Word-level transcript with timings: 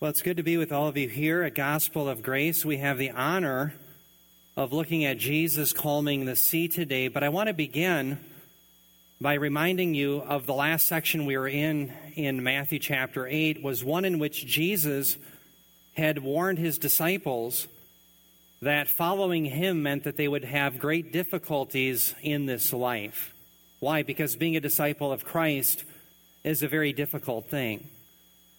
Well, 0.00 0.08
it's 0.08 0.22
good 0.22 0.38
to 0.38 0.42
be 0.42 0.56
with 0.56 0.72
all 0.72 0.88
of 0.88 0.96
you 0.96 1.10
here 1.10 1.42
at 1.42 1.54
Gospel 1.54 2.08
of 2.08 2.22
Grace. 2.22 2.64
We 2.64 2.78
have 2.78 2.96
the 2.96 3.10
honor 3.10 3.74
of 4.56 4.72
looking 4.72 5.04
at 5.04 5.18
Jesus 5.18 5.74
calming 5.74 6.24
the 6.24 6.36
sea 6.36 6.68
today, 6.68 7.08
but 7.08 7.22
I 7.22 7.28
want 7.28 7.48
to 7.48 7.52
begin 7.52 8.18
by 9.20 9.34
reminding 9.34 9.92
you 9.92 10.22
of 10.22 10.46
the 10.46 10.54
last 10.54 10.88
section 10.88 11.26
we 11.26 11.36
were 11.36 11.46
in 11.46 11.92
in 12.14 12.42
Matthew 12.42 12.78
chapter 12.78 13.26
8 13.26 13.62
was 13.62 13.84
one 13.84 14.06
in 14.06 14.18
which 14.18 14.46
Jesus 14.46 15.18
had 15.92 16.22
warned 16.22 16.56
his 16.56 16.78
disciples 16.78 17.68
that 18.62 18.88
following 18.88 19.44
him 19.44 19.82
meant 19.82 20.04
that 20.04 20.16
they 20.16 20.28
would 20.28 20.44
have 20.44 20.78
great 20.78 21.12
difficulties 21.12 22.14
in 22.22 22.46
this 22.46 22.72
life. 22.72 23.34
Why? 23.80 24.02
Because 24.02 24.34
being 24.34 24.56
a 24.56 24.60
disciple 24.60 25.12
of 25.12 25.26
Christ 25.26 25.84
is 26.42 26.62
a 26.62 26.68
very 26.68 26.94
difficult 26.94 27.50
thing. 27.50 27.86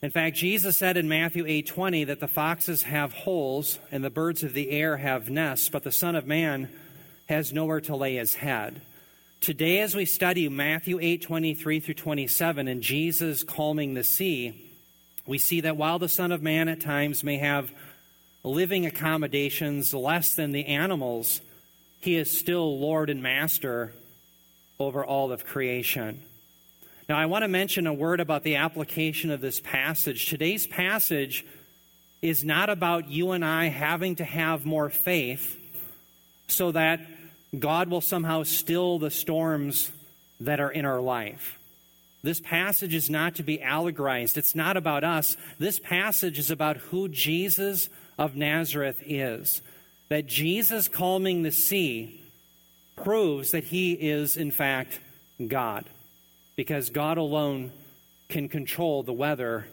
In 0.03 0.09
fact, 0.09 0.35
Jesus 0.35 0.77
said 0.77 0.97
in 0.97 1.07
Matthew 1.07 1.45
8:20 1.45 2.05
that 2.05 2.19
the 2.19 2.27
foxes 2.27 2.83
have 2.83 3.13
holes 3.13 3.77
and 3.91 4.03
the 4.03 4.09
birds 4.09 4.41
of 4.41 4.53
the 4.53 4.71
air 4.71 4.97
have 4.97 5.29
nests, 5.29 5.69
but 5.69 5.83
the 5.83 5.91
son 5.91 6.15
of 6.15 6.25
man 6.25 6.69
has 7.29 7.53
nowhere 7.53 7.81
to 7.81 7.95
lay 7.95 8.15
his 8.15 8.33
head. 8.33 8.81
Today 9.41 9.79
as 9.79 9.93
we 9.93 10.05
study 10.05 10.49
Matthew 10.49 10.97
8:23 10.99 11.79
through 11.79 11.93
27 11.93 12.67
and 12.67 12.81
Jesus 12.81 13.43
calming 13.43 13.93
the 13.93 14.03
sea, 14.03 14.53
we 15.27 15.37
see 15.37 15.61
that 15.61 15.77
while 15.77 15.99
the 15.99 16.09
son 16.09 16.31
of 16.31 16.41
man 16.41 16.67
at 16.67 16.81
times 16.81 17.23
may 17.23 17.37
have 17.37 17.71
living 18.43 18.87
accommodations 18.87 19.93
less 19.93 20.33
than 20.33 20.51
the 20.51 20.65
animals, 20.65 21.41
he 21.99 22.15
is 22.15 22.35
still 22.35 22.79
Lord 22.79 23.11
and 23.11 23.21
Master 23.21 23.93
over 24.79 25.05
all 25.05 25.31
of 25.31 25.45
creation. 25.45 26.23
Now, 27.11 27.17
I 27.17 27.25
want 27.25 27.43
to 27.43 27.49
mention 27.49 27.87
a 27.87 27.93
word 27.93 28.21
about 28.21 28.43
the 28.43 28.55
application 28.55 29.31
of 29.31 29.41
this 29.41 29.59
passage. 29.59 30.27
Today's 30.27 30.65
passage 30.65 31.45
is 32.21 32.45
not 32.45 32.69
about 32.69 33.09
you 33.09 33.31
and 33.31 33.43
I 33.43 33.65
having 33.65 34.15
to 34.15 34.23
have 34.23 34.65
more 34.65 34.89
faith 34.89 35.59
so 36.47 36.71
that 36.71 37.01
God 37.59 37.89
will 37.89 37.99
somehow 37.99 38.43
still 38.43 38.97
the 38.97 39.11
storms 39.11 39.91
that 40.39 40.61
are 40.61 40.71
in 40.71 40.85
our 40.85 41.01
life. 41.01 41.59
This 42.23 42.39
passage 42.39 42.93
is 42.93 43.09
not 43.09 43.35
to 43.35 43.43
be 43.43 43.61
allegorized. 43.61 44.37
It's 44.37 44.55
not 44.55 44.77
about 44.77 45.03
us. 45.03 45.35
This 45.59 45.79
passage 45.79 46.39
is 46.39 46.49
about 46.49 46.77
who 46.77 47.09
Jesus 47.09 47.89
of 48.17 48.37
Nazareth 48.37 49.03
is. 49.05 49.61
That 50.07 50.27
Jesus 50.27 50.87
calming 50.87 51.43
the 51.43 51.51
sea 51.51 52.23
proves 52.95 53.51
that 53.51 53.65
he 53.65 53.91
is, 53.91 54.37
in 54.37 54.51
fact, 54.51 55.01
God 55.45 55.83
because 56.55 56.89
God 56.89 57.17
alone 57.17 57.71
can 58.29 58.49
control 58.49 59.03
the 59.03 59.13
weather 59.13 59.67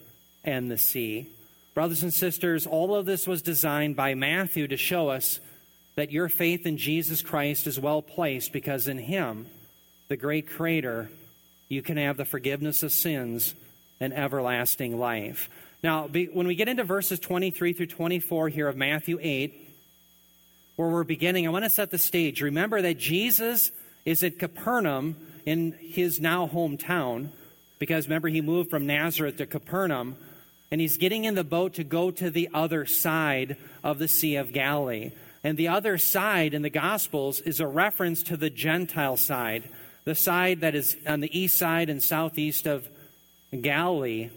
and 0.45 0.71
the 0.71 0.79
sea. 0.79 1.29
Brothers 1.75 2.03
and 2.03 2.13
sisters, 2.13 2.67
all 2.67 2.95
of 2.95 3.07
this 3.07 3.27
was 3.27 3.43
designed 3.43 3.97
by 3.97 4.15
Matthew 4.15 4.67
to 4.69 4.77
show 4.77 5.09
us 5.09 5.41
that 5.95 6.13
your 6.13 6.29
faith 6.29 6.67
in 6.67 6.77
Jesus 6.77 7.23
Christ 7.23 7.67
is 7.67 7.79
well 7.79 8.03
placed 8.03 8.53
because 8.53 8.89
in 8.89 8.99
Him, 8.99 9.47
the 10.09 10.17
great 10.17 10.49
Creator, 10.49 11.11
you 11.69 11.83
can 11.83 11.97
have 11.97 12.17
the 12.17 12.25
forgiveness 12.25 12.83
of 12.83 12.93
sins 12.93 13.55
and 14.01 14.13
everlasting 14.13 14.99
life. 14.99 15.49
Now, 15.83 16.09
when 16.09 16.47
we 16.47 16.55
get 16.57 16.69
into 16.69 16.85
verses 16.85 17.21
23 17.21 17.73
through 17.73 17.87
24 17.87 18.49
here 18.49 18.69
of 18.69 18.77
Matthew 18.77 19.19
8, 19.21 19.69
where 20.77 20.89
we're 20.89 21.05
beginning, 21.05 21.47
I 21.47 21.51
want 21.51 21.65
to 21.65 21.71
set 21.71 21.91
the 21.91 21.99
stage. 21.99 22.43
Remember 22.43 22.83
that 22.83 22.99
Jesus 22.99 23.71
is 24.05 24.23
at 24.23 24.39
Capernaum 24.39 25.17
in 25.47 25.73
his 25.81 26.21
now 26.21 26.47
hometown, 26.47 27.29
because 27.79 28.07
remember, 28.07 28.29
he 28.29 28.41
moved 28.41 28.71
from 28.71 28.87
Nazareth 28.87 29.37
to 29.39 29.47
Capernaum, 29.47 30.17
and 30.71 30.81
he's 30.81 30.97
getting 30.97 31.25
in 31.25 31.35
the 31.35 31.45
boat 31.45 31.75
to 31.75 31.85
go 31.85 32.11
to 32.11 32.31
the 32.31 32.49
other 32.53 32.87
side 32.87 33.57
of 33.83 33.99
the 33.99 34.09
Sea 34.09 34.37
of 34.37 34.53
Galilee. 34.53 35.13
And 35.45 35.57
the 35.57 35.69
other 35.69 35.99
side 35.99 36.53
in 36.53 36.63
the 36.63 36.71
Gospels 36.71 37.41
is 37.41 37.61
a 37.61 37.67
reference 37.67 38.23
to 38.25 38.37
the 38.37 38.51
Gentile 38.51 39.17
side, 39.17 39.69
the 40.05 40.15
side 40.15 40.61
that 40.61 40.75
is 40.75 40.97
on 41.07 41.21
the 41.21 41.39
east 41.39 41.57
side 41.57 41.89
and 41.89 42.03
southeast 42.03 42.67
of 42.67 42.89
Galilee 43.59 44.31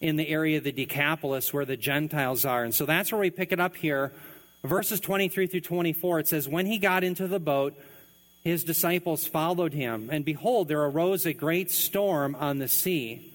in 0.00 0.16
the 0.16 0.28
area 0.28 0.58
of 0.58 0.64
the 0.64 0.72
Decapolis 0.72 1.52
where 1.52 1.64
the 1.64 1.76
Gentiles 1.76 2.44
are. 2.44 2.64
And 2.64 2.74
so 2.74 2.86
that's 2.86 3.10
where 3.10 3.20
we 3.20 3.30
pick 3.30 3.52
it 3.52 3.60
up 3.60 3.76
here. 3.76 4.12
Verses 4.64 5.00
23 5.00 5.46
through 5.46 5.60
24, 5.60 6.20
it 6.20 6.28
says, 6.28 6.48
When 6.48 6.66
he 6.66 6.78
got 6.78 7.04
into 7.04 7.26
the 7.26 7.40
boat, 7.40 7.74
his 8.44 8.64
disciples 8.64 9.26
followed 9.26 9.72
him, 9.72 10.08
and 10.10 10.24
behold, 10.24 10.68
there 10.68 10.82
arose 10.82 11.26
a 11.26 11.32
great 11.32 11.70
storm 11.70 12.34
on 12.34 12.58
the 12.58 12.68
sea, 12.68 13.32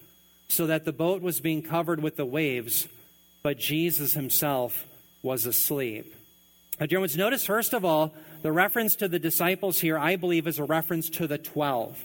so 0.47 0.68
that 0.68 0.86
the 0.86 0.94
boat 0.94 1.22
was 1.22 1.40
being 1.40 1.62
covered 1.62 2.02
with 2.02 2.16
the 2.16 2.25
waves, 2.25 2.88
but 3.41 3.59
Jesus 3.59 4.14
himself 4.14 4.86
was 5.22 5.46
asleep. 5.46 6.16
Now, 6.80 6.86
dear 6.86 7.00
ones, 7.00 7.18
notice 7.18 7.46
first 7.46 7.74
of 7.74 7.86
all, 7.86 8.14
the 8.41 8.52
reference 8.52 8.96
to 8.97 9.08
the 9.08 9.19
disciples 9.19 9.80
here, 9.80 9.97
I 9.97 10.16
believe, 10.16 10.47
is 10.47 10.59
a 10.59 10.64
reference 10.64 11.09
to 11.12 11.28
the 11.28 11.38
12. 11.38 12.03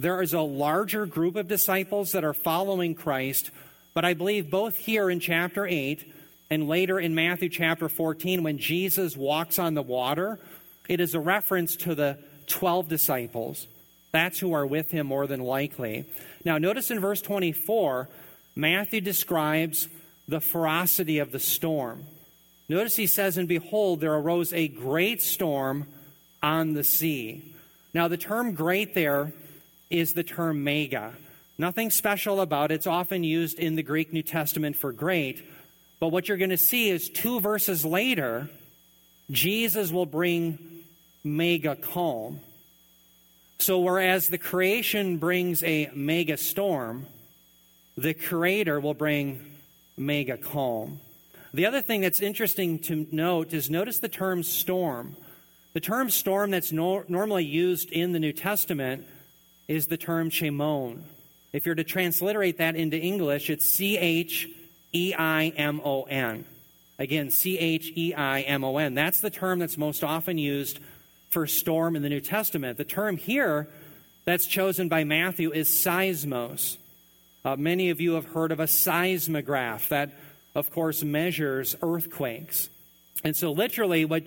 There 0.00 0.22
is 0.22 0.32
a 0.32 0.40
larger 0.40 1.06
group 1.06 1.34
of 1.36 1.48
disciples 1.48 2.12
that 2.12 2.24
are 2.24 2.34
following 2.34 2.94
Christ, 2.94 3.50
but 3.94 4.04
I 4.04 4.14
believe 4.14 4.50
both 4.50 4.76
here 4.76 5.10
in 5.10 5.18
chapter 5.18 5.66
8 5.66 6.12
and 6.50 6.68
later 6.68 6.98
in 6.98 7.14
Matthew 7.14 7.48
chapter 7.48 7.88
14, 7.88 8.42
when 8.42 8.58
Jesus 8.58 9.16
walks 9.16 9.58
on 9.58 9.74
the 9.74 9.82
water, 9.82 10.38
it 10.88 11.00
is 11.00 11.14
a 11.14 11.20
reference 11.20 11.76
to 11.76 11.94
the 11.94 12.18
12 12.48 12.88
disciples. 12.88 13.66
That's 14.12 14.38
who 14.38 14.52
are 14.54 14.66
with 14.66 14.90
him 14.90 15.06
more 15.06 15.26
than 15.26 15.40
likely. 15.40 16.06
Now, 16.44 16.58
notice 16.58 16.90
in 16.90 17.00
verse 17.00 17.20
24, 17.20 18.08
Matthew 18.56 19.00
describes 19.00 19.88
the 20.26 20.40
ferocity 20.40 21.18
of 21.18 21.32
the 21.32 21.38
storm. 21.38 22.04
Notice 22.68 22.96
he 22.96 23.06
says, 23.06 23.36
And 23.36 23.48
behold, 23.48 24.00
there 24.00 24.14
arose 24.14 24.52
a 24.52 24.68
great 24.68 25.22
storm 25.22 25.86
on 26.42 26.74
the 26.74 26.84
sea. 26.84 27.54
Now, 27.94 28.08
the 28.08 28.16
term 28.16 28.54
great 28.54 28.94
there 28.94 29.32
is 29.90 30.12
the 30.12 30.22
term 30.22 30.64
mega. 30.64 31.12
Nothing 31.56 31.90
special 31.90 32.40
about 32.40 32.70
it. 32.70 32.76
It's 32.76 32.86
often 32.86 33.24
used 33.24 33.58
in 33.58 33.74
the 33.74 33.82
Greek 33.82 34.12
New 34.12 34.22
Testament 34.22 34.76
for 34.76 34.92
great. 34.92 35.42
But 35.98 36.08
what 36.08 36.28
you're 36.28 36.36
going 36.36 36.50
to 36.50 36.58
see 36.58 36.90
is 36.90 37.08
two 37.08 37.40
verses 37.40 37.84
later, 37.84 38.48
Jesus 39.30 39.90
will 39.90 40.06
bring 40.06 40.77
mega 41.24 41.76
calm. 41.76 42.40
So, 43.58 43.80
whereas 43.80 44.28
the 44.28 44.38
creation 44.38 45.18
brings 45.18 45.62
a 45.64 45.90
mega 45.94 46.36
storm, 46.36 47.06
the 47.96 48.14
creator 48.14 48.78
will 48.78 48.94
bring 48.94 49.40
mega 49.96 50.36
calm. 50.36 51.00
The 51.52 51.66
other 51.66 51.80
thing 51.80 52.02
that's 52.02 52.20
interesting 52.20 52.78
to 52.80 53.06
note 53.10 53.52
is 53.52 53.68
notice 53.68 53.98
the 53.98 54.08
term 54.08 54.42
storm. 54.42 55.16
The 55.72 55.80
term 55.80 56.10
storm 56.10 56.50
that's 56.50 56.72
no, 56.72 57.04
normally 57.08 57.44
used 57.44 57.90
in 57.90 58.12
the 58.12 58.20
New 58.20 58.32
Testament 58.32 59.06
is 59.66 59.86
the 59.86 59.96
term 59.96 60.30
cheimon. 60.30 61.02
If 61.52 61.66
you're 61.66 61.74
to 61.74 61.84
transliterate 61.84 62.58
that 62.58 62.76
into 62.76 62.98
English, 62.98 63.50
it's 63.50 63.66
C 63.66 63.96
H 63.96 64.48
E 64.92 65.14
I 65.18 65.52
M 65.56 65.80
O 65.84 66.02
N. 66.04 66.44
Again, 66.98 67.30
C 67.30 67.58
H 67.58 67.92
E 67.96 68.14
I 68.14 68.42
M 68.42 68.64
O 68.64 68.76
N. 68.76 68.94
That's 68.94 69.20
the 69.20 69.30
term 69.30 69.58
that's 69.58 69.78
most 69.78 70.04
often 70.04 70.38
used 70.38 70.78
for 71.28 71.46
storm 71.46 71.96
in 71.96 72.02
the 72.02 72.08
New 72.08 72.20
Testament. 72.20 72.78
The 72.78 72.84
term 72.84 73.16
here 73.16 73.68
that's 74.24 74.46
chosen 74.46 74.88
by 74.88 75.04
Matthew 75.04 75.52
is 75.52 75.68
seismos. 75.68 76.76
Uh, 77.44 77.56
many 77.56 77.90
of 77.90 78.00
you 78.00 78.14
have 78.14 78.26
heard 78.26 78.52
of 78.52 78.60
a 78.60 78.66
seismograph 78.66 79.88
that, 79.88 80.10
of 80.54 80.70
course, 80.70 81.02
measures 81.02 81.76
earthquakes. 81.82 82.68
And 83.24 83.36
so, 83.36 83.52
literally, 83.52 84.04
what 84.04 84.24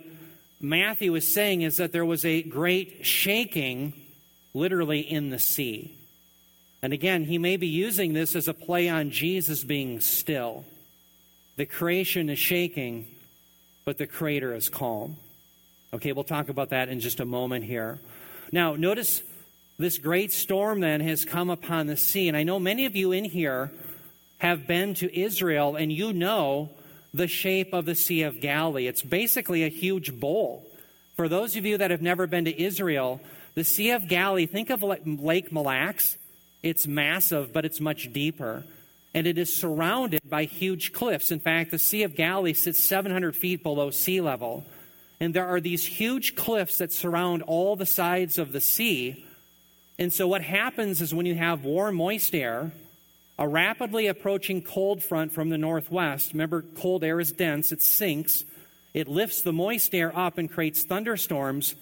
Matthew 0.59 1.13
is 1.15 1.31
saying 1.31 1.61
is 1.61 1.77
that 1.77 1.91
there 1.91 2.05
was 2.05 2.25
a 2.25 2.43
great 2.43 3.05
shaking, 3.05 3.93
literally, 4.53 4.99
in 4.99 5.29
the 5.29 5.39
sea. 5.39 5.97
And 6.81 6.93
again, 6.93 7.25
he 7.25 7.37
may 7.37 7.57
be 7.57 7.67
using 7.67 8.13
this 8.13 8.35
as 8.35 8.47
a 8.47 8.53
play 8.53 8.89
on 8.89 9.11
Jesus 9.11 9.63
being 9.63 9.99
still. 9.99 10.65
The 11.57 11.65
creation 11.65 12.29
is 12.29 12.39
shaking, 12.39 13.07
but 13.85 13.97
the 13.97 14.07
creator 14.07 14.53
is 14.55 14.67
calm. 14.67 15.17
Okay, 15.93 16.13
we'll 16.13 16.23
talk 16.23 16.47
about 16.47 16.69
that 16.69 16.87
in 16.87 17.01
just 17.01 17.19
a 17.19 17.25
moment 17.25 17.65
here. 17.65 17.99
Now, 18.53 18.75
notice 18.75 19.21
this 19.77 19.97
great 19.97 20.31
storm 20.31 20.79
then 20.79 21.01
has 21.01 21.25
come 21.25 21.49
upon 21.49 21.87
the 21.87 21.97
sea. 21.97 22.29
And 22.29 22.37
I 22.37 22.43
know 22.43 22.59
many 22.59 22.85
of 22.85 22.95
you 22.95 23.11
in 23.11 23.25
here 23.25 23.71
have 24.37 24.67
been 24.67 24.93
to 24.95 25.19
Israel 25.19 25.75
and 25.75 25.91
you 25.91 26.13
know 26.13 26.69
the 27.13 27.27
shape 27.27 27.73
of 27.73 27.85
the 27.85 27.95
Sea 27.95 28.23
of 28.23 28.39
Galilee. 28.39 28.87
It's 28.87 29.01
basically 29.01 29.63
a 29.63 29.69
huge 29.69 30.17
bowl. 30.17 30.65
For 31.17 31.27
those 31.27 31.57
of 31.57 31.65
you 31.65 31.77
that 31.77 31.91
have 31.91 32.01
never 32.01 32.25
been 32.25 32.45
to 32.45 32.61
Israel, 32.61 33.19
the 33.55 33.65
Sea 33.65 33.91
of 33.91 34.07
Galilee, 34.07 34.45
think 34.45 34.69
of 34.69 34.81
Lake 34.83 35.51
Mille 35.51 35.63
Lacs. 35.63 36.17
It's 36.63 36.87
massive, 36.87 37.51
but 37.51 37.65
it's 37.65 37.81
much 37.81 38.13
deeper. 38.13 38.63
And 39.13 39.27
it 39.27 39.37
is 39.37 39.51
surrounded 39.51 40.21
by 40.23 40.45
huge 40.45 40.93
cliffs. 40.93 41.31
In 41.31 41.41
fact, 41.41 41.71
the 41.71 41.79
Sea 41.79 42.03
of 42.03 42.15
Galilee 42.15 42.53
sits 42.53 42.81
700 42.81 43.35
feet 43.35 43.61
below 43.61 43.89
sea 43.89 44.21
level. 44.21 44.65
And 45.21 45.35
there 45.35 45.47
are 45.47 45.61
these 45.61 45.85
huge 45.85 46.35
cliffs 46.35 46.79
that 46.79 46.91
surround 46.91 47.43
all 47.43 47.75
the 47.75 47.85
sides 47.85 48.39
of 48.39 48.51
the 48.51 48.59
sea. 48.59 49.23
And 49.99 50.11
so, 50.11 50.27
what 50.27 50.41
happens 50.41 50.99
is 50.99 51.13
when 51.13 51.27
you 51.27 51.35
have 51.35 51.63
warm, 51.63 51.95
moist 51.95 52.33
air 52.33 52.71
a 53.37 53.47
rapidly 53.47 54.07
approaching 54.07 54.61
cold 54.63 55.03
front 55.03 55.31
from 55.31 55.49
the 55.49 55.57
northwest. 55.59 56.33
Remember, 56.33 56.63
cold 56.75 57.03
air 57.03 57.19
is 57.19 57.31
dense, 57.31 57.71
it 57.71 57.83
sinks, 57.83 58.45
it 58.95 59.07
lifts 59.07 59.43
the 59.43 59.53
moist 59.53 59.93
air 59.93 60.11
up 60.17 60.39
and 60.39 60.51
creates 60.51 60.83
thunderstorms. 60.83 61.75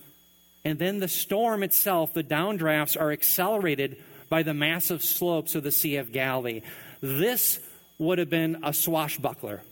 And 0.65 0.77
then 0.77 0.99
the 0.99 1.07
storm 1.07 1.63
itself, 1.63 2.13
the 2.13 2.23
downdrafts, 2.23 2.99
are 2.99 3.11
accelerated 3.11 3.97
by 4.27 4.43
the 4.43 4.53
massive 4.53 5.01
slopes 5.01 5.55
of 5.55 5.63
the 5.63 5.71
Sea 5.71 5.95
of 5.95 6.11
Galilee. 6.11 6.61
This 7.01 7.59
would 7.97 8.19
have 8.19 8.29
been 8.29 8.59
a 8.63 8.73
swashbuckler. 8.73 9.63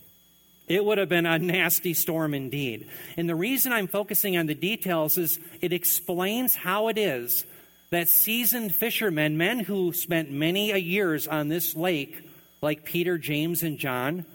It 0.68 0.84
would 0.84 0.98
have 0.98 1.08
been 1.08 1.26
a 1.26 1.38
nasty 1.38 1.94
storm 1.94 2.34
indeed. 2.34 2.88
And 3.16 3.28
the 3.28 3.34
reason 3.34 3.72
I'm 3.72 3.86
focusing 3.86 4.36
on 4.36 4.46
the 4.46 4.54
details 4.54 5.16
is 5.16 5.40
it 5.60 5.72
explains 5.72 6.54
how 6.54 6.88
it 6.88 6.98
is 6.98 7.44
that 7.90 8.08
seasoned 8.08 8.74
fishermen, 8.74 9.38
men 9.38 9.60
who 9.60 9.92
spent 9.92 10.30
many 10.30 10.70
a 10.70 10.76
years 10.76 11.26
on 11.26 11.48
this 11.48 11.74
lake, 11.74 12.28
like 12.60 12.84
Peter, 12.84 13.16
James, 13.16 13.62
and 13.62 13.78
John, 13.78 14.26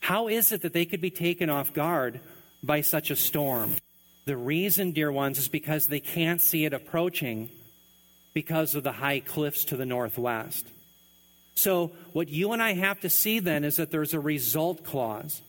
how 0.00 0.28
is 0.28 0.52
it 0.52 0.62
that 0.62 0.72
they 0.72 0.86
could 0.86 1.00
be 1.00 1.10
taken 1.10 1.50
off 1.50 1.74
guard 1.74 2.20
by 2.62 2.80
such 2.80 3.10
a 3.10 3.16
storm? 3.16 3.74
The 4.24 4.36
reason, 4.36 4.92
dear 4.92 5.12
ones, 5.12 5.38
is 5.38 5.48
because 5.48 5.86
they 5.86 6.00
can't 6.00 6.40
see 6.40 6.64
it 6.64 6.72
approaching 6.72 7.50
because 8.32 8.74
of 8.74 8.82
the 8.82 8.92
high 8.92 9.20
cliffs 9.20 9.64
to 9.66 9.76
the 9.76 9.86
northwest. 9.86 10.66
So, 11.56 11.92
what 12.12 12.28
you 12.28 12.52
and 12.52 12.62
I 12.62 12.72
have 12.72 13.00
to 13.00 13.10
see 13.10 13.38
then 13.38 13.64
is 13.64 13.76
that 13.76 13.90
there's 13.90 14.14
a 14.14 14.20
result 14.20 14.82
clause. 14.82 15.42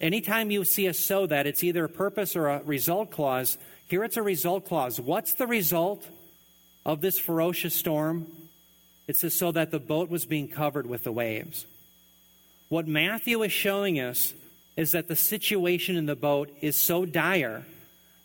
Anytime 0.00 0.50
you 0.50 0.64
see 0.64 0.86
a 0.86 0.94
so 0.94 1.26
that, 1.26 1.46
it's 1.46 1.64
either 1.64 1.84
a 1.84 1.88
purpose 1.88 2.36
or 2.36 2.48
a 2.48 2.62
result 2.64 3.10
clause. 3.10 3.56
Here 3.88 4.04
it's 4.04 4.16
a 4.16 4.22
result 4.22 4.66
clause. 4.66 5.00
What's 5.00 5.34
the 5.34 5.46
result 5.46 6.06
of 6.84 7.00
this 7.00 7.18
ferocious 7.18 7.74
storm? 7.74 8.26
It 9.08 9.16
says 9.16 9.34
so 9.34 9.52
that 9.52 9.70
the 9.70 9.78
boat 9.78 10.10
was 10.10 10.26
being 10.26 10.48
covered 10.48 10.86
with 10.86 11.04
the 11.04 11.12
waves. 11.12 11.66
What 12.68 12.88
Matthew 12.88 13.42
is 13.42 13.52
showing 13.52 14.00
us 14.00 14.34
is 14.76 14.92
that 14.92 15.08
the 15.08 15.16
situation 15.16 15.96
in 15.96 16.06
the 16.06 16.16
boat 16.16 16.50
is 16.60 16.76
so 16.76 17.06
dire 17.06 17.64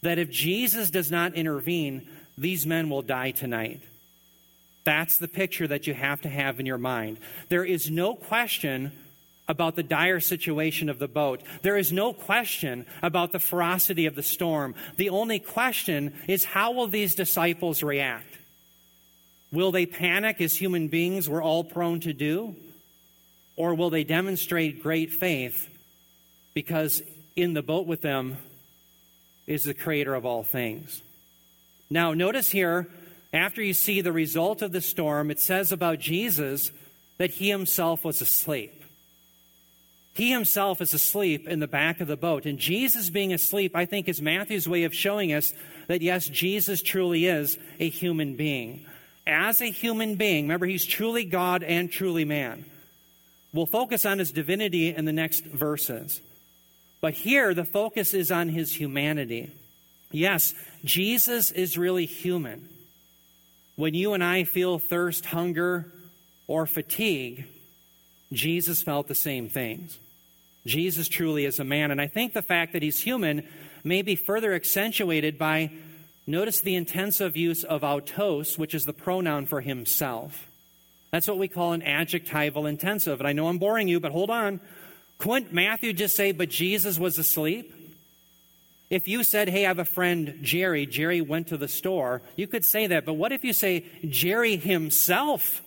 that 0.02 0.18
if 0.18 0.30
Jesus 0.30 0.90
does 0.90 1.12
not 1.12 1.36
intervene, 1.36 2.08
these 2.38 2.66
men 2.66 2.90
will 2.90 3.04
die 3.04 3.32
tonight. 3.32 3.82
That's 4.84 5.20
the 5.20 5.28
picture 5.28 5.68
that 5.68 5.86
you 5.86 5.94
have 5.94 6.22
to 6.22 6.30
have 6.30 6.60
in 6.60 6.66
your 6.66 6.80
mind. 6.80 7.20
There 7.50 7.64
is 7.64 7.92
no 7.92 8.16
question 8.16 8.92
about 9.52 9.76
the 9.76 9.84
dire 9.84 10.22
situation 10.22 10.90
of 10.90 10.98
the 10.98 11.10
boat. 11.10 11.42
There 11.62 11.78
is 11.78 11.92
no 11.92 12.14
question 12.14 12.86
about 13.04 13.34
the 13.34 13.40
ferocity 13.40 14.06
of 14.06 14.16
the 14.16 14.24
storm. 14.24 14.74
The 14.96 15.10
only 15.10 15.40
question 15.40 16.14
is 16.28 16.46
how 16.46 16.72
will 16.72 16.88
these 16.88 17.16
disciples 17.16 17.84
react? 17.84 18.38
Will 19.52 19.74
they 19.74 19.86
panic 19.86 20.40
as 20.40 20.56
human 20.56 20.88
beings 20.88 21.28
we're 21.28 21.44
all 21.44 21.66
prone 21.66 22.00
to 22.00 22.14
do? 22.14 22.56
Or 23.58 23.76
will 23.76 23.90
they 23.90 24.06
demonstrate 24.06 24.82
great 24.82 25.12
faith 25.12 25.70
because 26.54 27.04
in 27.36 27.54
the 27.54 27.62
boat 27.62 27.86
with 27.86 28.02
them 28.02 28.38
is 29.48 29.66
the 29.66 29.74
creator 29.74 30.16
of 30.16 30.26
all 30.26 30.44
things? 30.44 31.04
Now, 31.90 32.14
notice 32.14 32.50
here, 32.50 32.88
after 33.34 33.62
you 33.62 33.74
see 33.74 34.00
the 34.00 34.14
result 34.14 34.62
of 34.62 34.72
the 34.72 34.80
storm, 34.80 35.30
it 35.30 35.42
says 35.42 35.74
about 35.74 36.00
Jesus 36.00 36.72
that 37.18 37.32
he 37.32 37.50
himself 37.50 38.06
was 38.06 38.22
asleep. 38.22 38.81
He 40.14 40.32
himself 40.32 40.82
is 40.82 40.94
asleep 40.94 41.48
in 41.48 41.60
the 41.60 41.68
back 41.68 42.02
of 42.02 42.08
the 42.08 42.18
boat. 42.18 42.46
And 42.46 42.60
Jesus 42.60 43.10
being 43.10 43.34
asleep, 43.34 43.76
I 43.76 43.86
think, 43.86 44.10
is 44.10 44.22
Matthew's 44.22 44.68
way 44.68 44.84
of 44.84 44.94
showing 44.94 45.34
us 45.34 45.54
that, 45.88 46.02
yes, 46.02 46.28
Jesus 46.28 46.82
truly 46.82 47.26
is 47.26 47.58
a 47.80 47.90
human 47.90 48.36
being. 48.36 48.86
As 49.26 49.62
a 49.62 49.72
human 49.72 50.16
being, 50.16 50.46
remember, 50.46 50.66
he's 50.66 50.86
truly 50.86 51.24
God 51.24 51.64
and 51.64 51.90
truly 51.90 52.26
man. 52.26 52.66
We'll 53.54 53.66
focus 53.66 54.06
on 54.06 54.20
his 54.20 54.32
divinity 54.32 54.94
in 54.94 55.06
the 55.06 55.14
next 55.14 55.46
verses. 55.46 56.22
But 57.00 57.14
here, 57.14 57.54
the 57.54 57.66
focus 57.66 58.14
is 58.14 58.32
on 58.32 58.50
his 58.50 58.74
humanity. 58.74 59.52
Yes, 60.12 60.54
Jesus 60.84 61.52
is 61.52 61.78
really 61.78 62.06
human. 62.06 62.68
When 63.76 63.94
you 63.94 64.14
and 64.14 64.24
I 64.24 64.44
feel 64.44 64.78
thirst, 64.78 65.26
hunger, 65.26 65.92
or 66.48 66.66
fatigue, 66.66 67.46
Jesus 68.32 68.82
felt 68.82 69.08
the 69.08 69.16
same 69.16 69.50
things. 69.50 70.00
Jesus 70.66 71.08
truly 71.08 71.46
is 71.46 71.60
a 71.60 71.64
man. 71.64 71.92
And 71.92 72.00
I 72.00 72.08
think 72.08 72.34
the 72.34 72.42
fact 72.42 72.74
that 72.74 72.84
he's 72.84 73.02
human 73.02 73.48
may 73.84 74.02
be 74.02 74.16
further 74.16 74.54
accentuated 74.54 75.38
by, 75.38 75.72
notice 76.28 76.62
the 76.62 76.76
intensive 76.76 77.36
use 77.36 77.64
of 77.64 77.84
autos, 77.84 78.58
which 78.58 78.76
is 78.76 78.86
the 78.86 78.94
pronoun 78.94 79.46
for 79.46 79.62
himself. 79.62 80.48
That's 81.12 81.28
what 81.28 81.40
we 81.40 81.48
call 81.48 81.74
an 81.74 81.82
adjectival 81.82 82.66
intensive. 82.66 83.20
And 83.20 83.28
I 83.28 83.34
know 83.34 83.48
I'm 83.48 83.58
boring 83.58 83.88
you, 83.88 84.00
but 84.00 84.12
hold 84.12 84.30
on. 84.30 84.62
Couldn't 85.18 85.52
Matthew 85.52 85.94
just 85.94 86.16
say, 86.16 86.32
but 86.32 86.50
Jesus 86.50 86.98
was 86.98 87.18
asleep? 87.18 87.74
If 88.90 89.08
you 89.08 89.24
said, 89.24 89.50
hey, 89.50 89.66
I 89.66 89.70
have 89.70 89.80
a 89.80 89.86
friend, 89.86 90.40
Jerry, 90.42 90.86
Jerry 90.86 91.22
went 91.22 91.48
to 91.48 91.58
the 91.58 91.68
store, 91.68 92.22
you 92.36 92.46
could 92.46 92.66
say 92.66 92.88
that. 92.88 93.06
But 93.06 93.14
what 93.14 93.32
if 93.32 93.44
you 93.44 93.54
say, 93.54 93.86
Jerry 94.08 94.58
himself 94.58 95.62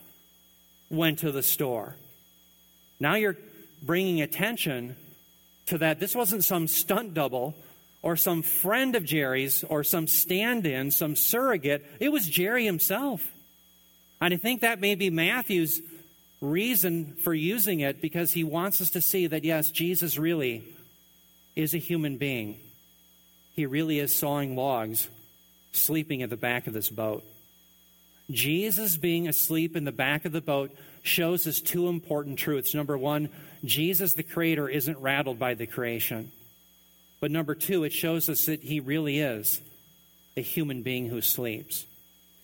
went 0.91 1.21
to 1.21 1.33
the 1.33 1.43
store? 1.43 1.97
Now 3.01 3.15
you're 3.17 3.37
bringing 3.83 4.21
attention 4.21 4.97
to 5.67 5.79
that. 5.79 6.01
This 6.01 6.15
wasn't 6.15 6.45
some 6.45 6.67
stunt 6.67 7.15
double 7.15 7.55
or 8.03 8.17
some 8.17 8.43
friend 8.43 8.97
of 8.97 9.05
Jerry's 9.05 9.65
or 9.65 9.83
some 9.83 10.07
stand 10.07 10.67
in, 10.67 10.91
some 10.91 11.17
surrogate. 11.17 11.85
It 12.01 12.11
was 12.11 12.27
Jerry 12.27 12.65
himself. 12.65 13.27
And 14.21 14.33
I 14.33 14.37
think 14.37 14.61
that 14.61 14.81
may 14.81 14.95
be 14.95 15.11
Matthew's 15.11 15.81
reason 16.41 17.15
for 17.23 17.33
using 17.35 17.81
it 17.81 18.01
because 18.01 18.33
he 18.33 18.45
wants 18.45 18.81
us 18.81 18.91
to 18.91 19.01
see 19.01 19.27
that, 19.27 19.45
yes, 19.45 19.71
Jesus 19.71 20.19
really 20.19 20.65
is 21.57 21.75
a 21.75 21.79
human 21.79 22.19
being. 22.19 22.59
He 23.55 23.67
really 23.67 23.99
is 23.99 24.15
sawing 24.15 24.57
logs, 24.57 25.09
sleeping 25.73 26.23
at 26.23 26.31
the 26.31 26.37
back 26.37 26.67
of 26.67 26.73
this 26.73 26.91
boat. 26.91 27.25
Jesus 28.31 28.97
being 28.97 29.29
asleep 29.29 29.77
in 29.77 29.85
the 29.85 29.93
back 29.93 30.25
of 30.25 30.33
the 30.33 30.41
boat 30.41 30.77
shows 31.05 31.47
us 31.47 31.61
two 31.61 31.89
important 31.89 32.39
truths. 32.39 32.75
Number 32.75 32.99
one, 32.99 33.29
Jesus, 33.65 34.15
the 34.15 34.23
Creator, 34.23 34.69
isn't 34.69 34.99
rattled 34.99 35.39
by 35.39 35.55
the 35.55 35.67
creation. 35.67 36.33
But 37.21 37.31
number 37.31 37.55
two, 37.55 37.85
it 37.85 37.93
shows 37.93 38.29
us 38.29 38.47
that 38.47 38.63
He 38.63 38.81
really 38.81 39.21
is 39.21 39.61
a 40.37 40.41
human 40.41 40.83
being 40.83 41.07
who 41.09 41.21
sleeps. 41.21 41.87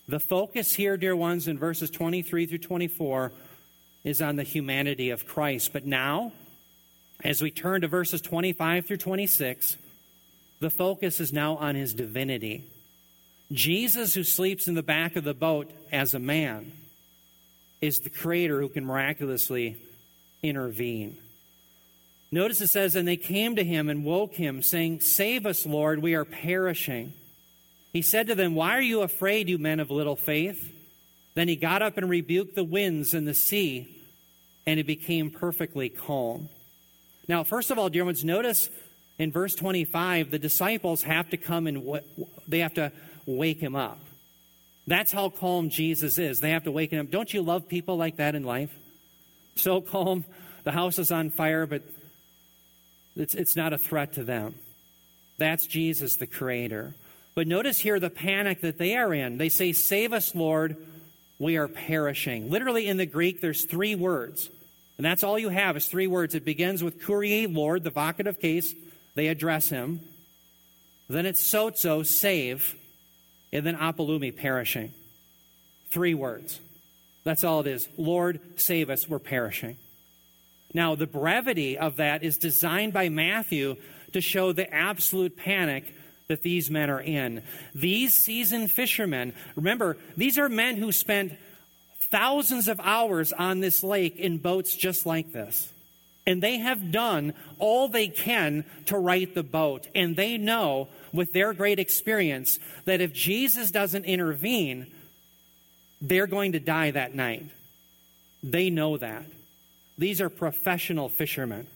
The 0.07 0.19
focus 0.19 0.73
here, 0.75 0.95
dear 0.95 1.15
ones, 1.15 1.47
in 1.47 1.57
verses 1.57 1.89
23 1.89 2.45
through 2.45 2.57
24 2.59 3.31
is 4.03 4.21
on 4.21 4.35
the 4.35 4.43
humanity 4.43 5.09
of 5.09 5.27
Christ. 5.27 5.73
But 5.73 5.85
now, 5.85 6.31
as 7.23 7.41
we 7.41 7.51
turn 7.51 7.81
to 7.81 7.87
verses 7.87 8.21
25 8.21 8.85
through 8.85 8.97
26, 8.97 9.77
the 10.59 10.69
focus 10.69 11.19
is 11.19 11.33
now 11.33 11.55
on 11.57 11.75
his 11.75 11.93
divinity. 11.93 12.65
Jesus, 13.51 14.13
who 14.13 14.23
sleeps 14.23 14.67
in 14.67 14.75
the 14.75 14.83
back 14.83 15.15
of 15.15 15.23
the 15.23 15.33
boat 15.33 15.71
as 15.91 16.13
a 16.13 16.19
man, 16.19 16.71
is 17.81 17.99
the 17.99 18.09
creator 18.09 18.61
who 18.61 18.69
can 18.69 18.85
miraculously 18.85 19.77
intervene. 20.43 21.17
Notice 22.31 22.61
it 22.61 22.67
says, 22.67 22.95
And 22.95 23.07
they 23.07 23.17
came 23.17 23.55
to 23.55 23.63
him 23.63 23.89
and 23.89 24.05
woke 24.05 24.35
him, 24.35 24.61
saying, 24.61 25.01
Save 25.01 25.45
us, 25.45 25.65
Lord, 25.65 26.01
we 26.01 26.13
are 26.13 26.25
perishing. 26.25 27.13
He 27.91 28.01
said 28.01 28.27
to 28.27 28.35
them, 28.35 28.55
Why 28.55 28.77
are 28.77 28.81
you 28.81 29.01
afraid, 29.01 29.49
you 29.49 29.57
men 29.57 29.79
of 29.79 29.91
little 29.91 30.15
faith? 30.15 30.73
Then 31.33 31.47
he 31.47 31.55
got 31.55 31.81
up 31.81 31.97
and 31.97 32.09
rebuked 32.09 32.55
the 32.55 32.63
winds 32.63 33.13
and 33.13 33.27
the 33.27 33.33
sea, 33.33 34.03
and 34.65 34.79
it 34.79 34.85
became 34.85 35.29
perfectly 35.29 35.89
calm. 35.89 36.49
Now, 37.27 37.43
first 37.43 37.71
of 37.71 37.79
all, 37.79 37.89
dear 37.89 38.05
ones, 38.05 38.23
notice 38.23 38.69
in 39.17 39.31
verse 39.31 39.55
25, 39.55 40.31
the 40.31 40.39
disciples 40.39 41.03
have 41.03 41.29
to 41.29 41.37
come 41.37 41.67
and 41.67 42.01
they 42.47 42.59
have 42.59 42.73
to 42.75 42.91
wake 43.25 43.59
him 43.59 43.75
up. 43.75 43.99
That's 44.91 45.13
how 45.13 45.29
calm 45.29 45.69
Jesus 45.69 46.19
is. 46.19 46.41
They 46.41 46.49
have 46.49 46.65
to 46.65 46.71
wake 46.71 46.91
him 46.91 46.99
up. 46.99 47.09
Don't 47.09 47.33
you 47.33 47.41
love 47.41 47.69
people 47.69 47.95
like 47.95 48.17
that 48.17 48.35
in 48.35 48.43
life? 48.43 48.77
So 49.55 49.79
calm, 49.79 50.25
the 50.65 50.73
house 50.73 50.99
is 50.99 51.13
on 51.13 51.29
fire, 51.29 51.65
but 51.65 51.81
it's, 53.15 53.33
it's 53.33 53.55
not 53.55 53.71
a 53.71 53.77
threat 53.77 54.15
to 54.15 54.25
them. 54.25 54.53
That's 55.37 55.65
Jesus, 55.65 56.17
the 56.17 56.27
Creator. 56.27 56.93
But 57.35 57.47
notice 57.47 57.79
here 57.79 58.01
the 58.01 58.09
panic 58.09 58.59
that 58.59 58.77
they 58.77 58.97
are 58.97 59.13
in. 59.13 59.37
They 59.37 59.47
say, 59.47 59.71
Save 59.71 60.11
us, 60.11 60.35
Lord, 60.35 60.75
we 61.39 61.55
are 61.55 61.69
perishing. 61.69 62.49
Literally 62.49 62.87
in 62.87 62.97
the 62.97 63.05
Greek, 63.05 63.39
there's 63.39 63.63
three 63.63 63.95
words. 63.95 64.49
And 64.97 65.05
that's 65.05 65.23
all 65.23 65.39
you 65.39 65.47
have 65.47 65.77
is 65.77 65.87
three 65.87 66.07
words. 66.07 66.35
It 66.35 66.43
begins 66.43 66.83
with 66.83 67.01
Kyrie, 67.01 67.47
Lord, 67.47 67.85
the 67.85 67.91
vocative 67.91 68.41
case. 68.41 68.75
They 69.15 69.27
address 69.27 69.69
him. 69.69 70.01
Then 71.07 71.25
it's 71.25 71.41
sozo, 71.41 72.05
save 72.05 72.75
and 73.51 73.65
then 73.65 73.75
apolumi, 73.75 74.35
perishing. 74.35 74.93
Three 75.89 76.13
words. 76.13 76.59
That's 77.23 77.43
all 77.43 77.61
it 77.61 77.67
is. 77.67 77.87
Lord, 77.97 78.39
save 78.55 78.89
us, 78.89 79.07
we're 79.07 79.19
perishing. 79.19 79.77
Now, 80.73 80.95
the 80.95 81.07
brevity 81.07 81.77
of 81.77 81.97
that 81.97 82.23
is 82.23 82.37
designed 82.37 82.93
by 82.93 83.09
Matthew 83.09 83.75
to 84.13 84.21
show 84.21 84.51
the 84.51 84.73
absolute 84.73 85.37
panic 85.37 85.93
that 86.27 86.43
these 86.43 86.71
men 86.71 86.89
are 86.89 87.01
in. 87.01 87.43
These 87.75 88.13
seasoned 88.13 88.71
fishermen, 88.71 89.33
remember, 89.55 89.97
these 90.15 90.37
are 90.37 90.47
men 90.47 90.77
who 90.77 90.91
spent 90.91 91.33
thousands 92.09 92.67
of 92.67 92.79
hours 92.81 93.33
on 93.33 93.59
this 93.59 93.83
lake 93.83 94.15
in 94.17 94.37
boats 94.37 94.75
just 94.75 95.05
like 95.05 95.33
this. 95.33 95.71
And 96.25 96.41
they 96.41 96.59
have 96.59 96.91
done 96.91 97.33
all 97.59 97.87
they 97.87 98.07
can 98.07 98.63
to 98.85 98.97
right 98.97 99.33
the 99.33 99.43
boat. 99.43 99.87
And 99.93 100.15
they 100.15 100.37
know 100.37 100.87
with 101.13 101.33
their 101.33 101.53
great 101.53 101.79
experience 101.79 102.59
that 102.85 103.01
if 103.01 103.13
Jesus 103.13 103.71
doesn't 103.71 104.05
intervene, 104.05 104.91
they're 106.01 106.27
going 106.27 106.53
to 106.53 106.59
die 106.59 106.91
that 106.91 107.15
night. 107.15 107.45
They 108.43 108.69
know 108.69 108.97
that. 108.97 109.25
These 109.97 110.21
are 110.21 110.29
professional 110.29 111.09
fishermen. 111.09 111.67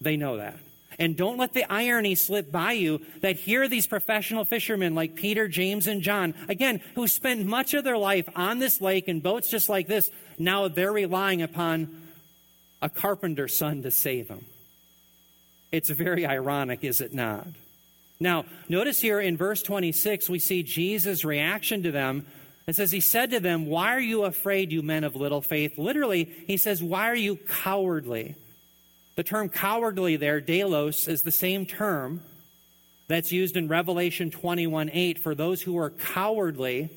They 0.00 0.16
know 0.16 0.38
that. 0.38 0.58
And 0.98 1.16
don't 1.16 1.36
let 1.36 1.52
the 1.52 1.70
irony 1.70 2.14
slip 2.14 2.50
by 2.50 2.72
you 2.72 3.02
that 3.20 3.36
here 3.36 3.62
are 3.62 3.68
these 3.68 3.86
professional 3.86 4.44
fishermen 4.44 4.94
like 4.94 5.14
Peter, 5.14 5.46
James, 5.46 5.86
and 5.86 6.00
John, 6.00 6.34
again, 6.48 6.80
who 6.94 7.06
spend 7.06 7.46
much 7.46 7.74
of 7.74 7.84
their 7.84 7.98
life 7.98 8.28
on 8.34 8.58
this 8.58 8.80
lake 8.80 9.06
in 9.06 9.20
boats 9.20 9.50
just 9.50 9.68
like 9.68 9.88
this. 9.88 10.10
Now 10.38 10.68
they're 10.68 10.92
relying 10.92 11.42
upon 11.42 12.02
a 12.80 12.88
carpenter's 12.88 13.56
son 13.56 13.82
to 13.82 13.90
save 13.90 14.28
them. 14.28 14.46
It's 15.70 15.90
very 15.90 16.24
ironic, 16.24 16.82
is 16.82 17.00
it 17.00 17.12
not? 17.12 17.46
Now, 18.18 18.44
notice 18.68 19.00
here 19.00 19.20
in 19.20 19.36
verse 19.36 19.62
26, 19.62 20.28
we 20.30 20.38
see 20.38 20.62
Jesus' 20.62 21.24
reaction 21.24 21.82
to 21.82 21.90
them. 21.90 22.26
It 22.66 22.76
says, 22.76 22.90
He 22.90 23.00
said 23.00 23.30
to 23.30 23.40
them, 23.40 23.66
Why 23.66 23.94
are 23.94 24.00
you 24.00 24.24
afraid, 24.24 24.72
you 24.72 24.82
men 24.82 25.04
of 25.04 25.16
little 25.16 25.42
faith? 25.42 25.78
Literally, 25.78 26.24
He 26.46 26.56
says, 26.56 26.82
Why 26.82 27.08
are 27.08 27.16
you 27.16 27.36
cowardly? 27.36 28.34
The 29.16 29.22
term 29.22 29.48
cowardly 29.48 30.16
there, 30.16 30.40
deilos, 30.40 31.08
is 31.08 31.22
the 31.22 31.30
same 31.30 31.66
term 31.66 32.22
that's 33.08 33.32
used 33.32 33.56
in 33.56 33.68
Revelation 33.68 34.30
21 34.30 34.90
8 34.92 35.18
for 35.18 35.34
those 35.34 35.62
who 35.62 35.78
are 35.78 35.90
cowardly 35.90 36.90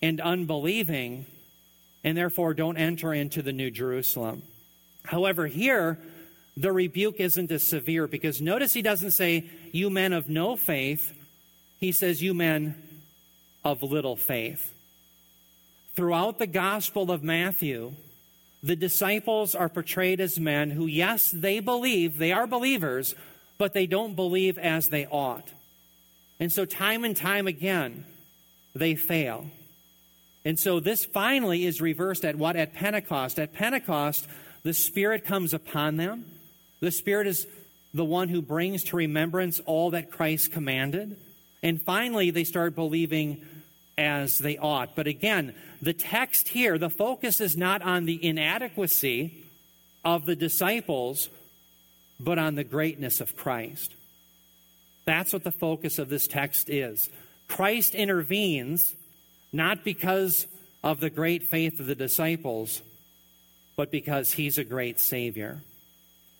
and 0.00 0.20
unbelieving 0.20 1.26
and 2.04 2.16
therefore 2.16 2.54
don't 2.54 2.76
enter 2.76 3.12
into 3.12 3.42
the 3.42 3.52
New 3.52 3.70
Jerusalem. 3.70 4.42
However, 5.04 5.46
here, 5.46 5.98
the 6.56 6.72
rebuke 6.72 7.16
isn't 7.18 7.50
as 7.50 7.66
severe 7.66 8.06
because 8.06 8.40
notice 8.40 8.72
he 8.74 8.82
doesn't 8.82 9.10
say, 9.10 9.50
You 9.72 9.90
men 9.90 10.12
of 10.12 10.28
no 10.28 10.56
faith. 10.56 11.12
He 11.80 11.92
says, 11.92 12.22
You 12.22 12.34
men 12.34 12.82
of 13.64 13.82
little 13.82 14.16
faith. 14.16 14.72
Throughout 15.96 16.38
the 16.38 16.46
Gospel 16.46 17.10
of 17.10 17.22
Matthew, 17.22 17.94
the 18.62 18.76
disciples 18.76 19.54
are 19.54 19.68
portrayed 19.68 20.20
as 20.20 20.40
men 20.40 20.70
who, 20.70 20.86
yes, 20.86 21.30
they 21.30 21.60
believe, 21.60 22.18
they 22.18 22.32
are 22.32 22.46
believers, 22.46 23.14
but 23.58 23.74
they 23.74 23.86
don't 23.86 24.16
believe 24.16 24.56
as 24.58 24.88
they 24.88 25.06
ought. 25.06 25.52
And 26.40 26.50
so, 26.50 26.64
time 26.64 27.04
and 27.04 27.16
time 27.16 27.46
again, 27.46 28.04
they 28.74 28.94
fail. 28.94 29.46
And 30.44 30.58
so, 30.58 30.80
this 30.80 31.04
finally 31.04 31.64
is 31.64 31.80
reversed 31.80 32.24
at 32.24 32.36
what? 32.36 32.56
At 32.56 32.74
Pentecost. 32.74 33.38
At 33.38 33.52
Pentecost, 33.52 34.26
the 34.62 34.74
Spirit 34.74 35.24
comes 35.24 35.54
upon 35.54 35.96
them. 35.96 36.24
The 36.84 36.90
Spirit 36.90 37.26
is 37.26 37.46
the 37.94 38.04
one 38.04 38.28
who 38.28 38.42
brings 38.42 38.84
to 38.84 38.96
remembrance 38.96 39.58
all 39.60 39.92
that 39.92 40.10
Christ 40.10 40.52
commanded. 40.52 41.16
And 41.62 41.80
finally, 41.80 42.30
they 42.30 42.44
start 42.44 42.74
believing 42.74 43.42
as 43.96 44.36
they 44.36 44.58
ought. 44.58 44.94
But 44.94 45.06
again, 45.06 45.54
the 45.80 45.94
text 45.94 46.48
here, 46.48 46.76
the 46.76 46.90
focus 46.90 47.40
is 47.40 47.56
not 47.56 47.80
on 47.80 48.04
the 48.04 48.22
inadequacy 48.22 49.32
of 50.04 50.26
the 50.26 50.36
disciples, 50.36 51.30
but 52.20 52.38
on 52.38 52.54
the 52.54 52.64
greatness 52.64 53.22
of 53.22 53.34
Christ. 53.34 53.94
That's 55.06 55.32
what 55.32 55.42
the 55.42 55.52
focus 55.52 55.98
of 55.98 56.10
this 56.10 56.26
text 56.26 56.68
is. 56.68 57.08
Christ 57.48 57.94
intervenes 57.94 58.94
not 59.54 59.84
because 59.84 60.46
of 60.82 61.00
the 61.00 61.08
great 61.08 61.44
faith 61.44 61.80
of 61.80 61.86
the 61.86 61.94
disciples, 61.94 62.82
but 63.74 63.90
because 63.90 64.32
he's 64.32 64.58
a 64.58 64.64
great 64.64 65.00
Savior. 65.00 65.62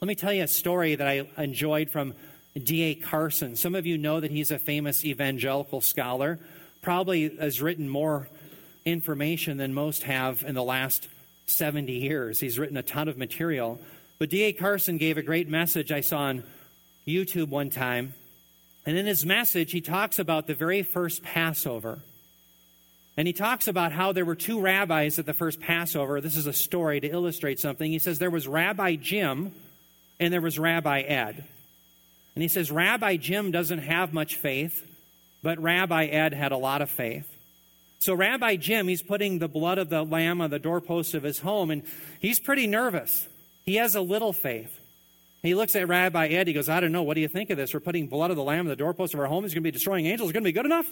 Let 0.04 0.08
me 0.08 0.16
tell 0.16 0.34
you 0.34 0.42
a 0.42 0.48
story 0.48 0.96
that 0.96 1.08
I 1.08 1.26
enjoyed 1.38 1.88
from 1.88 2.12
D.A. 2.62 2.94
Carson. 2.94 3.56
Some 3.56 3.74
of 3.74 3.86
you 3.86 3.96
know 3.96 4.20
that 4.20 4.30
he's 4.30 4.50
a 4.50 4.58
famous 4.58 5.02
evangelical 5.02 5.80
scholar 5.80 6.38
probably 6.82 7.34
has 7.38 7.62
written 7.62 7.88
more 7.88 8.28
information 8.84 9.56
than 9.56 9.72
most 9.72 10.02
have 10.02 10.42
in 10.42 10.54
the 10.54 10.62
last 10.62 11.08
70 11.46 11.90
years. 11.90 12.38
He's 12.38 12.58
written 12.58 12.76
a 12.76 12.82
ton 12.82 13.08
of 13.08 13.16
material. 13.16 13.80
But 14.18 14.28
D.A. 14.28 14.52
Carson 14.52 14.98
gave 14.98 15.16
a 15.16 15.22
great 15.22 15.48
message 15.48 15.90
I 15.90 16.02
saw 16.02 16.18
on 16.18 16.44
YouTube 17.08 17.48
one 17.48 17.70
time. 17.70 18.12
And 18.84 18.98
in 18.98 19.06
his 19.06 19.24
message, 19.24 19.72
he 19.72 19.80
talks 19.80 20.18
about 20.18 20.46
the 20.46 20.52
very 20.52 20.82
first 20.82 21.22
Passover. 21.22 22.00
And 23.16 23.26
he 23.26 23.32
talks 23.32 23.68
about 23.68 23.92
how 23.92 24.12
there 24.12 24.26
were 24.26 24.34
two 24.34 24.60
rabbis 24.60 25.18
at 25.18 25.24
the 25.24 25.32
first 25.32 25.60
Passover. 25.60 26.20
This 26.20 26.36
is 26.36 26.46
a 26.46 26.52
story 26.52 27.00
to 27.00 27.08
illustrate 27.08 27.58
something. 27.58 27.90
He 27.90 27.98
says 27.98 28.18
there 28.18 28.28
was 28.28 28.46
Rabbi 28.46 28.96
Jim 28.96 29.54
and 30.20 30.32
there 30.32 30.40
was 30.40 30.58
Rabbi 30.58 31.00
Ed. 31.00 31.44
And 32.34 32.42
he 32.42 32.48
says 32.48 32.70
Rabbi 32.70 33.16
Jim 33.16 33.50
doesn't 33.50 33.80
have 33.80 34.12
much 34.12 34.36
faith. 34.36 34.84
But 35.44 35.60
Rabbi 35.60 36.06
Ed 36.06 36.32
had 36.32 36.52
a 36.52 36.56
lot 36.56 36.80
of 36.80 36.88
faith. 36.88 37.30
So 38.00 38.14
Rabbi 38.14 38.56
Jim, 38.56 38.88
he's 38.88 39.02
putting 39.02 39.38
the 39.38 39.48
blood 39.48 39.76
of 39.76 39.90
the 39.90 40.02
lamb 40.02 40.40
on 40.40 40.48
the 40.48 40.58
doorpost 40.58 41.14
of 41.14 41.22
his 41.22 41.38
home, 41.38 41.70
and 41.70 41.82
he's 42.18 42.40
pretty 42.40 42.66
nervous. 42.66 43.28
He 43.66 43.76
has 43.76 43.94
a 43.94 44.00
little 44.00 44.32
faith. 44.32 44.80
He 45.42 45.54
looks 45.54 45.76
at 45.76 45.86
Rabbi 45.86 46.28
Ed. 46.28 46.46
He 46.46 46.54
goes, 46.54 46.70
I 46.70 46.80
don't 46.80 46.92
know. 46.92 47.02
What 47.02 47.14
do 47.14 47.20
you 47.20 47.28
think 47.28 47.50
of 47.50 47.58
this? 47.58 47.74
We're 47.74 47.80
putting 47.80 48.06
blood 48.06 48.30
of 48.30 48.36
the 48.36 48.42
lamb 48.42 48.60
on 48.60 48.68
the 48.68 48.76
doorpost 48.76 49.12
of 49.12 49.20
our 49.20 49.26
home. 49.26 49.44
It's 49.44 49.52
going 49.52 49.62
to 49.62 49.68
be 49.68 49.70
destroying 49.70 50.06
angels. 50.06 50.30
It's 50.30 50.32
going 50.32 50.44
to 50.44 50.48
be 50.48 50.52
good 50.52 50.64
enough? 50.64 50.86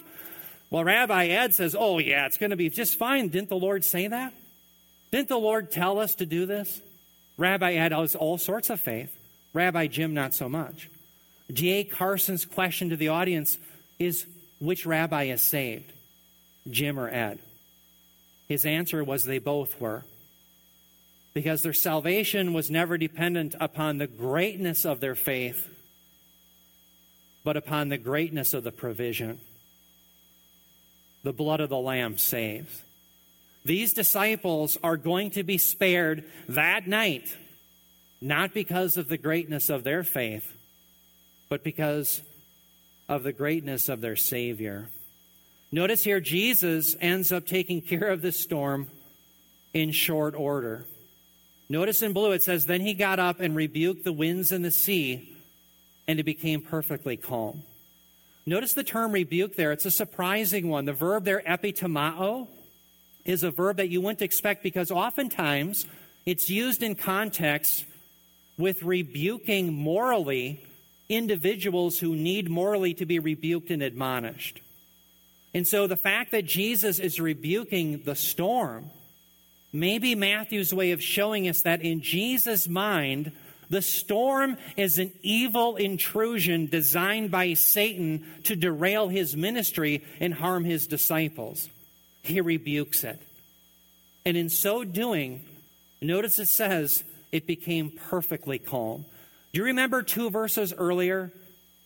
Well, 0.69 0.83
Rabbi 0.83 1.27
Ed 1.27 1.55
says, 1.55 1.75
Oh, 1.77 1.97
yeah, 1.97 2.27
it's 2.27 2.37
going 2.37 2.51
to 2.51 2.55
be 2.55 2.69
just 2.69 2.99
fine. 2.99 3.29
Didn't 3.29 3.49
the 3.49 3.55
Lord 3.55 3.83
say 3.83 4.07
that? 4.07 4.35
Didn't 5.11 5.29
the 5.29 5.37
Lord 5.37 5.71
tell 5.71 5.99
us 5.99 6.13
to 6.15 6.27
do 6.27 6.45
this? 6.45 6.79
Rabbi 7.37 7.73
Ed 7.73 7.91
has 7.91 8.15
all 8.15 8.37
sorts 8.37 8.69
of 8.69 8.79
faith. 8.79 9.17
Rabbi 9.53 9.87
Jim, 9.87 10.13
not 10.13 10.33
so 10.33 10.49
much. 10.49 10.89
D.A. 11.51 11.83
Carson's 11.83 12.45
question 12.45 12.89
to 12.89 12.95
the 12.95 13.09
audience 13.09 13.57
is 13.99 14.25
which 14.59 14.85
rabbi 14.85 15.23
is 15.23 15.41
saved, 15.41 15.91
Jim 16.69 16.99
or 16.99 17.09
Ed? 17.09 17.39
His 18.47 18.65
answer 18.65 19.03
was 19.03 19.23
they 19.23 19.39
both 19.39 19.79
were. 19.79 20.05
Because 21.33 21.63
their 21.63 21.73
salvation 21.73 22.53
was 22.53 22.69
never 22.69 22.97
dependent 22.97 23.55
upon 23.59 23.97
the 23.97 24.07
greatness 24.07 24.85
of 24.85 24.99
their 24.99 25.15
faith, 25.15 25.67
but 27.43 27.57
upon 27.57 27.89
the 27.89 27.97
greatness 27.97 28.53
of 28.53 28.63
the 28.63 28.71
provision. 28.71 29.39
The 31.23 31.33
blood 31.33 31.59
of 31.59 31.69
the 31.69 31.77
Lamb 31.77 32.17
saves. 32.17 32.83
These 33.65 33.93
disciples 33.93 34.77
are 34.83 34.97
going 34.97 35.31
to 35.31 35.43
be 35.43 35.57
spared 35.57 36.25
that 36.49 36.87
night, 36.87 37.35
not 38.21 38.53
because 38.53 38.97
of 38.97 39.07
the 39.07 39.17
greatness 39.17 39.69
of 39.69 39.83
their 39.83 40.03
faith, 40.03 40.57
but 41.49 41.63
because 41.63 42.21
of 43.07 43.23
the 43.23 43.31
greatness 43.31 43.89
of 43.89 44.01
their 44.01 44.15
Savior. 44.15 44.89
Notice 45.71 46.03
here, 46.03 46.19
Jesus 46.19 46.95
ends 46.99 47.31
up 47.31 47.47
taking 47.47 47.81
care 47.81 48.09
of 48.09 48.21
this 48.21 48.39
storm 48.39 48.87
in 49.73 49.91
short 49.91 50.35
order. 50.35 50.85
Notice 51.69 52.01
in 52.01 52.13
blue 52.13 52.31
it 52.33 52.43
says, 52.43 52.65
Then 52.65 52.81
he 52.81 52.93
got 52.93 53.17
up 53.17 53.39
and 53.39 53.55
rebuked 53.55 54.03
the 54.03 54.13
winds 54.13 54.51
and 54.51 54.63
the 54.63 54.71
sea, 54.71 55.35
and 56.07 56.19
it 56.19 56.23
became 56.23 56.61
perfectly 56.61 57.17
calm. 57.17 57.63
Notice 58.45 58.73
the 58.73 58.83
term 58.83 59.13
rebuke 59.13 59.55
there. 59.55 59.71
It's 59.71 59.85
a 59.85 59.91
surprising 59.91 60.67
one. 60.67 60.85
The 60.85 60.93
verb 60.93 61.23
there, 61.23 61.41
epitimao, 61.41 62.47
is 63.25 63.43
a 63.43 63.51
verb 63.51 63.77
that 63.77 63.89
you 63.89 64.01
wouldn't 64.01 64.21
expect 64.21 64.63
because 64.63 64.91
oftentimes 64.91 65.85
it's 66.25 66.49
used 66.49 66.83
in 66.83 66.95
context 66.95 67.85
with 68.57 68.83
rebuking 68.83 69.73
morally 69.73 70.63
individuals 71.09 71.99
who 71.99 72.15
need 72.15 72.49
morally 72.49 72.93
to 72.93 73.05
be 73.05 73.19
rebuked 73.19 73.69
and 73.69 73.81
admonished. 73.81 74.61
And 75.53 75.67
so 75.67 75.87
the 75.87 75.95
fact 75.95 76.31
that 76.31 76.45
Jesus 76.45 76.99
is 76.99 77.19
rebuking 77.19 78.01
the 78.03 78.15
storm 78.15 78.89
may 79.71 79.99
be 79.99 80.15
Matthew's 80.15 80.73
way 80.73 80.91
of 80.91 81.01
showing 81.01 81.47
us 81.47 81.61
that 81.61 81.81
in 81.81 82.01
Jesus' 82.01 82.67
mind, 82.67 83.31
the 83.69 83.81
storm 83.81 84.57
is 84.77 84.99
an 84.99 85.11
evil 85.21 85.75
intrusion 85.75 86.67
designed 86.67 87.31
by 87.31 87.53
Satan 87.53 88.25
to 88.43 88.55
derail 88.55 89.09
his 89.09 89.35
ministry 89.35 90.03
and 90.19 90.33
harm 90.33 90.63
his 90.63 90.87
disciples. 90.87 91.69
He 92.23 92.41
rebukes 92.41 93.03
it. 93.03 93.21
And 94.25 94.37
in 94.37 94.49
so 94.49 94.83
doing, 94.83 95.45
notice 96.01 96.39
it 96.39 96.47
says, 96.47 97.03
it 97.31 97.45
became 97.45 97.91
perfectly 97.91 98.59
calm. 98.59 99.05
Do 99.51 99.59
you 99.59 99.65
remember 99.65 100.01
two 100.01 100.29
verses 100.29 100.73
earlier? 100.75 101.31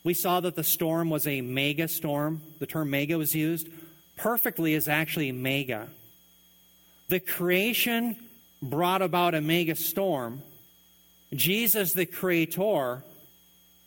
We 0.04 0.14
saw 0.14 0.40
that 0.40 0.56
the 0.56 0.64
storm 0.64 1.10
was 1.10 1.28
a 1.28 1.42
mega 1.42 1.88
storm. 1.88 2.42
The 2.60 2.68
term 2.68 2.92
mega 2.92 3.18
was 3.18 3.36
used. 3.36 3.68
Perfectly 4.16 4.74
is 4.74 4.88
actually 4.88 5.32
mega. 5.32 5.88
The 7.10 7.20
creation 7.20 8.16
brought 8.62 9.02
about 9.02 9.36
a 9.36 9.42
mega 9.42 9.76
storm. 9.76 10.42
Jesus, 11.34 11.94
the 11.94 12.06
creator, 12.06 13.04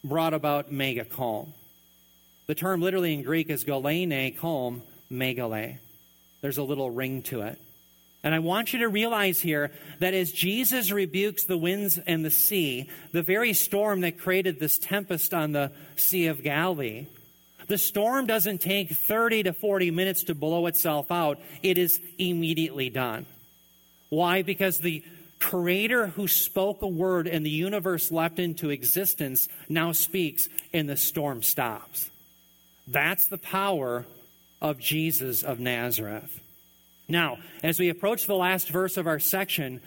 brought 0.02 0.34
about 0.34 0.72
mega 0.72 1.04
calm. 1.04 1.52
The 2.46 2.54
term 2.54 2.80
literally 2.80 3.14
in 3.14 3.22
Greek 3.22 3.48
is 3.48 3.64
galene, 3.64 4.36
calm, 4.36 4.82
megale. 5.10 5.78
There's 6.40 6.58
a 6.58 6.62
little 6.62 6.90
ring 6.90 7.22
to 7.24 7.42
it. 7.42 7.60
And 8.22 8.34
I 8.34 8.38
want 8.38 8.72
you 8.72 8.80
to 8.80 8.88
realize 8.88 9.40
here 9.40 9.72
that 9.98 10.12
as 10.12 10.30
Jesus 10.30 10.90
rebukes 10.90 11.44
the 11.44 11.56
winds 11.56 11.98
and 11.98 12.24
the 12.24 12.30
sea, 12.30 12.90
the 13.12 13.22
very 13.22 13.54
storm 13.54 14.02
that 14.02 14.18
created 14.18 14.60
this 14.60 14.78
tempest 14.78 15.32
on 15.32 15.52
the 15.52 15.72
Sea 15.96 16.26
of 16.26 16.42
Galilee, 16.42 17.06
the 17.66 17.78
storm 17.78 18.26
doesn't 18.26 18.60
take 18.60 18.90
30 18.90 19.44
to 19.44 19.52
40 19.54 19.90
minutes 19.90 20.24
to 20.24 20.34
blow 20.34 20.66
itself 20.66 21.10
out, 21.10 21.38
it 21.62 21.78
is 21.78 22.00
immediately 22.18 22.90
done. 22.90 23.24
Why? 24.10 24.42
Because 24.42 24.80
the 24.80 25.02
creator 25.38 26.08
who 26.08 26.28
spoke 26.28 26.82
a 26.82 26.88
word 26.88 27.26
and 27.26 27.46
the 27.46 27.50
universe 27.50 28.12
leapt 28.12 28.38
into 28.38 28.68
existence 28.68 29.48
now 29.68 29.92
speaks 29.92 30.48
and 30.74 30.90
the 30.90 30.96
storm 30.96 31.42
stops. 31.42 32.10
That's 32.86 33.28
the 33.28 33.38
power 33.38 34.04
of 34.60 34.78
Jesus 34.78 35.42
of 35.42 35.60
Nazareth. 35.60 36.40
Now, 37.08 37.38
as 37.62 37.78
we 37.78 37.88
approach 37.88 38.26
the 38.26 38.36
last 38.36 38.68
verse 38.68 38.96
of 38.96 39.06
our 39.06 39.18
section, 39.18 39.80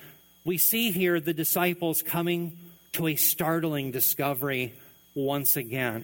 we 0.43 0.57
see 0.57 0.91
here 0.91 1.19
the 1.19 1.33
disciples 1.33 2.01
coming 2.01 2.57
to 2.93 3.07
a 3.07 3.15
startling 3.15 3.91
discovery 3.91 4.73
once 5.15 5.55
again. 5.55 6.03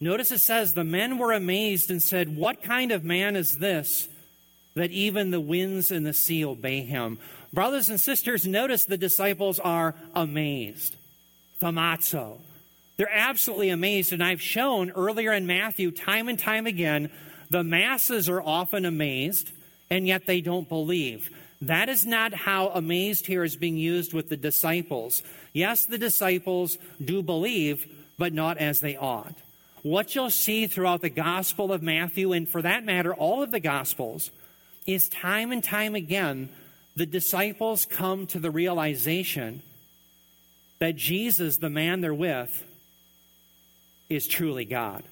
Notice 0.00 0.32
it 0.32 0.38
says, 0.38 0.72
The 0.72 0.84
men 0.84 1.18
were 1.18 1.32
amazed 1.32 1.90
and 1.90 2.02
said, 2.02 2.36
What 2.36 2.62
kind 2.62 2.90
of 2.90 3.04
man 3.04 3.36
is 3.36 3.58
this 3.58 4.08
that 4.74 4.90
even 4.92 5.30
the 5.30 5.40
winds 5.40 5.90
and 5.90 6.06
the 6.06 6.14
sea 6.14 6.44
obey 6.44 6.80
him? 6.80 7.18
Brothers 7.52 7.88
and 7.88 8.00
sisters, 8.00 8.46
notice 8.46 8.84
the 8.84 8.96
disciples 8.96 9.58
are 9.58 9.94
amazed. 10.14 10.96
Thaumazo. 11.60 12.38
They're 12.96 13.12
absolutely 13.12 13.70
amazed. 13.70 14.12
And 14.12 14.22
I've 14.22 14.42
shown 14.42 14.90
earlier 14.90 15.32
in 15.32 15.46
Matthew, 15.46 15.90
time 15.90 16.28
and 16.28 16.38
time 16.38 16.66
again, 16.66 17.10
the 17.50 17.64
masses 17.64 18.28
are 18.28 18.40
often 18.40 18.84
amazed 18.84 19.50
and 19.90 20.06
yet 20.06 20.26
they 20.26 20.40
don't 20.40 20.68
believe. 20.68 21.30
That 21.60 21.88
is 21.88 22.06
not 22.06 22.32
how 22.32 22.68
amazed 22.68 23.26
here 23.26 23.44
is 23.44 23.56
being 23.56 23.76
used 23.76 24.14
with 24.14 24.28
the 24.28 24.36
disciples. 24.36 25.22
Yes, 25.52 25.84
the 25.84 25.98
disciples 25.98 26.78
do 27.04 27.22
believe, 27.22 27.86
but 28.16 28.32
not 28.32 28.56
as 28.58 28.80
they 28.80 28.96
ought. 28.96 29.34
What 29.82 30.14
you'll 30.14 30.30
see 30.30 30.66
throughout 30.66 31.00
the 31.00 31.10
Gospel 31.10 31.72
of 31.72 31.82
Matthew, 31.82 32.32
and 32.32 32.48
for 32.48 32.62
that 32.62 32.84
matter, 32.84 33.12
all 33.14 33.42
of 33.42 33.50
the 33.50 33.60
Gospels, 33.60 34.30
is 34.86 35.08
time 35.08 35.52
and 35.52 35.62
time 35.62 35.94
again, 35.94 36.50
the 36.96 37.06
disciples 37.06 37.84
come 37.84 38.26
to 38.28 38.38
the 38.38 38.50
realization 38.50 39.62
that 40.78 40.96
Jesus, 40.96 41.58
the 41.58 41.70
man 41.70 42.00
they're 42.00 42.14
with, 42.14 42.64
is 44.08 44.26
truly 44.26 44.64
God. 44.64 45.02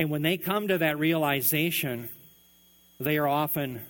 And 0.00 0.08
when 0.08 0.22
they 0.22 0.38
come 0.38 0.68
to 0.68 0.78
that 0.78 0.98
realization, 0.98 2.08
they 2.98 3.18
are 3.18 3.28
often 3.28 3.82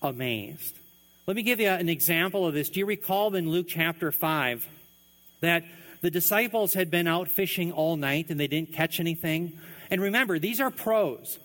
amazed. 0.00 0.78
Let 1.26 1.34
me 1.34 1.42
give 1.42 1.58
you 1.58 1.68
an 1.68 1.88
example 1.88 2.46
of 2.46 2.54
this. 2.54 2.68
Do 2.68 2.78
you 2.78 2.86
recall 2.86 3.34
in 3.34 3.50
Luke 3.50 3.66
chapter 3.68 4.12
5 4.12 4.68
that 5.40 5.64
the 6.00 6.12
disciples 6.12 6.74
had 6.74 6.92
been 6.92 7.08
out 7.08 7.26
fishing 7.26 7.72
all 7.72 7.96
night 7.96 8.30
and 8.30 8.38
they 8.38 8.46
didn't 8.46 8.72
catch 8.72 9.00
anything? 9.00 9.58
And 9.90 10.00
remember, 10.00 10.38
these 10.38 10.60
are 10.60 10.70
pros. 10.70 11.40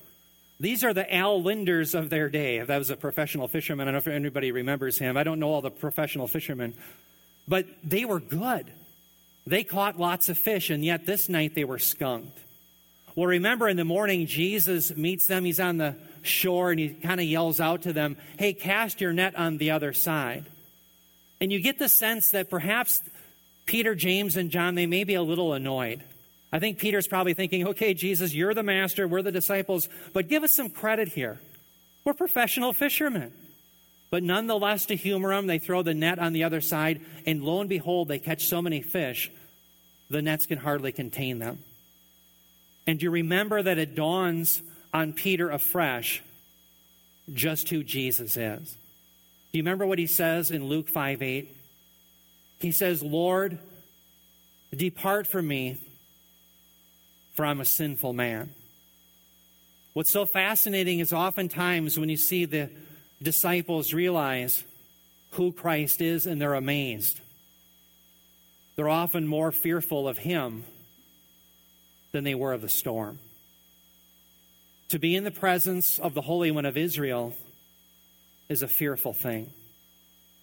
These 0.59 0.83
are 0.83 0.93
the 0.93 1.11
Al 1.11 1.41
Lindners 1.41 1.95
of 1.95 2.11
their 2.11 2.29
day. 2.29 2.57
If 2.57 2.67
that 2.67 2.77
was 2.77 2.91
a 2.91 2.95
professional 2.95 3.47
fisherman, 3.47 3.87
I 3.87 3.91
don't 3.93 4.05
know 4.05 4.11
if 4.11 4.15
anybody 4.15 4.51
remembers 4.51 4.99
him. 4.99 5.17
I 5.17 5.23
don't 5.23 5.39
know 5.39 5.49
all 5.49 5.61
the 5.61 5.71
professional 5.71 6.27
fishermen. 6.27 6.75
But 7.47 7.65
they 7.83 8.05
were 8.05 8.19
good. 8.19 8.67
They 9.47 9.63
caught 9.63 9.99
lots 9.99 10.29
of 10.29 10.37
fish, 10.37 10.69
and 10.69 10.85
yet 10.85 11.07
this 11.07 11.29
night 11.29 11.55
they 11.55 11.63
were 11.63 11.79
skunked. 11.79 12.37
Well, 13.17 13.25
remember 13.25 13.67
in 13.67 13.77
the 13.77 13.83
morning, 13.83 14.27
Jesus 14.27 14.95
meets 14.95 15.25
them. 15.25 15.43
He's 15.43 15.59
on 15.59 15.77
the 15.77 15.95
shore 16.21 16.69
and 16.69 16.79
he 16.79 16.89
kind 16.89 17.19
of 17.19 17.25
yells 17.25 17.59
out 17.59 17.81
to 17.81 17.91
them, 17.91 18.15
Hey, 18.38 18.53
cast 18.53 19.01
your 19.01 19.12
net 19.12 19.36
on 19.36 19.57
the 19.57 19.71
other 19.71 19.91
side. 19.91 20.45
And 21.41 21.51
you 21.51 21.59
get 21.59 21.79
the 21.79 21.89
sense 21.89 22.29
that 22.29 22.47
perhaps 22.47 23.01
Peter, 23.65 23.95
James, 23.95 24.38
and 24.38 24.51
John, 24.51 24.75
they 24.75 24.86
may 24.86 25.03
be 25.03 25.15
a 25.15 25.24
little 25.24 25.53
annoyed. 25.53 26.03
I 26.53 26.59
think 26.59 26.77
Peter's 26.77 27.07
probably 27.07 27.33
thinking, 27.33 27.69
okay, 27.69 27.95
Jesus, 27.95 28.36
you're 28.36 28.53
the 28.53 28.62
master, 28.62 29.08
we're 29.08 29.23
the 29.23 29.32
disciples, 29.32 29.89
but 30.13 30.30
give 30.30 30.43
us 30.43 30.53
some 30.53 30.69
credit 30.69 31.08
here. 31.08 31.39
We're 32.06 32.13
professional 32.13 32.71
fishermen. 32.71 33.34
But 34.12 34.21
nonetheless, 34.21 34.86
to 34.86 34.95
humor 34.95 35.36
them, 35.36 35.47
they 35.47 35.58
throw 35.58 35.82
the 35.82 35.95
net 35.95 36.19
on 36.19 36.34
the 36.34 36.43
other 36.43 36.62
side, 36.62 37.01
and 37.25 37.43
lo 37.43 37.62
and 37.62 37.67
behold, 37.67 38.10
they 38.10 38.19
catch 38.19 38.45
so 38.45 38.62
many 38.62 38.84
fish, 38.84 39.32
the 40.08 40.21
nets 40.21 40.45
can 40.45 40.60
hardly 40.60 40.91
contain 40.91 41.39
them. 41.39 41.63
And 42.88 43.02
you 43.02 43.12
remember 43.12 43.62
that 43.62 43.78
it 43.78 43.95
dawns 43.95 44.62
on 44.93 45.12
Peter 45.12 45.52
afresh 45.52 46.23
just 47.34 47.67
who 47.69 47.84
Jesus 47.84 48.38
is. 48.38 48.78
Do 49.52 49.58
you 49.58 49.62
remember 49.62 49.86
what 49.86 50.00
he 50.00 50.08
says 50.08 50.50
in 50.50 50.65
Luke 50.65 50.88
5 50.88 51.21
8? 51.21 51.56
He 52.60 52.71
says, 52.71 53.04
Lord, 53.04 53.60
depart 54.76 55.28
from 55.28 55.47
me, 55.47 55.78
for 57.36 57.45
I'm 57.45 57.60
a 57.60 57.65
sinful 57.65 58.13
man. 58.13 58.52
What's 59.93 60.12
so 60.12 60.26
fascinating 60.26 61.00
is 61.00 61.12
oftentimes 61.12 62.00
when 62.00 62.10
you 62.10 62.17
see 62.17 62.45
the 62.45 62.69
disciples 63.21 63.93
realize 63.93 64.63
who 65.32 65.52
Christ 65.52 66.02
is 66.02 66.26
and 66.26 66.41
they're 66.41 66.54
amazed, 66.54 67.19
they're 68.76 68.89
often 68.89 69.28
more 69.28 69.52
fearful 69.52 70.08
of 70.08 70.19
him 70.19 70.63
than 72.12 72.24
they 72.24 72.36
were 72.36 72.54
of 72.54 72.62
the 72.62 72.70
storm. 72.70 73.20
To 74.89 75.00
be 75.00 75.15
in 75.15 75.24
the 75.24 75.32
presence 75.32 76.00
of 76.00 76.13
the 76.13 76.22
Holy 76.22 76.50
One 76.50 76.65
of 76.65 76.78
Israel 76.78 77.34
is 78.48 78.62
a 78.62 78.67
fearful 78.67 79.13
thing. 79.13 79.52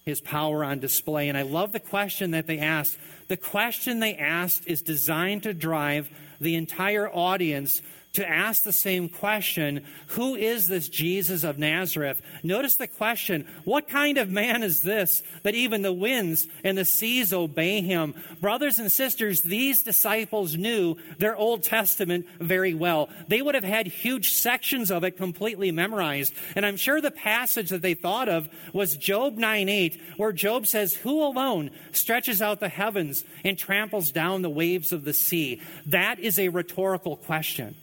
His 0.05 0.21
power 0.21 0.63
on 0.63 0.81
display. 0.81 1.31
And 1.31 1.39
I 1.39 1.43
love 1.43 1.73
the 1.73 1.81
question 1.81 2.33
that 2.33 2.47
they 2.47 2.59
asked. 2.59 2.99
The 3.29 3.39
question 3.39 4.01
they 4.01 4.15
asked 4.17 4.67
is 4.67 4.83
designed 4.83 5.45
to 5.45 5.55
drive 5.55 6.11
the 6.41 6.57
entire 6.57 7.09
audience 7.09 7.81
to 8.15 8.29
ask 8.29 8.63
the 8.63 8.73
same 8.73 9.09
question 9.09 9.85
Who 10.09 10.35
is 10.35 10.69
this 10.69 10.89
Jesus 10.89 11.45
of 11.45 11.59
Nazareth? 11.59 12.23
Notice 12.43 12.77
the 12.77 12.87
question 12.87 13.47
What 13.65 13.89
kind 13.89 14.19
of 14.19 14.31
man 14.31 14.63
is 14.63 14.83
this 14.83 15.23
that 15.43 15.55
even 15.55 15.83
the 15.83 15.93
winds 15.93 16.47
and 16.63 16.79
the 16.79 16.85
seas 16.85 17.33
obey 17.33 17.81
him? 17.81 18.15
Brothers 18.41 18.79
and 18.79 18.91
sisters, 18.91 19.43
these 19.43 19.83
disciples 19.83 20.57
knew 20.57 20.97
their 21.19 21.37
Old 21.37 21.63
Testament 21.65 22.27
very 22.41 22.73
well. 22.73 23.09
They 23.29 23.43
would 23.43 23.55
have 23.55 23.65
had 23.65 23.87
huge 23.87 24.33
sections 24.33 24.91
of 24.91 25.05
it 25.05 25.17
completely 25.17 25.73
memorized. 25.73 26.33
And 26.57 26.65
I'm 26.65 26.77
sure 26.77 27.01
the 27.01 27.11
passage 27.11 27.71
that 27.71 27.83
they 27.83 27.95
thought 27.95 28.29
of 28.29 28.49
was 28.73 28.97
Job 28.97 29.37
9 29.37 29.69
8, 29.69 30.01
where 30.17 30.33
Job 30.33 30.67
says, 30.67 30.95
Who 30.95 31.23
alone 31.23 31.71
stretches 31.93 32.41
out 32.41 32.61
the 32.61 32.69
heavens 32.69 33.25
and 33.45 33.59
tramples 33.59 34.13
down 34.13 34.43
the 34.43 34.51
waves 34.51 34.93
of 34.93 35.05
the 35.05 35.13
sea? 35.13 35.61
That 35.87 36.21
is 36.21 36.39
a 36.39 36.49
rhetorical 36.49 37.17
question. 37.17 37.75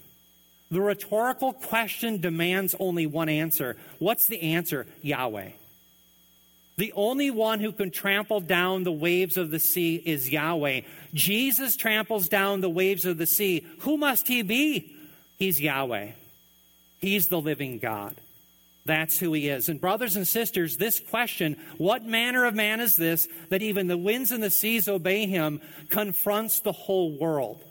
The 0.71 0.81
rhetorical 0.81 1.51
question 1.51 2.21
demands 2.21 2.73
only 2.79 3.05
one 3.05 3.27
answer. 3.27 3.75
What's 3.99 4.27
the 4.27 4.41
answer? 4.41 4.88
Yahweh. 5.01 5.49
The 6.77 6.93
only 6.93 7.29
one 7.29 7.60
who 7.60 7.73
can 7.73 7.91
trample 7.91 8.39
down 8.39 8.84
the 8.84 8.91
waves 8.91 9.36
of 9.36 9.51
the 9.51 9.60
sea 9.60 9.97
is 9.97 10.31
Yahweh. 10.31 10.81
Jesus 11.13 11.75
tramples 11.75 12.29
down 12.29 12.62
the 12.62 12.69
waves 12.69 13.05
of 13.05 13.17
the 13.17 13.25
sea. 13.25 13.67
Who 13.81 13.97
must 13.97 14.29
he 14.29 14.41
be? 14.41 14.95
He's 15.38 15.60
Yahweh. 15.60 16.12
He's 16.99 17.27
the 17.27 17.41
living 17.41 17.77
God. 17.77 18.15
That's 18.86 19.19
who 19.19 19.34
he 19.34 19.49
is. 19.49 19.69
And, 19.69 19.79
brothers 19.79 20.15
and 20.15 20.27
sisters, 20.27 20.77
this 20.77 20.99
question, 20.99 21.57
what 21.77 22.05
manner 22.05 22.45
of 22.45 22.55
man 22.55 22.79
is 22.79 22.95
this 22.95 23.27
that 23.49 23.62
even 23.62 23.88
the 23.88 23.97
winds 23.97 24.31
and 24.31 24.41
the 24.41 24.49
seas 24.49 24.88
obey 24.88 25.27
him, 25.27 25.62
confronts 25.89 26.62
the 26.62 26.71
whole 26.71 27.17
world. 27.17 27.63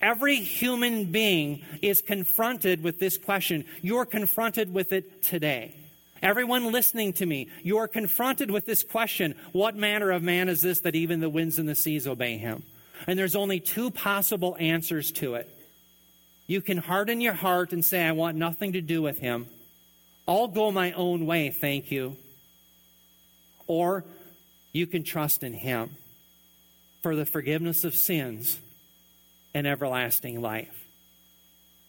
Every 0.00 0.36
human 0.36 1.06
being 1.06 1.64
is 1.82 2.00
confronted 2.00 2.82
with 2.82 3.00
this 3.00 3.18
question. 3.18 3.64
You're 3.82 4.04
confronted 4.04 4.72
with 4.72 4.92
it 4.92 5.22
today. 5.22 5.74
Everyone 6.22 6.72
listening 6.72 7.12
to 7.14 7.26
me, 7.26 7.48
you 7.62 7.78
are 7.78 7.88
confronted 7.88 8.50
with 8.50 8.66
this 8.66 8.82
question 8.82 9.34
What 9.52 9.76
manner 9.76 10.10
of 10.10 10.22
man 10.22 10.48
is 10.48 10.62
this 10.62 10.80
that 10.80 10.94
even 10.94 11.20
the 11.20 11.28
winds 11.28 11.58
and 11.58 11.68
the 11.68 11.74
seas 11.74 12.06
obey 12.06 12.38
him? 12.38 12.62
And 13.06 13.18
there's 13.18 13.36
only 13.36 13.60
two 13.60 13.90
possible 13.90 14.56
answers 14.58 15.12
to 15.12 15.34
it. 15.34 15.48
You 16.46 16.60
can 16.60 16.78
harden 16.78 17.20
your 17.20 17.34
heart 17.34 17.72
and 17.72 17.84
say, 17.84 18.02
I 18.02 18.12
want 18.12 18.36
nothing 18.36 18.72
to 18.72 18.80
do 18.80 19.02
with 19.02 19.18
him. 19.18 19.46
I'll 20.26 20.48
go 20.48 20.72
my 20.72 20.92
own 20.92 21.26
way, 21.26 21.50
thank 21.50 21.90
you. 21.90 22.16
Or 23.66 24.04
you 24.72 24.86
can 24.86 25.04
trust 25.04 25.42
in 25.42 25.52
him 25.52 25.90
for 27.02 27.14
the 27.14 27.26
forgiveness 27.26 27.84
of 27.84 27.94
sins 27.94 28.58
and 29.58 29.66
everlasting 29.66 30.40
life. 30.40 30.86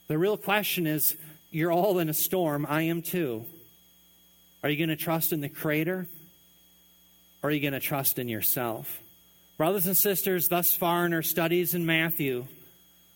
The 0.08 0.18
real 0.18 0.38
question 0.38 0.88
is 0.88 1.16
you're 1.52 1.72
all 1.72 2.00
in 2.00 2.10
a 2.10 2.16
storm. 2.16 2.66
I 2.68 2.84
am 2.84 3.04
too. 3.04 3.46
Are 4.64 4.70
you 4.70 4.78
going 4.78 4.90
to 4.90 4.96
trust 4.96 5.32
in 5.32 5.42
the 5.42 5.50
Creator? 5.50 6.08
Or 7.44 7.50
are 7.50 7.54
you 7.54 7.62
going 7.62 7.74
to 7.74 7.80
trust 7.80 8.18
in 8.18 8.28
yourself? 8.28 9.02
Brothers 9.56 9.86
and 9.86 9.96
sisters, 9.96 10.48
thus 10.48 10.76
far 10.76 11.06
in 11.06 11.14
our 11.14 11.22
studies 11.22 11.76
in 11.76 11.86
Matthew, 11.86 12.48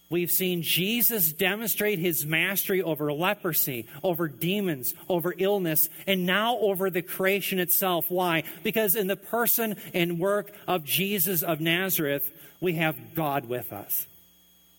We've 0.09 0.29
seen 0.29 0.61
Jesus 0.61 1.33
demonstrate 1.33 1.97
his 1.97 2.23
mastery 2.23 2.83
over 2.83 3.11
leprosy, 3.11 3.87
over 4.03 4.27
demons, 4.27 4.93
over 5.09 5.33
illness, 5.35 5.89
and 6.05 6.27
now 6.27 6.59
over 6.59 6.91
the 6.91 7.01
creation 7.01 7.57
itself. 7.57 8.11
Why? 8.11 8.43
Because 8.61 8.95
in 8.95 9.07
the 9.07 9.15
person 9.15 9.75
and 9.91 10.19
work 10.19 10.51
of 10.67 10.83
Jesus 10.83 11.41
of 11.41 11.61
Nazareth, 11.61 12.31
we 12.61 12.73
have 12.73 13.15
God 13.15 13.45
with 13.45 13.73
us. 13.73 14.05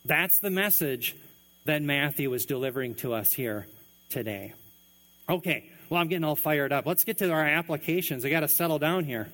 That's 0.05 0.39
the 0.39 0.51
message 0.51 1.17
that 1.65 1.83
Matthew 1.83 2.33
is 2.35 2.45
delivering 2.45 2.95
to 2.97 3.15
us 3.15 3.33
here 3.33 3.67
today. 4.11 4.53
Okay, 5.29 5.71
well, 5.89 6.01
I'm 6.01 6.09
getting 6.09 6.25
all 6.25 6.37
fired 6.37 6.73
up. 6.73 6.85
Let's 6.85 7.05
get 7.05 7.19
to 7.19 7.31
our 7.31 7.45
applications. 7.45 8.25
I 8.25 8.31
got 8.31 8.41
to 8.41 8.49
settle 8.49 8.79
down 8.79 9.05
here. 9.05 9.29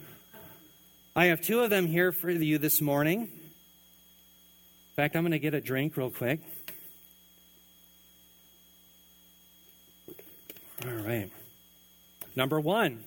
I 1.17 1.27
have 1.27 1.41
two 1.41 1.61
of 1.61 1.71
them 1.71 1.87
here 1.87 2.13
for 2.13 2.31
you 2.31 2.59
this 2.59 2.81
morning 2.81 3.23
In 3.23 3.29
fact, 4.95 5.17
I'm 5.17 5.23
going 5.23 5.33
to 5.33 5.41
get 5.41 5.55
a 5.55 5.61
drink 5.61 5.97
real 5.97 6.11
quick. 6.11 6.41
All 10.85 10.93
right. 10.93 11.31
Number 12.37 12.61
one, 12.61 13.03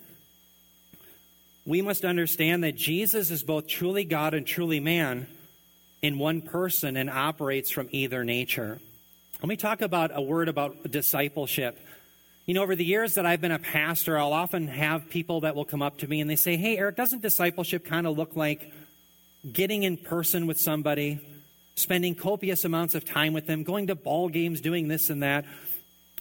we 1.66 1.82
must 1.82 2.04
understand 2.04 2.64
that 2.64 2.76
Jesus 2.76 3.32
is 3.32 3.42
both 3.42 3.68
truly 3.68 4.04
God 4.04 4.34
and 4.34 4.46
truly 4.46 4.82
man 4.82 5.28
in 6.04 6.20
one 6.20 6.42
person 6.42 6.98
and 6.98 7.10
operates 7.10 7.72
from 7.72 7.88
either 7.92 8.24
nature. 8.26 8.78
Let 9.42 9.48
me 9.48 9.56
talk 9.56 9.82
about 9.82 10.12
a 10.14 10.22
word 10.22 10.50
about 10.50 10.92
discipleship. 10.92 11.80
You 12.46 12.54
know, 12.54 12.62
over 12.62 12.76
the 12.76 12.84
years 12.84 13.16
that 13.16 13.26
I've 13.26 13.40
been 13.40 13.54
a 13.54 13.60
pastor, 13.60 14.18
I'll 14.18 14.34
often 14.34 14.68
have 14.68 15.10
people 15.10 15.42
that 15.42 15.56
will 15.56 15.64
come 15.64 15.82
up 15.82 16.00
to 16.00 16.08
me 16.08 16.20
and 16.20 16.30
they 16.30 16.36
say, 16.36 16.58
Hey, 16.58 16.78
Eric, 16.78 16.98
doesn't 16.98 17.22
discipleship 17.22 17.86
kind 17.86 18.06
of 18.06 18.18
look 18.18 18.36
like 18.36 18.72
getting 19.50 19.84
in 19.84 19.96
person 19.96 20.46
with 20.46 20.60
somebody, 20.60 21.22
spending 21.76 22.16
copious 22.16 22.66
amounts 22.66 22.96
of 22.96 23.06
time 23.06 23.32
with 23.32 23.48
them, 23.48 23.64
going 23.64 23.88
to 23.88 23.96
ball 23.96 24.28
games, 24.28 24.60
doing 24.60 24.90
this 24.90 25.10
and 25.10 25.24
that. 25.24 25.46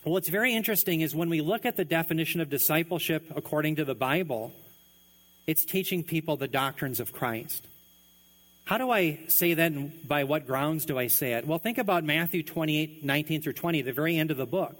Well, 0.04 0.12
what's 0.12 0.28
very 0.28 0.54
interesting 0.54 1.00
is 1.00 1.12
when 1.12 1.28
we 1.28 1.40
look 1.40 1.66
at 1.66 1.76
the 1.76 1.84
definition 1.84 2.40
of 2.40 2.48
discipleship 2.48 3.32
according 3.34 3.76
to 3.76 3.84
the 3.84 3.94
Bible, 3.96 4.52
it's 5.48 5.64
teaching 5.64 6.04
people 6.04 6.36
the 6.36 6.48
doctrines 6.48 7.00
of 7.00 7.12
Christ. 7.12 7.66
How 8.64 8.78
do 8.78 8.90
I 8.90 9.20
say 9.28 9.54
that 9.54 9.72
and 9.72 10.06
by 10.06 10.24
what 10.24 10.46
grounds 10.46 10.84
do 10.86 10.98
I 10.98 11.08
say 11.08 11.34
it? 11.34 11.46
Well, 11.46 11.58
think 11.58 11.78
about 11.78 12.04
Matthew 12.04 12.42
28 12.42 13.04
19 13.04 13.42
through 13.42 13.52
20, 13.54 13.82
the 13.82 13.92
very 13.92 14.16
end 14.16 14.30
of 14.30 14.36
the 14.36 14.46
book. 14.46 14.76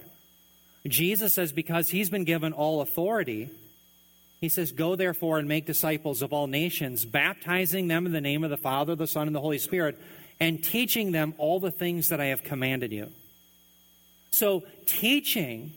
Jesus 0.86 1.34
says, 1.34 1.52
because 1.52 1.90
he's 1.90 2.10
been 2.10 2.24
given 2.24 2.52
all 2.52 2.80
authority, 2.80 3.50
he 4.40 4.48
says, 4.48 4.72
Go 4.72 4.96
therefore 4.96 5.38
and 5.38 5.48
make 5.48 5.66
disciples 5.66 6.22
of 6.22 6.32
all 6.32 6.46
nations, 6.46 7.04
baptizing 7.04 7.88
them 7.88 8.06
in 8.06 8.12
the 8.12 8.20
name 8.20 8.42
of 8.42 8.50
the 8.50 8.56
Father, 8.56 8.94
the 8.96 9.06
Son, 9.06 9.26
and 9.26 9.36
the 9.36 9.40
Holy 9.40 9.58
Spirit 9.58 9.98
and 10.42 10.60
teaching 10.60 11.12
them 11.12 11.34
all 11.38 11.60
the 11.60 11.70
things 11.70 12.08
that 12.08 12.20
I 12.20 12.26
have 12.26 12.42
commanded 12.42 12.90
you. 12.90 13.10
So, 14.32 14.64
teaching 14.86 15.72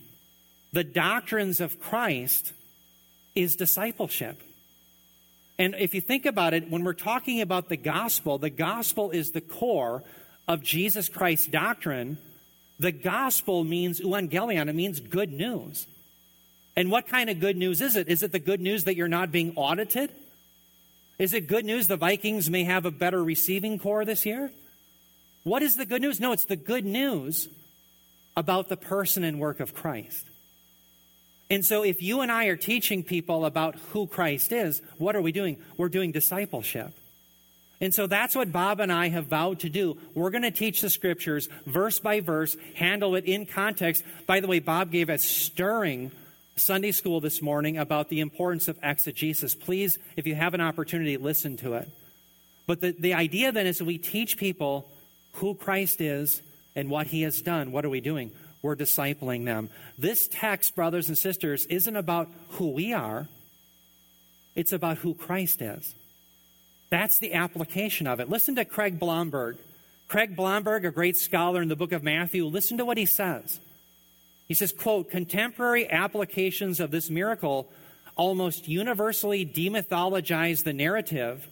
the 0.74 0.84
doctrines 0.84 1.60
of 1.60 1.80
Christ 1.80 2.52
is 3.36 3.56
discipleship. 3.56 4.42
And 5.58 5.76
if 5.76 5.94
you 5.94 6.02
think 6.02 6.26
about 6.26 6.54
it, 6.54 6.70
when 6.70 6.84
we're 6.84 6.94
talking 6.94 7.42
about 7.42 7.70
the 7.70 7.78
gospel, 7.78 8.38
the 8.38 8.50
gospel 8.50 9.12
is 9.12 9.32
the 9.32 9.42
core 9.42 10.04
of 10.48 10.62
Jesus 10.62 11.08
Christ's 11.10 11.48
doctrine. 11.48 12.18
The 12.80 12.92
gospel 12.92 13.64
means 13.64 14.02
euangelion, 14.02 14.68
it 14.68 14.76
means 14.76 15.00
good 15.00 15.32
news. 15.32 15.88
And 16.76 16.92
what 16.92 17.08
kind 17.08 17.30
of 17.30 17.40
good 17.40 17.56
news 17.56 17.82
is 17.82 17.96
it? 17.96 18.10
Is 18.10 18.22
it 18.22 18.34
the 18.34 18.40
good 18.40 18.60
news 18.60 18.84
that 18.84 18.98
you're 18.98 19.08
not 19.08 19.32
being 19.32 19.54
audited? 19.56 20.12
Is 21.18 21.34
it 21.34 21.48
good 21.48 21.64
news 21.64 21.88
the 21.88 21.96
Vikings 21.96 22.50
may 22.50 22.66
have 22.66 22.86
a 22.86 22.92
better 22.92 23.24
receiving 23.24 23.80
core 23.80 24.04
this 24.04 24.26
year? 24.26 24.52
What 25.44 25.62
is 25.62 25.78
the 25.78 25.86
good 25.86 26.02
news? 26.02 26.20
No, 26.20 26.34
it's 26.34 26.46
the 26.46 26.58
good 26.58 26.84
news 26.84 27.48
about 28.36 28.68
the 28.68 28.76
person 28.76 29.24
and 29.24 29.40
work 29.40 29.62
of 29.62 29.74
Christ. 29.74 30.30
And 31.50 31.64
so, 31.64 31.84
if 31.84 32.02
you 32.02 32.22
and 32.22 32.32
I 32.32 32.46
are 32.46 32.56
teaching 32.56 33.04
people 33.04 33.46
about 33.46 33.76
who 33.92 34.08
Christ 34.08 34.52
is, 34.52 34.82
what 34.98 35.16
are 35.16 35.22
we 35.22 35.32
doing? 35.32 35.58
We're 35.78 35.90
doing 35.90 36.12
discipleship. 36.12 36.92
And 37.82 37.94
so 37.94 38.08
that's 38.08 38.36
what 38.36 38.52
Bob 38.52 38.80
and 38.80 38.92
I 38.92 39.10
have 39.10 39.26
vowed 39.26 39.60
to 39.60 39.70
do. 39.70 39.98
We're 40.14 40.30
going 40.30 40.44
to 40.44 40.52
teach 40.52 40.82
the 40.82 40.90
scriptures 40.90 41.50
verse 41.66 42.00
by 42.00 42.22
verse, 42.22 42.56
handle 42.76 43.16
it 43.16 43.26
in 43.26 43.46
context. 43.46 44.04
By 44.26 44.40
the 44.40 44.48
way, 44.48 44.60
Bob 44.60 44.92
gave 44.92 45.10
a 45.10 45.18
stirring 45.18 46.12
Sunday 46.56 46.94
school 46.94 47.20
this 47.20 47.42
morning 47.42 47.78
about 47.78 48.08
the 48.08 48.22
importance 48.22 48.70
of 48.70 48.80
exegesis. 48.82 49.56
Please, 49.56 50.00
if 50.16 50.26
you 50.26 50.36
have 50.36 50.54
an 50.54 50.62
opportunity, 50.62 51.18
listen 51.18 51.58
to 51.58 51.74
it. 51.74 51.90
But 52.66 52.80
the, 52.80 52.96
the 52.98 53.14
idea 53.14 53.52
then 53.52 53.68
is 53.68 53.80
that 53.80 53.86
we 53.86 53.98
teach 53.98 54.38
people 54.38 54.90
who 55.34 55.54
Christ 55.54 56.00
is 56.00 56.42
and 56.76 56.90
what 56.90 57.08
he 57.08 57.24
has 57.24 57.42
done. 57.42 57.74
What 57.74 57.84
are 57.84 57.90
we 57.90 58.00
doing? 58.00 58.32
We're 58.66 58.76
discipling 58.76 59.46
them. 59.46 59.70
This 59.96 60.28
text, 60.28 60.76
brothers 60.76 61.08
and 61.08 61.16
sisters, 61.16 61.68
isn't 61.68 61.96
about 61.96 62.32
who 62.54 62.72
we 62.72 62.94
are, 62.94 63.28
it's 64.56 64.72
about 64.72 64.98
who 64.98 65.14
Christ 65.14 65.62
is. 65.62 65.94
That's 66.90 67.20
the 67.20 67.36
application 67.36 68.08
of 68.08 68.20
it. 68.20 68.28
Listen 68.28 68.56
to 68.56 68.66
Craig 68.66 68.98
Blomberg. 69.00 69.58
Craig 70.08 70.36
Blomberg, 70.36 70.84
a 70.84 70.90
great 70.90 71.16
scholar 71.16 71.62
in 71.62 71.68
the 71.68 71.76
book 71.76 71.92
of 71.92 72.02
Matthew, 72.02 72.44
listen 72.46 72.80
to 72.80 72.86
what 72.86 72.98
he 72.98 73.06
says. 73.06 73.60
He 74.48 74.56
says, 74.56 74.72
quote, 74.72 75.12
contemporary 75.12 75.88
applications 75.88 76.80
of 76.80 76.90
this 76.90 77.12
miracle 77.12 77.68
almost 78.16 78.68
universally 78.68 79.46
demythologize 79.46 80.64
the 80.64 80.74
narrative, 80.74 81.48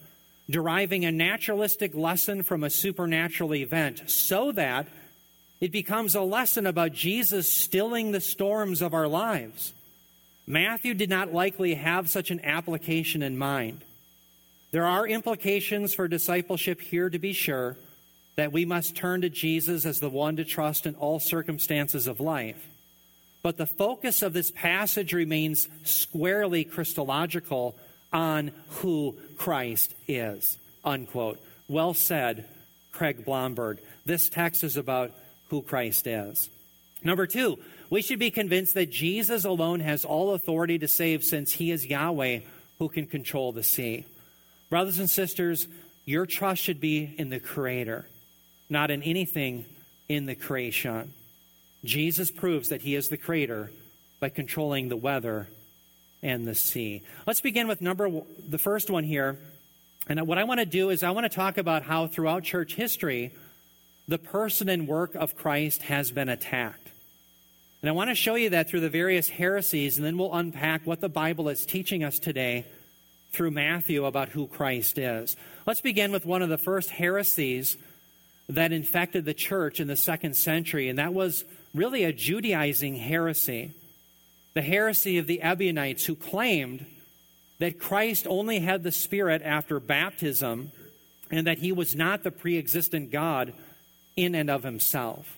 deriving 0.49 1.05
a 1.05 1.11
naturalistic 1.11 1.93
lesson 1.93 2.41
from 2.41 2.63
a 2.63 2.71
supernatural 2.71 3.53
event, 3.53 4.09
so 4.09 4.51
that 4.53 4.87
it 5.63 5.71
becomes 5.71 6.13
a 6.13 6.21
lesson 6.21 6.67
about 6.67 6.91
Jesus 6.91 7.49
stilling 7.49 8.11
the 8.11 8.19
storms 8.19 8.81
of 8.81 8.93
our 8.93 9.07
lives. 9.07 9.73
Matthew 10.45 10.93
did 10.93 11.09
not 11.09 11.33
likely 11.33 11.75
have 11.75 12.09
such 12.09 12.31
an 12.31 12.43
application 12.43 13.23
in 13.23 13.37
mind. 13.37 13.79
There 14.71 14.85
are 14.85 15.07
implications 15.07 15.93
for 15.93 16.09
discipleship 16.09 16.81
here, 16.81 17.09
to 17.09 17.17
be 17.17 17.31
sure, 17.31 17.77
that 18.35 18.51
we 18.51 18.65
must 18.65 18.97
turn 18.97 19.21
to 19.21 19.29
Jesus 19.29 19.85
as 19.85 20.01
the 20.01 20.09
one 20.09 20.35
to 20.35 20.43
trust 20.43 20.85
in 20.85 20.95
all 20.95 21.21
circumstances 21.21 22.07
of 22.07 22.19
life. 22.19 22.67
But 23.41 23.55
the 23.55 23.65
focus 23.65 24.21
of 24.21 24.33
this 24.33 24.51
passage 24.51 25.13
remains 25.13 25.69
squarely 25.85 26.65
Christological 26.65 27.77
on 28.11 28.51
who 28.81 29.15
Christ 29.37 29.95
is. 30.09 30.57
Unquote. 30.83 31.39
Well 31.69 31.93
said, 31.93 32.49
Craig 32.91 33.23
Blomberg. 33.23 33.79
This 34.05 34.27
text 34.27 34.65
is 34.65 34.75
about 34.75 35.13
who 35.53 35.61
Christ 35.61 36.07
is. 36.07 36.49
Number 37.03 37.27
two, 37.27 37.59
we 37.91 38.01
should 38.01 38.17
be 38.17 38.31
convinced 38.31 38.73
that 38.73 38.89
Jesus 38.89 39.45
alone 39.45 39.81
has 39.81 40.03
all 40.03 40.33
authority 40.33 40.79
to 40.79 40.87
save 40.87 41.23
since 41.23 41.51
he 41.51 41.69
is 41.69 41.85
Yahweh 41.85 42.39
who 42.79 42.89
can 42.89 43.05
control 43.05 43.51
the 43.51 43.61
sea. 43.61 44.05
Brothers 44.71 44.97
and 44.97 45.07
sisters, 45.07 45.67
your 46.05 46.25
trust 46.25 46.59
should 46.63 46.81
be 46.81 47.13
in 47.19 47.29
the 47.29 47.39
Creator, 47.39 48.07
not 48.67 48.89
in 48.89 49.03
anything 49.03 49.65
in 50.09 50.25
the 50.25 50.33
creation. 50.33 51.13
Jesus 51.85 52.31
proves 52.31 52.69
that 52.69 52.81
he 52.81 52.95
is 52.95 53.09
the 53.09 53.17
creator 53.17 53.69
by 54.19 54.29
controlling 54.29 54.89
the 54.89 54.97
weather 54.97 55.47
and 56.23 56.47
the 56.47 56.55
sea. 56.55 57.03
Let's 57.27 57.41
begin 57.41 57.67
with 57.67 57.79
number 57.79 58.09
the 58.49 58.57
first 58.57 58.89
one 58.89 59.03
here. 59.03 59.37
And 60.07 60.25
what 60.25 60.39
I 60.39 60.45
want 60.45 60.61
to 60.61 60.65
do 60.65 60.89
is 60.89 61.03
I 61.03 61.11
want 61.11 61.25
to 61.25 61.35
talk 61.35 61.59
about 61.59 61.83
how 61.83 62.07
throughout 62.07 62.43
church 62.43 62.73
history 62.73 63.33
the 64.07 64.17
person 64.17 64.69
and 64.69 64.87
work 64.87 65.15
of 65.15 65.35
Christ 65.35 65.83
has 65.83 66.11
been 66.11 66.29
attacked. 66.29 66.91
And 67.81 67.89
I 67.89 67.93
want 67.93 68.09
to 68.09 68.15
show 68.15 68.35
you 68.35 68.51
that 68.51 68.69
through 68.69 68.79
the 68.79 68.89
various 68.89 69.29
heresies, 69.29 69.97
and 69.97 70.05
then 70.05 70.17
we'll 70.17 70.33
unpack 70.33 70.85
what 70.85 71.01
the 71.01 71.09
Bible 71.09 71.49
is 71.49 71.65
teaching 71.65 72.03
us 72.03 72.19
today 72.19 72.65
through 73.31 73.51
Matthew 73.51 74.05
about 74.05 74.29
who 74.29 74.47
Christ 74.47 74.97
is. 74.97 75.35
Let's 75.65 75.81
begin 75.81 76.11
with 76.11 76.25
one 76.25 76.41
of 76.41 76.49
the 76.49 76.57
first 76.57 76.91
heresies 76.91 77.77
that 78.47 78.71
infected 78.71 79.25
the 79.25 79.33
church 79.33 79.79
in 79.79 79.87
the 79.87 79.95
second 79.95 80.35
century, 80.35 80.87
and 80.87 80.99
that 80.99 81.13
was 81.13 81.43
really 81.73 82.03
a 82.03 82.13
Judaizing 82.13 82.95
heresy. 82.95 83.71
The 84.53 84.61
heresy 84.61 85.17
of 85.17 85.27
the 85.27 85.41
Ebionites, 85.41 86.05
who 86.05 86.15
claimed 86.15 86.85
that 87.59 87.79
Christ 87.79 88.27
only 88.27 88.59
had 88.59 88.83
the 88.83 88.91
Spirit 88.91 89.41
after 89.43 89.79
baptism 89.79 90.71
and 91.31 91.47
that 91.47 91.59
he 91.59 91.71
was 91.71 91.95
not 91.95 92.23
the 92.23 92.31
pre 92.31 92.57
existent 92.57 93.11
God 93.11 93.53
in 94.15 94.35
and 94.35 94.49
of 94.49 94.63
himself. 94.63 95.37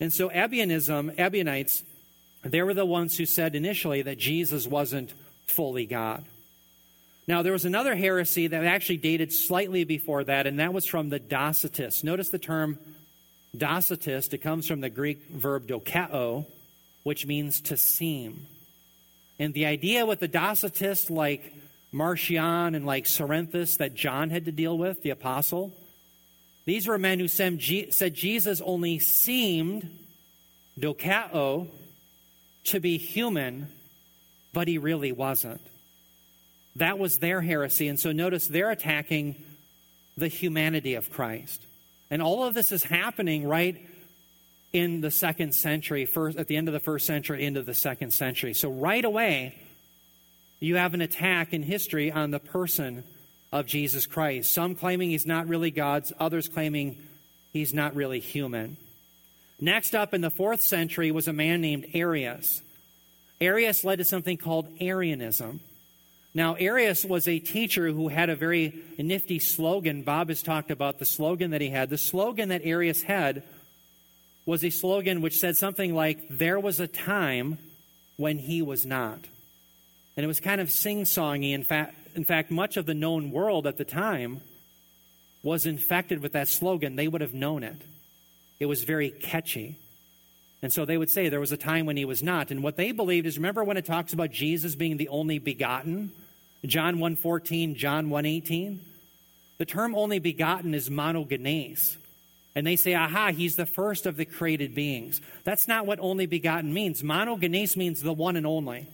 And 0.00 0.12
so, 0.12 0.28
Ebionism, 0.28 1.14
Ebionites, 1.16 1.82
they 2.42 2.62
were 2.62 2.74
the 2.74 2.86
ones 2.86 3.16
who 3.16 3.26
said 3.26 3.54
initially 3.54 4.02
that 4.02 4.18
Jesus 4.18 4.66
wasn't 4.66 5.12
fully 5.46 5.86
God. 5.86 6.24
Now, 7.28 7.42
there 7.42 7.52
was 7.52 7.64
another 7.64 7.94
heresy 7.94 8.48
that 8.48 8.64
actually 8.64 8.96
dated 8.96 9.32
slightly 9.32 9.84
before 9.84 10.24
that, 10.24 10.46
and 10.46 10.58
that 10.58 10.74
was 10.74 10.86
from 10.86 11.08
the 11.08 11.20
Docetists. 11.20 12.02
Notice 12.02 12.30
the 12.30 12.38
term 12.38 12.78
Docetist, 13.56 14.32
it 14.32 14.38
comes 14.38 14.66
from 14.66 14.80
the 14.80 14.90
Greek 14.90 15.28
verb 15.28 15.68
dokeo, 15.68 16.46
which 17.02 17.26
means 17.26 17.60
to 17.60 17.76
seem. 17.76 18.46
And 19.38 19.54
the 19.54 19.66
idea 19.66 20.06
with 20.06 20.20
the 20.20 20.28
Docetists, 20.28 21.10
like 21.10 21.52
Marcion 21.92 22.74
and 22.74 22.86
like 22.86 23.04
Cerinthus, 23.04 23.76
that 23.76 23.94
John 23.94 24.30
had 24.30 24.46
to 24.46 24.52
deal 24.52 24.76
with, 24.76 25.02
the 25.02 25.10
apostle, 25.10 25.72
These 26.64 26.86
were 26.86 26.98
men 26.98 27.18
who 27.18 27.28
said 27.28 27.58
Jesus 27.58 28.60
only 28.60 28.98
seemed, 28.98 29.98
dokeo, 30.78 31.68
to 32.64 32.80
be 32.80 32.98
human, 32.98 33.68
but 34.52 34.68
he 34.68 34.78
really 34.78 35.12
wasn't. 35.12 35.60
That 36.76 36.98
was 36.98 37.18
their 37.18 37.40
heresy. 37.40 37.88
And 37.88 37.98
so 37.98 38.12
notice 38.12 38.46
they're 38.46 38.70
attacking 38.70 39.42
the 40.16 40.28
humanity 40.28 40.94
of 40.94 41.10
Christ. 41.10 41.60
And 42.10 42.22
all 42.22 42.44
of 42.44 42.54
this 42.54 42.70
is 42.70 42.84
happening 42.84 43.46
right 43.46 43.88
in 44.72 45.00
the 45.00 45.10
second 45.10 45.54
century, 45.54 46.06
first, 46.06 46.38
at 46.38 46.46
the 46.46 46.56
end 46.56 46.68
of 46.68 46.74
the 46.74 46.80
first 46.80 47.06
century, 47.06 47.44
into 47.44 47.62
the 47.62 47.74
second 47.74 48.12
century. 48.12 48.54
So 48.54 48.70
right 48.70 49.04
away, 49.04 49.54
you 50.60 50.76
have 50.76 50.94
an 50.94 51.00
attack 51.00 51.52
in 51.52 51.62
history 51.62 52.12
on 52.12 52.30
the 52.30 52.38
person 52.38 53.04
of 53.52 53.66
Jesus 53.66 54.06
Christ. 54.06 54.50
Some 54.50 54.74
claiming 54.74 55.10
he's 55.10 55.26
not 55.26 55.46
really 55.46 55.70
God's, 55.70 56.12
others 56.18 56.48
claiming 56.48 56.96
he's 57.52 57.74
not 57.74 57.94
really 57.94 58.18
human. 58.18 58.78
Next 59.60 59.94
up 59.94 60.14
in 60.14 60.22
the 60.22 60.30
fourth 60.30 60.62
century 60.62 61.12
was 61.12 61.28
a 61.28 61.32
man 61.32 61.60
named 61.60 61.86
Arius. 61.94 62.62
Arius 63.40 63.84
led 63.84 63.98
to 63.98 64.04
something 64.04 64.36
called 64.36 64.68
Arianism. 64.80 65.60
Now, 66.34 66.54
Arius 66.54 67.04
was 67.04 67.28
a 67.28 67.38
teacher 67.38 67.90
who 67.90 68.08
had 68.08 68.30
a 68.30 68.36
very 68.36 68.74
nifty 68.98 69.38
slogan. 69.38 70.02
Bob 70.02 70.30
has 70.30 70.42
talked 70.42 70.70
about 70.70 70.98
the 70.98 71.04
slogan 71.04 71.50
that 71.50 71.60
he 71.60 71.68
had. 71.68 71.90
The 71.90 71.98
slogan 71.98 72.48
that 72.48 72.62
Arius 72.64 73.02
had 73.02 73.42
was 74.46 74.64
a 74.64 74.70
slogan 74.70 75.20
which 75.20 75.38
said 75.38 75.56
something 75.56 75.94
like, 75.94 76.26
There 76.30 76.58
was 76.58 76.80
a 76.80 76.86
time 76.86 77.58
when 78.16 78.38
he 78.38 78.62
was 78.62 78.86
not. 78.86 79.18
And 80.16 80.24
it 80.24 80.26
was 80.26 80.40
kind 80.40 80.60
of 80.60 80.70
sing 80.70 81.04
songy. 81.04 81.52
In 81.52 81.64
fact, 81.64 81.94
in 82.14 82.24
fact, 82.24 82.50
much 82.50 82.76
of 82.76 82.86
the 82.86 82.94
known 82.94 83.30
world 83.30 83.66
at 83.66 83.78
the 83.78 83.84
time 83.84 84.40
was 85.42 85.66
infected 85.66 86.22
with 86.22 86.32
that 86.32 86.48
slogan. 86.48 86.96
They 86.96 87.08
would 87.08 87.20
have 87.20 87.34
known 87.34 87.62
it. 87.62 87.76
It 88.60 88.66
was 88.66 88.84
very 88.84 89.10
catchy. 89.10 89.76
And 90.62 90.72
so 90.72 90.84
they 90.84 90.96
would 90.96 91.10
say 91.10 91.28
there 91.28 91.40
was 91.40 91.52
a 91.52 91.56
time 91.56 91.86
when 91.86 91.96
he 91.96 92.04
was 92.04 92.22
not. 92.22 92.50
And 92.50 92.62
what 92.62 92.76
they 92.76 92.92
believed 92.92 93.26
is 93.26 93.36
remember 93.36 93.64
when 93.64 93.76
it 93.76 93.84
talks 93.84 94.12
about 94.12 94.30
Jesus 94.30 94.76
being 94.76 94.96
the 94.96 95.08
only 95.08 95.38
begotten? 95.38 96.12
John 96.64 96.98
1:14, 96.98 97.74
John 97.74 98.08
1:18. 98.08 98.78
The 99.58 99.66
term 99.66 99.94
only 99.94 100.20
begotten 100.20 100.74
is 100.74 100.88
monogenes. 100.88 101.96
And 102.54 102.66
they 102.66 102.76
say, 102.76 102.94
aha, 102.94 103.32
he's 103.32 103.56
the 103.56 103.66
first 103.66 104.06
of 104.06 104.16
the 104.16 104.24
created 104.24 104.74
beings. 104.74 105.20
That's 105.44 105.66
not 105.66 105.86
what 105.86 105.98
only 106.00 106.26
begotten 106.26 106.72
means. 106.72 107.02
Monogenes 107.02 107.76
means 107.76 108.02
the 108.02 108.12
one 108.12 108.36
and 108.36 108.46
only. 108.46 108.86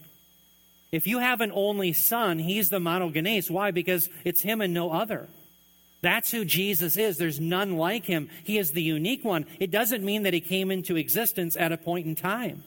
If 0.90 1.06
you 1.06 1.18
have 1.18 1.40
an 1.40 1.52
only 1.54 1.92
son, 1.92 2.38
he's 2.38 2.70
the 2.70 2.78
monogenes. 2.78 3.50
Why? 3.50 3.70
Because 3.70 4.08
it's 4.24 4.42
him 4.42 4.60
and 4.60 4.72
no 4.72 4.90
other. 4.90 5.28
That's 6.00 6.30
who 6.30 6.44
Jesus 6.44 6.96
is. 6.96 7.18
There's 7.18 7.40
none 7.40 7.76
like 7.76 8.06
him. 8.06 8.30
He 8.44 8.56
is 8.56 8.72
the 8.72 8.82
unique 8.82 9.24
one. 9.24 9.46
It 9.58 9.70
doesn't 9.70 10.04
mean 10.04 10.22
that 10.22 10.32
he 10.32 10.40
came 10.40 10.70
into 10.70 10.96
existence 10.96 11.56
at 11.56 11.72
a 11.72 11.76
point 11.76 12.06
in 12.06 12.14
time. 12.14 12.62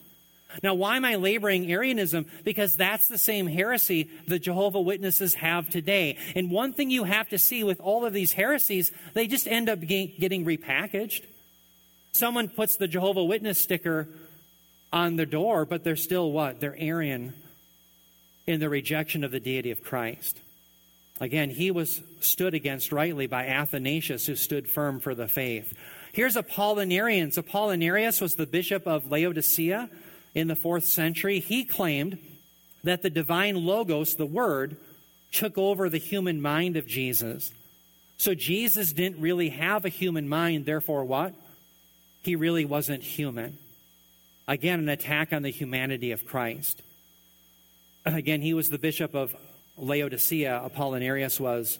Now, 0.62 0.74
why 0.74 0.96
am 0.96 1.04
I 1.06 1.14
laboring 1.14 1.70
Arianism? 1.72 2.26
Because 2.44 2.76
that's 2.76 3.08
the 3.08 3.16
same 3.16 3.46
heresy 3.46 4.10
the 4.28 4.38
Jehovah 4.38 4.82
Witnesses 4.82 5.34
have 5.34 5.70
today. 5.70 6.18
And 6.36 6.50
one 6.50 6.74
thing 6.74 6.90
you 6.90 7.04
have 7.04 7.30
to 7.30 7.38
see 7.38 7.64
with 7.64 7.80
all 7.80 8.04
of 8.04 8.12
these 8.12 8.32
heresies, 8.32 8.92
they 9.14 9.26
just 9.26 9.48
end 9.48 9.70
up 9.70 9.80
getting 9.80 10.44
repackaged. 10.44 11.24
Someone 12.12 12.48
puts 12.48 12.76
the 12.76 12.86
Jehovah 12.86 13.24
Witness 13.24 13.62
sticker 13.62 14.08
on 14.92 15.16
the 15.16 15.24
door, 15.24 15.64
but 15.64 15.84
they're 15.84 15.96
still 15.96 16.30
what? 16.30 16.60
They're 16.60 16.76
Arian 16.78 17.32
in 18.46 18.60
the 18.60 18.68
rejection 18.68 19.24
of 19.24 19.30
the 19.30 19.40
deity 19.40 19.70
of 19.70 19.82
Christ. 19.82 20.38
Again, 21.20 21.50
he 21.50 21.70
was 21.70 22.02
stood 22.20 22.54
against 22.54 22.90
rightly 22.90 23.26
by 23.26 23.46
Athanasius, 23.46 24.26
who 24.26 24.34
stood 24.34 24.68
firm 24.68 24.98
for 24.98 25.14
the 25.14 25.28
faith. 25.28 25.72
Here's 26.12 26.36
Apollinarians. 26.36 27.38
Apollinarius 27.38 28.20
was 28.20 28.34
the 28.34 28.46
bishop 28.46 28.86
of 28.86 29.10
Laodicea 29.10 29.88
in 30.34 30.48
the 30.48 30.56
fourth 30.56 30.84
century. 30.84 31.38
He 31.38 31.64
claimed 31.64 32.18
that 32.82 33.02
the 33.02 33.10
divine 33.10 33.64
logos, 33.64 34.16
the 34.16 34.26
word, 34.26 34.76
took 35.30 35.56
over 35.56 35.88
the 35.88 35.98
human 35.98 36.42
mind 36.42 36.76
of 36.76 36.86
Jesus. 36.86 37.52
So 38.18 38.34
Jesus 38.34 38.92
didn't 38.92 39.20
really 39.20 39.50
have 39.50 39.84
a 39.84 39.88
human 39.90 40.28
mind, 40.28 40.66
therefore, 40.66 41.04
what? 41.04 41.34
He 42.22 42.36
really 42.36 42.64
wasn't 42.64 43.02
human. 43.02 43.58
Again, 44.46 44.80
an 44.80 44.88
attack 44.88 45.32
on 45.32 45.42
the 45.42 45.50
humanity 45.50 46.12
of 46.12 46.26
Christ. 46.26 46.82
Again, 48.06 48.42
he 48.42 48.54
was 48.54 48.70
the 48.70 48.78
bishop 48.78 49.14
of 49.14 49.34
Laodicea, 49.76 50.70
Apollinarius 50.70 51.40
was 51.40 51.78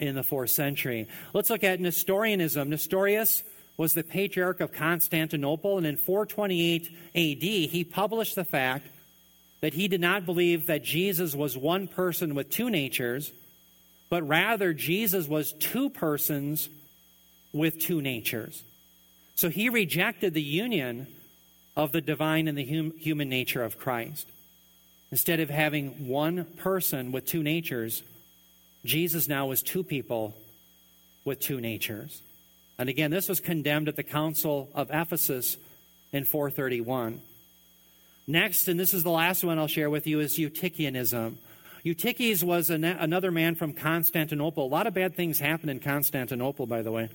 in 0.00 0.14
the 0.14 0.22
fourth 0.22 0.50
century. 0.50 1.06
Let's 1.32 1.50
look 1.50 1.64
at 1.64 1.80
Nestorianism. 1.80 2.68
Nestorius 2.68 3.44
was 3.76 3.94
the 3.94 4.02
patriarch 4.02 4.60
of 4.60 4.72
Constantinople, 4.72 5.78
and 5.78 5.86
in 5.86 5.96
428 5.96 6.90
AD, 7.14 7.42
he 7.42 7.84
published 7.84 8.34
the 8.34 8.44
fact 8.44 8.88
that 9.60 9.74
he 9.74 9.88
did 9.88 10.00
not 10.00 10.26
believe 10.26 10.66
that 10.66 10.82
Jesus 10.82 11.34
was 11.34 11.56
one 11.56 11.86
person 11.86 12.34
with 12.34 12.50
two 12.50 12.68
natures, 12.68 13.32
but 14.10 14.26
rather 14.26 14.74
Jesus 14.74 15.28
was 15.28 15.52
two 15.52 15.88
persons 15.88 16.68
with 17.52 17.78
two 17.78 18.02
natures. 18.02 18.62
So 19.36 19.48
he 19.48 19.68
rejected 19.68 20.34
the 20.34 20.42
union 20.42 21.06
of 21.76 21.92
the 21.92 22.00
divine 22.00 22.48
and 22.48 22.58
the 22.58 22.66
hum- 22.66 22.92
human 22.98 23.28
nature 23.28 23.62
of 23.62 23.78
Christ. 23.78 24.28
Instead 25.12 25.40
of 25.40 25.50
having 25.50 26.08
one 26.08 26.46
person 26.56 27.12
with 27.12 27.26
two 27.26 27.42
natures, 27.42 28.02
Jesus 28.84 29.28
now 29.28 29.46
was 29.46 29.62
two 29.62 29.84
people 29.84 30.34
with 31.24 31.38
two 31.38 31.60
natures. 31.60 32.22
And 32.78 32.88
again, 32.88 33.10
this 33.10 33.28
was 33.28 33.38
condemned 33.38 33.88
at 33.88 33.96
the 33.96 34.02
Council 34.02 34.70
of 34.74 34.90
Ephesus 34.90 35.58
in 36.12 36.24
431. 36.24 37.20
Next, 38.26 38.68
and 38.68 38.80
this 38.80 38.94
is 38.94 39.02
the 39.02 39.10
last 39.10 39.44
one 39.44 39.58
I'll 39.58 39.66
share 39.66 39.90
with 39.90 40.06
you, 40.06 40.20
is 40.20 40.38
Eutychianism. 40.38 41.34
Eutyches 41.84 42.42
was 42.42 42.70
an, 42.70 42.82
another 42.82 43.30
man 43.30 43.54
from 43.54 43.74
Constantinople. 43.74 44.64
A 44.64 44.66
lot 44.66 44.86
of 44.86 44.94
bad 44.94 45.14
things 45.14 45.38
happened 45.38 45.70
in 45.70 45.80
Constantinople, 45.80 46.66
by 46.66 46.80
the 46.80 46.90
way. 46.90 47.10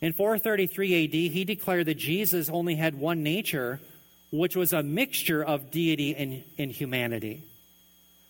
In 0.00 0.12
433 0.12 1.04
AD, 1.04 1.32
he 1.32 1.44
declared 1.44 1.86
that 1.86 1.98
Jesus 1.98 2.48
only 2.48 2.76
had 2.76 2.94
one 2.94 3.24
nature 3.24 3.80
which 4.30 4.56
was 4.56 4.72
a 4.72 4.82
mixture 4.82 5.42
of 5.44 5.70
deity 5.70 6.14
and, 6.14 6.44
and 6.58 6.70
humanity. 6.70 7.44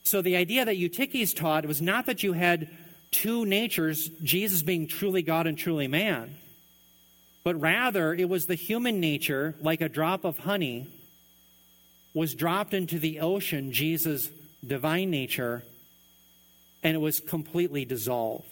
So 0.05 0.21
the 0.21 0.37
idea 0.37 0.65
that 0.65 0.77
Eutyches 0.77 1.35
taught 1.35 1.65
was 1.67 1.81
not 1.81 2.07
that 2.07 2.23
you 2.23 2.35
had 2.35 2.69
two 3.11 3.47
natures, 3.47 4.09
Jesus 4.23 4.63
being 4.63 4.87
truly 4.87 5.23
God 5.23 5.47
and 5.47 5.57
truly 5.57 5.89
man, 5.89 6.37
but 7.43 7.61
rather 7.61 8.13
it 8.13 8.29
was 8.29 8.47
the 8.47 8.55
human 8.55 9.01
nature, 9.01 9.55
like 9.61 9.81
a 9.81 9.89
drop 9.89 10.25
of 10.25 10.39
honey, 10.39 10.89
was 12.13 12.35
dropped 12.35 12.75
into 12.75 12.99
the 12.99 13.21
ocean, 13.21 13.73
Jesus' 13.73 14.31
divine 14.67 15.11
nature, 15.11 15.63
and 16.83 16.95
it 16.95 17.01
was 17.01 17.21
completely 17.21 17.85
dissolved. 17.85 18.49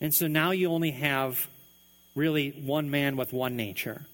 And 0.00 0.14
so 0.14 0.26
now 0.26 0.50
you 0.50 0.70
only 0.70 0.92
have 0.92 1.48
really 2.14 2.50
one 2.50 2.90
man 2.90 3.16
with 3.16 3.32
one 3.32 3.56
nature. 3.56 4.06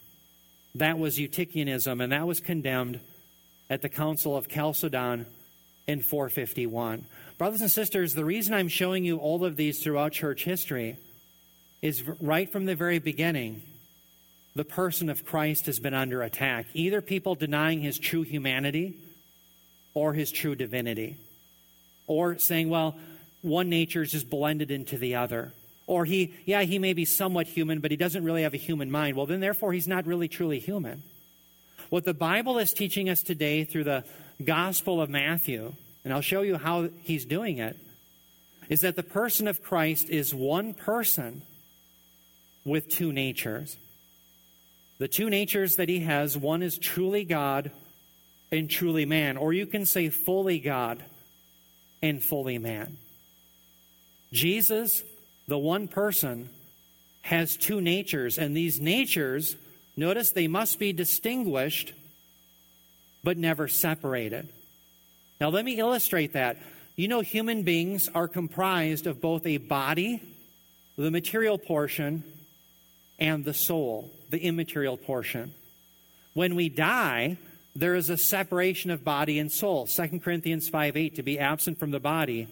That 0.78 0.98
was 0.98 1.16
Eutychianism, 1.16 2.02
and 2.02 2.12
that 2.12 2.26
was 2.26 2.40
condemned 2.40 3.00
at 3.70 3.80
the 3.80 3.88
Council 3.88 4.36
of 4.36 4.46
Chalcedon 4.46 5.24
in 5.86 6.02
451. 6.02 7.06
Brothers 7.38 7.62
and 7.62 7.70
sisters, 7.70 8.12
the 8.12 8.26
reason 8.26 8.52
I'm 8.52 8.68
showing 8.68 9.02
you 9.02 9.16
all 9.16 9.42
of 9.44 9.56
these 9.56 9.82
throughout 9.82 10.12
church 10.12 10.44
history 10.44 10.98
is 11.80 12.02
right 12.20 12.50
from 12.50 12.66
the 12.66 12.74
very 12.74 12.98
beginning, 12.98 13.62
the 14.54 14.64
person 14.64 15.08
of 15.08 15.24
Christ 15.24 15.64
has 15.64 15.78
been 15.78 15.94
under 15.94 16.20
attack. 16.20 16.66
Either 16.74 17.00
people 17.00 17.34
denying 17.34 17.80
his 17.80 17.98
true 17.98 18.22
humanity 18.22 18.96
or 19.94 20.12
his 20.12 20.30
true 20.30 20.54
divinity, 20.54 21.16
or 22.06 22.36
saying, 22.36 22.68
well, 22.68 22.96
one 23.40 23.70
nature 23.70 24.02
is 24.02 24.12
just 24.12 24.28
blended 24.28 24.70
into 24.70 24.98
the 24.98 25.14
other. 25.14 25.54
Or 25.86 26.04
he, 26.04 26.34
yeah, 26.44 26.62
he 26.62 26.78
may 26.78 26.92
be 26.92 27.04
somewhat 27.04 27.46
human, 27.46 27.80
but 27.80 27.90
he 27.90 27.96
doesn't 27.96 28.24
really 28.24 28.42
have 28.42 28.54
a 28.54 28.58
human 28.58 28.90
mind. 28.90 29.16
Well, 29.16 29.26
then, 29.26 29.40
therefore, 29.40 29.72
he's 29.72 29.86
not 29.86 30.06
really 30.06 30.28
truly 30.28 30.58
human. 30.58 31.02
What 31.90 32.04
the 32.04 32.14
Bible 32.14 32.58
is 32.58 32.72
teaching 32.72 33.08
us 33.08 33.22
today 33.22 33.64
through 33.64 33.84
the 33.84 34.04
Gospel 34.44 35.00
of 35.00 35.08
Matthew, 35.08 35.72
and 36.04 36.12
I'll 36.12 36.20
show 36.20 36.42
you 36.42 36.56
how 36.56 36.88
he's 37.02 37.24
doing 37.24 37.58
it, 37.58 37.76
is 38.68 38.80
that 38.80 38.96
the 38.96 39.04
person 39.04 39.46
of 39.46 39.62
Christ 39.62 40.10
is 40.10 40.34
one 40.34 40.74
person 40.74 41.42
with 42.64 42.88
two 42.88 43.12
natures. 43.12 43.76
The 44.98 45.08
two 45.08 45.30
natures 45.30 45.76
that 45.76 45.88
he 45.88 46.00
has 46.00 46.36
one 46.36 46.62
is 46.62 46.78
truly 46.78 47.24
God 47.24 47.70
and 48.50 48.68
truly 48.68 49.04
man, 49.04 49.36
or 49.36 49.52
you 49.52 49.66
can 49.66 49.86
say 49.86 50.08
fully 50.08 50.58
God 50.58 51.04
and 52.02 52.22
fully 52.22 52.58
man. 52.58 52.96
Jesus 54.32 55.02
the 55.48 55.58
one 55.58 55.88
person 55.88 56.50
has 57.22 57.56
two 57.56 57.80
natures, 57.80 58.38
and 58.38 58.56
these 58.56 58.80
natures, 58.80 59.56
notice 59.96 60.30
they 60.30 60.48
must 60.48 60.78
be 60.78 60.92
distinguished 60.92 61.92
but 63.24 63.36
never 63.36 63.66
separated. 63.66 64.48
Now, 65.40 65.48
let 65.48 65.64
me 65.64 65.78
illustrate 65.78 66.34
that. 66.34 66.58
You 66.94 67.08
know, 67.08 67.20
human 67.20 67.62
beings 67.62 68.08
are 68.14 68.28
comprised 68.28 69.06
of 69.06 69.20
both 69.20 69.44
a 69.46 69.58
body, 69.58 70.22
the 70.96 71.10
material 71.10 71.58
portion, 71.58 72.22
and 73.18 73.44
the 73.44 73.54
soul, 73.54 74.10
the 74.30 74.38
immaterial 74.38 74.96
portion. 74.96 75.52
When 76.34 76.54
we 76.54 76.68
die, 76.68 77.38
there 77.74 77.94
is 77.94 78.08
a 78.08 78.16
separation 78.16 78.90
of 78.90 79.04
body 79.04 79.38
and 79.38 79.50
soul. 79.50 79.86
2 79.86 80.20
Corinthians 80.20 80.68
5 80.68 80.96
8, 80.96 81.16
to 81.16 81.22
be 81.22 81.38
absent 81.38 81.78
from 81.78 81.90
the 81.90 82.00
body 82.00 82.48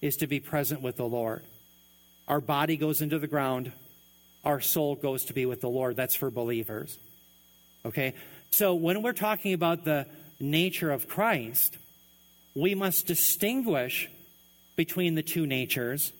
is 0.00 0.16
to 0.18 0.26
be 0.26 0.40
present 0.40 0.82
with 0.82 0.96
the 0.96 1.06
Lord. 1.06 1.42
Our 2.28 2.40
body 2.40 2.76
goes 2.76 3.02
into 3.02 3.18
the 3.18 3.26
ground, 3.26 3.72
our 4.44 4.60
soul 4.60 4.94
goes 4.94 5.26
to 5.26 5.32
be 5.32 5.46
with 5.46 5.60
the 5.60 5.68
Lord. 5.68 5.96
That's 5.96 6.14
for 6.14 6.30
believers. 6.30 6.98
Okay? 7.84 8.14
So 8.50 8.74
when 8.74 9.02
we're 9.02 9.12
talking 9.12 9.52
about 9.52 9.84
the 9.84 10.06
nature 10.40 10.90
of 10.90 11.08
Christ, 11.08 11.76
we 12.54 12.74
must 12.74 13.06
distinguish 13.06 14.08
between 14.76 15.14
the 15.14 15.22
two 15.22 15.46
natures, 15.46 16.12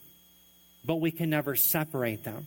but 0.84 0.96
we 0.96 1.10
can 1.10 1.30
never 1.30 1.56
separate 1.56 2.24
them. 2.24 2.46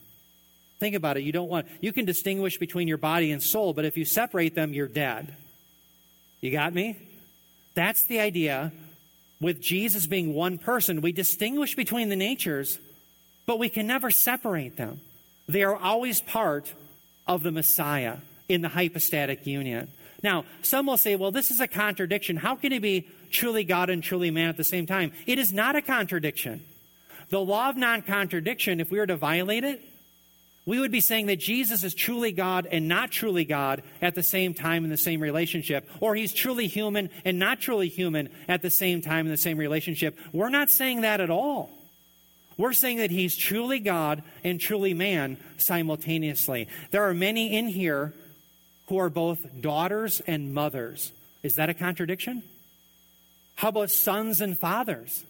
Think 0.80 0.96
about 0.96 1.18
it. 1.18 1.24
You 1.24 1.32
don't 1.32 1.50
want 1.50 1.68
you 1.82 1.92
can 1.92 2.06
distinguish 2.06 2.58
between 2.58 2.88
your 2.88 2.98
body 2.98 3.32
and 3.32 3.44
soul, 3.44 3.74
but 3.74 3.86
if 3.86 3.98
you 3.98 4.06
separate 4.06 4.56
them, 4.56 4.74
you're 4.74 4.88
dead. 4.88 5.36
You 6.40 6.52
got 6.52 6.74
me? 6.74 6.98
That's 7.76 8.04
the 8.04 8.22
idea 8.22 8.72
with 9.42 9.62
Jesus 9.62 10.08
being 10.08 10.34
one 10.34 10.58
person. 10.58 11.02
We 11.02 11.12
distinguish 11.12 11.76
between 11.76 12.10
the 12.10 12.16
natures, 12.16 12.80
but 13.50 13.58
we 13.58 13.68
can 13.68 13.88
never 13.88 14.12
separate 14.12 14.78
them. 14.78 15.02
They 15.48 15.64
are 15.64 15.76
always 15.76 16.22
part 16.22 16.72
of 17.26 17.42
the 17.42 17.52
Messiah 17.52 18.18
in 18.48 18.62
the 18.62 18.68
hypostatic 18.68 19.48
union. 19.48 19.88
Now, 20.22 20.46
some 20.62 20.86
will 20.86 20.98
say, 20.98 21.16
well, 21.16 21.32
this 21.32 21.50
is 21.50 21.60
a 21.60 21.68
contradiction. 21.68 22.38
How 22.38 22.56
can 22.56 22.72
he 22.72 22.78
be 22.78 23.08
truly 23.32 23.64
God 23.64 23.90
and 23.90 24.04
truly 24.04 24.30
man 24.30 24.50
at 24.50 24.58
the 24.58 24.64
same 24.64 24.86
time? 24.86 25.14
It 25.26 25.40
is 25.40 25.52
not 25.52 25.76
a 25.76 25.82
contradiction. 25.82 26.64
The 27.32 27.40
law 27.40 27.70
of 27.70 27.76
non 27.76 28.04
contradiction, 28.04 28.80
if 28.80 28.92
we 28.92 29.00
were 29.00 29.08
to 29.08 29.18
violate 29.18 29.64
it, 29.64 29.82
we 30.68 30.80
would 30.80 30.92
be 30.92 31.02
saying 31.02 31.26
that 31.26 31.40
Jesus 31.40 31.84
is 31.84 31.96
truly 31.96 32.32
God 32.32 32.68
and 32.72 32.88
not 32.88 33.10
truly 33.10 33.46
God 33.46 33.82
at 34.00 34.14
the 34.14 34.22
same 34.22 34.54
time 34.54 34.84
in 34.84 34.92
the 34.92 34.96
same 34.96 35.22
relationship, 35.22 35.90
or 36.02 36.14
he's 36.14 36.34
truly 36.34 36.68
human 36.68 37.10
and 37.26 37.40
not 37.40 37.62
truly 37.62 37.88
human 37.88 38.30
at 38.48 38.62
the 38.62 38.70
same 38.70 39.02
time 39.02 39.26
in 39.26 39.32
the 39.32 39.38
same 39.38 39.58
relationship. 39.58 40.16
We're 40.34 40.50
not 40.50 40.70
saying 40.70 41.02
that 41.02 41.20
at 41.20 41.32
all. 41.32 41.79
We're 42.60 42.74
saying 42.74 42.98
that 42.98 43.10
he's 43.10 43.38
truly 43.38 43.80
God 43.80 44.22
and 44.44 44.60
truly 44.60 44.94
man 44.94 45.38
simultaneously. 45.56 46.68
There 46.92 47.08
are 47.08 47.14
many 47.14 47.56
in 47.56 47.70
here 47.70 48.14
who 48.88 48.98
are 48.98 49.10
both 49.10 49.62
daughters 49.62 50.22
and 50.28 50.54
mothers. 50.54 51.14
Is 51.42 51.56
that 51.56 51.70
a 51.70 51.74
contradiction? 51.74 52.44
How 53.56 53.70
about 53.70 53.92
sons 53.92 54.42
and 54.42 54.60
fathers? 54.60 55.24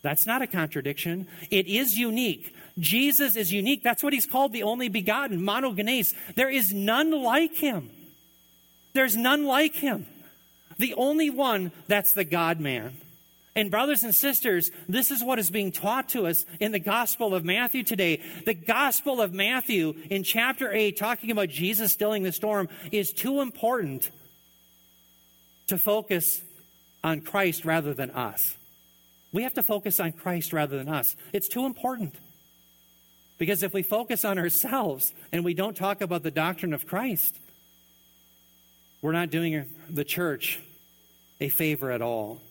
That's 0.00 0.26
not 0.26 0.40
a 0.40 0.46
contradiction. 0.46 1.28
It 1.50 1.66
is 1.66 1.98
unique. 1.98 2.56
Jesus 2.78 3.36
is 3.36 3.52
unique. 3.52 3.82
That's 3.82 4.02
what 4.02 4.14
he's 4.14 4.24
called 4.24 4.54
the 4.54 4.62
only 4.62 4.88
begotten, 4.88 5.42
monogenes. 5.42 6.14
There 6.36 6.48
is 6.48 6.72
none 6.72 7.10
like 7.10 7.54
him. 7.56 7.90
There's 8.94 9.14
none 9.14 9.44
like 9.44 9.74
him. 9.74 10.06
The 10.78 10.94
only 10.94 11.28
one 11.28 11.70
that's 11.86 12.14
the 12.14 12.24
God 12.24 12.60
man. 12.60 12.96
And, 13.56 13.70
brothers 13.70 14.04
and 14.04 14.14
sisters, 14.14 14.70
this 14.86 15.10
is 15.10 15.24
what 15.24 15.38
is 15.38 15.50
being 15.50 15.72
taught 15.72 16.10
to 16.10 16.26
us 16.26 16.44
in 16.60 16.72
the 16.72 16.78
Gospel 16.78 17.34
of 17.34 17.42
Matthew 17.42 17.82
today. 17.82 18.20
The 18.44 18.52
Gospel 18.52 19.22
of 19.22 19.32
Matthew 19.32 19.94
in 20.10 20.22
chapter 20.22 20.70
8, 20.70 20.98
talking 20.98 21.30
about 21.30 21.48
Jesus 21.48 21.90
stilling 21.92 22.22
the 22.22 22.32
storm, 22.32 22.68
is 22.92 23.12
too 23.12 23.40
important 23.40 24.10
to 25.68 25.78
focus 25.78 26.42
on 27.02 27.22
Christ 27.22 27.64
rather 27.64 27.94
than 27.94 28.10
us. 28.10 28.54
We 29.32 29.42
have 29.42 29.54
to 29.54 29.62
focus 29.62 30.00
on 30.00 30.12
Christ 30.12 30.52
rather 30.52 30.76
than 30.76 30.90
us. 30.90 31.16
It's 31.32 31.48
too 31.48 31.64
important. 31.64 32.14
Because 33.38 33.62
if 33.62 33.72
we 33.72 33.82
focus 33.82 34.24
on 34.24 34.38
ourselves 34.38 35.14
and 35.32 35.44
we 35.44 35.54
don't 35.54 35.76
talk 35.76 36.02
about 36.02 36.22
the 36.22 36.30
doctrine 36.30 36.74
of 36.74 36.86
Christ, 36.86 37.38
we're 39.00 39.12
not 39.12 39.30
doing 39.30 39.64
the 39.88 40.04
church 40.04 40.60
a 41.40 41.48
favor 41.48 41.90
at 41.90 42.02
all. 42.02 42.42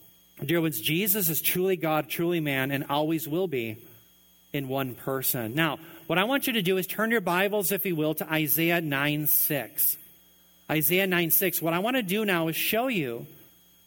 Dear 0.44 0.60
ones, 0.60 0.80
Jesus 0.80 1.30
is 1.30 1.40
truly 1.40 1.76
God, 1.76 2.10
truly 2.10 2.40
man, 2.40 2.70
and 2.70 2.84
always 2.90 3.26
will 3.26 3.48
be 3.48 3.78
in 4.52 4.68
one 4.68 4.94
person. 4.94 5.54
Now, 5.54 5.78
what 6.06 6.18
I 6.18 6.24
want 6.24 6.46
you 6.46 6.52
to 6.54 6.62
do 6.62 6.76
is 6.76 6.86
turn 6.86 7.10
your 7.10 7.22
Bibles, 7.22 7.72
if 7.72 7.86
you 7.86 7.96
will, 7.96 8.14
to 8.14 8.30
Isaiah 8.30 8.82
9 8.82 9.26
6. 9.26 9.96
Isaiah 10.70 11.06
9 11.06 11.30
6. 11.30 11.62
What 11.62 11.72
I 11.72 11.78
want 11.78 11.96
to 11.96 12.02
do 12.02 12.26
now 12.26 12.48
is 12.48 12.56
show 12.56 12.88
you 12.88 13.26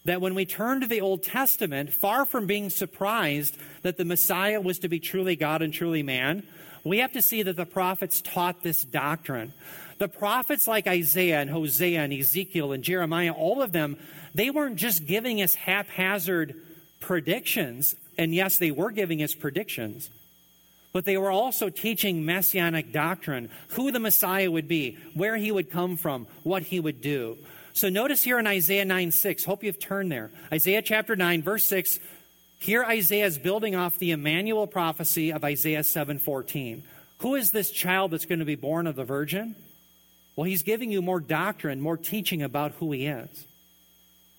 that 0.05 0.21
when 0.21 0.33
we 0.33 0.45
turn 0.45 0.81
to 0.81 0.87
the 0.87 1.01
Old 1.01 1.21
Testament, 1.21 1.93
far 1.93 2.25
from 2.25 2.47
being 2.47 2.71
surprised 2.71 3.55
that 3.83 3.97
the 3.97 4.05
Messiah 4.05 4.59
was 4.59 4.79
to 4.79 4.89
be 4.89 4.99
truly 4.99 5.35
God 5.35 5.61
and 5.61 5.71
truly 5.71 6.01
man, 6.01 6.41
we 6.83 6.97
have 6.97 7.11
to 7.11 7.21
see 7.21 7.43
that 7.43 7.57
the 7.57 7.65
prophets 7.65 8.21
taught 8.21 8.63
this 8.63 8.81
doctrine. 8.83 9.53
The 9.99 10.07
prophets 10.07 10.67
like 10.67 10.87
Isaiah 10.87 11.39
and 11.39 11.49
Hosea 11.49 12.01
and 12.01 12.13
Ezekiel 12.13 12.71
and 12.71 12.83
Jeremiah, 12.83 13.31
all 13.31 13.61
of 13.61 13.73
them, 13.73 13.97
they 14.33 14.49
weren't 14.49 14.77
just 14.77 15.05
giving 15.05 15.41
us 15.41 15.55
haphazard 15.55 16.55
predictions. 16.99 17.95
And 18.17 18.33
yes, 18.33 18.57
they 18.57 18.71
were 18.71 18.91
giving 18.91 19.21
us 19.21 19.35
predictions. 19.35 20.09
But 20.91 21.05
they 21.05 21.17
were 21.17 21.31
also 21.31 21.69
teaching 21.69 22.25
messianic 22.25 22.91
doctrine, 22.91 23.49
who 23.69 23.91
the 23.91 23.99
Messiah 23.99 24.49
would 24.49 24.67
be, 24.67 24.97
where 25.13 25.37
he 25.37 25.51
would 25.51 25.69
come 25.69 25.97
from, 25.97 26.25
what 26.43 26.63
he 26.63 26.79
would 26.79 27.01
do. 27.01 27.37
So 27.73 27.89
notice 27.89 28.23
here 28.23 28.39
in 28.39 28.47
Isaiah 28.47 28.85
9 28.85 29.11
6, 29.11 29.43
hope 29.45 29.63
you've 29.63 29.79
turned 29.79 30.11
there. 30.11 30.31
Isaiah 30.51 30.81
chapter 30.81 31.15
9, 31.15 31.43
verse 31.43 31.67
6, 31.67 31.99
here 32.57 32.83
Isaiah 32.83 33.25
is 33.25 33.37
building 33.37 33.75
off 33.75 33.99
the 33.99 34.11
Emmanuel 34.11 34.67
prophecy 34.67 35.31
of 35.31 35.45
Isaiah 35.45 35.83
7:14. 35.83 36.83
Who 37.19 37.35
is 37.35 37.51
this 37.51 37.71
child 37.71 38.11
that's 38.11 38.25
going 38.25 38.39
to 38.39 38.45
be 38.45 38.55
born 38.55 38.85
of 38.87 38.95
the 38.95 39.05
virgin? 39.05 39.55
Well, 40.35 40.45
he's 40.45 40.63
giving 40.63 40.91
you 40.91 41.01
more 41.01 41.19
doctrine, 41.19 41.81
more 41.81 41.97
teaching 41.97 42.41
about 42.41 42.73
who 42.73 42.91
he 42.91 43.07
is. 43.07 43.45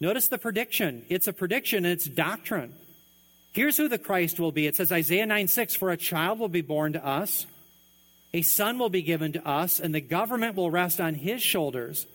Notice 0.00 0.28
the 0.28 0.38
prediction. 0.38 1.04
It's 1.08 1.26
a 1.26 1.32
prediction 1.32 1.84
and 1.84 1.92
it's 1.92 2.06
doctrine. 2.06 2.74
Here's 3.52 3.76
who 3.76 3.88
the 3.88 3.98
Christ 3.98 4.40
will 4.40 4.52
be. 4.52 4.66
It 4.66 4.76
says 4.76 4.92
Isaiah 4.92 5.26
9 5.26 5.48
6 5.48 5.74
For 5.74 5.90
a 5.90 5.96
child 5.96 6.38
will 6.38 6.48
be 6.48 6.62
born 6.62 6.94
to 6.94 7.06
us, 7.06 7.46
a 8.32 8.42
son 8.42 8.78
will 8.78 8.88
be 8.88 9.02
given 9.02 9.32
to 9.32 9.46
us, 9.46 9.80
and 9.80 9.94
the 9.94 10.00
government 10.00 10.54
will 10.54 10.70
rest 10.70 11.00
on 11.00 11.14
his 11.14 11.42
shoulders 11.42 12.06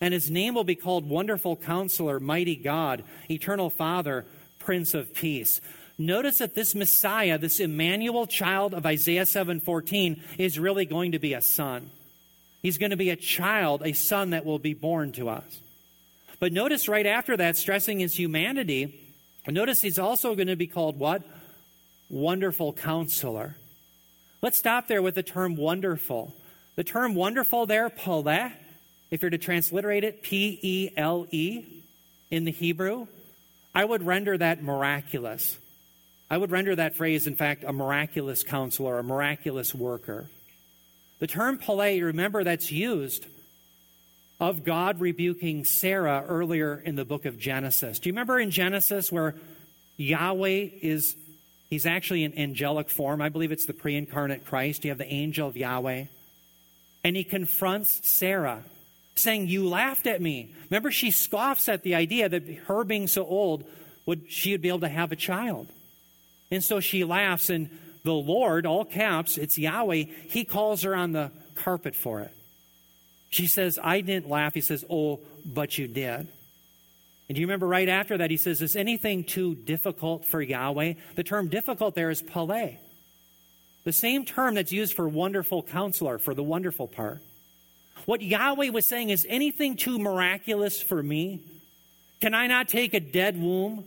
and 0.00 0.12
his 0.12 0.30
name 0.30 0.54
will 0.54 0.64
be 0.64 0.74
called 0.74 1.08
Wonderful 1.08 1.56
Counselor, 1.56 2.20
Mighty 2.20 2.56
God, 2.56 3.02
Eternal 3.30 3.70
Father, 3.70 4.26
Prince 4.58 4.94
of 4.94 5.14
Peace. 5.14 5.60
Notice 5.98 6.38
that 6.38 6.54
this 6.54 6.74
Messiah, 6.74 7.38
this 7.38 7.60
Emmanuel 7.60 8.26
child 8.26 8.74
of 8.74 8.84
Isaiah 8.84 9.24
7:14 9.24 10.22
is 10.36 10.58
really 10.58 10.84
going 10.84 11.12
to 11.12 11.18
be 11.18 11.32
a 11.32 11.40
son. 11.40 11.90
He's 12.66 12.78
going 12.78 12.90
to 12.90 12.96
be 12.96 13.10
a 13.10 13.16
child, 13.16 13.82
a 13.84 13.92
son 13.92 14.30
that 14.30 14.44
will 14.44 14.58
be 14.58 14.74
born 14.74 15.12
to 15.12 15.28
us. 15.28 15.60
But 16.40 16.52
notice 16.52 16.88
right 16.88 17.06
after 17.06 17.36
that 17.36 17.56
stressing 17.56 18.00
his 18.00 18.18
humanity, 18.18 19.08
notice 19.46 19.82
he's 19.82 20.00
also 20.00 20.34
going 20.34 20.48
to 20.48 20.56
be 20.56 20.66
called 20.66 20.98
what? 20.98 21.22
Wonderful 22.10 22.72
Counselor. 22.72 23.54
Let's 24.42 24.58
stop 24.58 24.88
there 24.88 25.00
with 25.00 25.14
the 25.14 25.22
term 25.22 25.54
wonderful. 25.54 26.34
The 26.74 26.82
term 26.82 27.14
wonderful 27.14 27.66
there, 27.66 27.88
Pele, 27.88 28.50
if 29.12 29.22
you're 29.22 29.30
to 29.30 29.38
transliterate 29.38 30.02
it, 30.02 30.24
P 30.24 30.58
E 30.60 30.90
L 30.96 31.28
E 31.30 31.64
in 32.32 32.46
the 32.46 32.50
Hebrew, 32.50 33.06
I 33.76 33.84
would 33.84 34.02
render 34.02 34.36
that 34.36 34.60
miraculous. 34.60 35.56
I 36.28 36.36
would 36.36 36.50
render 36.50 36.74
that 36.74 36.96
phrase, 36.96 37.28
in 37.28 37.36
fact, 37.36 37.62
a 37.62 37.72
miraculous 37.72 38.42
counselor, 38.42 38.98
a 38.98 39.04
miraculous 39.04 39.72
worker. 39.72 40.28
The 41.18 41.26
term 41.26 41.58
Pele, 41.58 42.00
remember, 42.00 42.44
that's 42.44 42.70
used 42.70 43.26
of 44.38 44.64
God 44.64 45.00
rebuking 45.00 45.64
Sarah 45.64 46.24
earlier 46.28 46.82
in 46.84 46.94
the 46.96 47.04
book 47.04 47.24
of 47.24 47.38
Genesis. 47.38 47.98
Do 47.98 48.08
you 48.08 48.12
remember 48.12 48.38
in 48.38 48.50
Genesis 48.50 49.10
where 49.10 49.34
Yahweh 49.96 50.68
is, 50.82 51.16
he's 51.70 51.86
actually 51.86 52.24
in 52.24 52.38
angelic 52.38 52.90
form? 52.90 53.22
I 53.22 53.30
believe 53.30 53.50
it's 53.50 53.66
the 53.66 53.72
pre 53.72 53.96
incarnate 53.96 54.44
Christ. 54.44 54.84
You 54.84 54.90
have 54.90 54.98
the 54.98 55.10
angel 55.10 55.48
of 55.48 55.56
Yahweh. 55.56 56.04
And 57.02 57.16
he 57.16 57.24
confronts 57.24 58.06
Sarah 58.06 58.62
saying, 59.14 59.48
You 59.48 59.66
laughed 59.68 60.06
at 60.06 60.20
me. 60.20 60.54
Remember, 60.70 60.90
she 60.90 61.10
scoffs 61.10 61.68
at 61.68 61.82
the 61.82 61.94
idea 61.94 62.28
that 62.28 62.46
her 62.66 62.84
being 62.84 63.06
so 63.06 63.24
old, 63.24 63.64
would 64.04 64.30
she 64.30 64.52
would 64.52 64.62
be 64.62 64.68
able 64.68 64.80
to 64.80 64.88
have 64.88 65.12
a 65.12 65.16
child. 65.16 65.68
And 66.50 66.62
so 66.62 66.80
she 66.80 67.04
laughs, 67.04 67.50
and 67.50 67.70
the 68.06 68.14
Lord, 68.14 68.66
all 68.66 68.84
caps, 68.84 69.36
it's 69.36 69.58
Yahweh, 69.58 70.04
he 70.28 70.44
calls 70.44 70.82
her 70.82 70.94
on 70.94 71.10
the 71.10 71.32
carpet 71.56 71.96
for 71.96 72.20
it. 72.20 72.30
She 73.30 73.48
says, 73.48 73.80
I 73.82 74.00
didn't 74.00 74.30
laugh. 74.30 74.54
He 74.54 74.60
says, 74.60 74.84
Oh, 74.88 75.20
but 75.44 75.76
you 75.76 75.88
did. 75.88 76.28
And 77.28 77.34
do 77.34 77.40
you 77.40 77.48
remember 77.48 77.66
right 77.66 77.88
after 77.88 78.16
that, 78.18 78.30
he 78.30 78.36
says, 78.36 78.62
Is 78.62 78.76
anything 78.76 79.24
too 79.24 79.56
difficult 79.56 80.24
for 80.24 80.40
Yahweh? 80.40 80.94
The 81.16 81.24
term 81.24 81.48
difficult 81.48 81.96
there 81.96 82.08
is 82.08 82.22
Pele. 82.22 82.76
The 83.82 83.92
same 83.92 84.24
term 84.24 84.54
that's 84.54 84.72
used 84.72 84.94
for 84.94 85.08
wonderful 85.08 85.64
counselor, 85.64 86.18
for 86.18 86.32
the 86.32 86.44
wonderful 86.44 86.86
part. 86.86 87.18
What 88.04 88.22
Yahweh 88.22 88.68
was 88.68 88.86
saying 88.86 89.10
is 89.10 89.26
anything 89.28 89.76
too 89.76 89.98
miraculous 89.98 90.80
for 90.80 91.02
me? 91.02 91.40
Can 92.20 92.34
I 92.34 92.46
not 92.46 92.68
take 92.68 92.94
a 92.94 93.00
dead 93.00 93.36
womb 93.36 93.84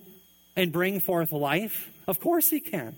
and 0.58 0.74
bring 0.74 1.00
forth 1.00 1.32
life? 1.32 1.90
Of 2.06 2.20
course 2.20 2.50
he 2.50 2.60
can. 2.60 2.98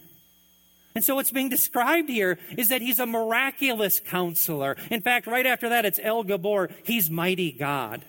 And 0.93 1.03
so 1.03 1.15
what's 1.15 1.31
being 1.31 1.49
described 1.49 2.09
here 2.09 2.37
is 2.57 2.69
that 2.69 2.81
he's 2.81 2.99
a 2.99 3.05
miraculous 3.05 3.99
counselor. 3.99 4.75
In 4.89 5.01
fact, 5.01 5.25
right 5.25 5.45
after 5.45 5.69
that, 5.69 5.85
it's 5.85 5.99
El 6.01 6.23
Gibbor. 6.23 6.71
He's 6.83 7.09
mighty 7.09 7.51
God. 7.51 8.03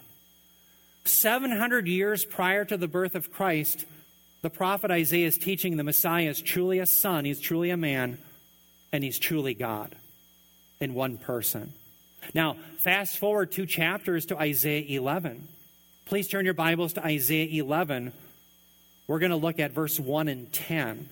700 1.05 1.87
years 1.87 2.25
prior 2.25 2.65
to 2.65 2.77
the 2.77 2.89
birth 2.89 3.15
of 3.15 3.33
Christ, 3.33 3.87
the 4.43 4.51
prophet 4.51 4.91
Isaiah 4.91 5.27
is 5.29 5.39
teaching 5.39 5.77
the 5.77 5.85
Messiah 5.85 6.29
is 6.29 6.43
truly 6.43 6.79
a 6.79 6.87
son, 6.87 7.25
he's 7.25 7.41
truly 7.41 7.71
a 7.71 7.77
man, 7.77 8.19
and 8.93 9.03
he's 9.03 9.19
truly 9.19 9.55
God 9.55 9.95
in 10.81 10.95
one 10.95 11.17
person. 11.17 11.73
Now, 12.35 12.57
fast 12.79 13.19
forward 13.19 13.53
two 13.53 13.67
chapters 13.67 14.27
to 14.27 14.39
Isaiah 14.39 14.85
11. 14.89 15.49
Please 16.07 16.29
turn 16.29 16.45
your 16.45 16.55
Bibles 16.55 16.93
to 16.95 17.05
Isaiah 17.05 17.63
11. 17.63 18.13
We're 19.07 19.19
going 19.19 19.31
to 19.31 19.37
look 19.37 19.59
at 19.59 19.73
verse 19.73 19.99
1 19.99 20.29
and 20.29 20.53
10. 20.53 21.09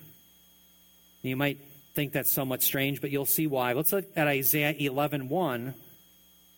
You 1.21 1.35
might 1.35 1.59
think 1.93 2.13
that's 2.13 2.31
somewhat 2.31 2.61
strange, 2.63 3.01
but 3.01 3.11
you'll 3.11 3.25
see 3.25 3.47
why. 3.47 3.73
Let's 3.73 3.93
look 3.93 4.05
at 4.15 4.27
Isaiah 4.27 4.75
11 4.77 5.29
1 5.29 5.73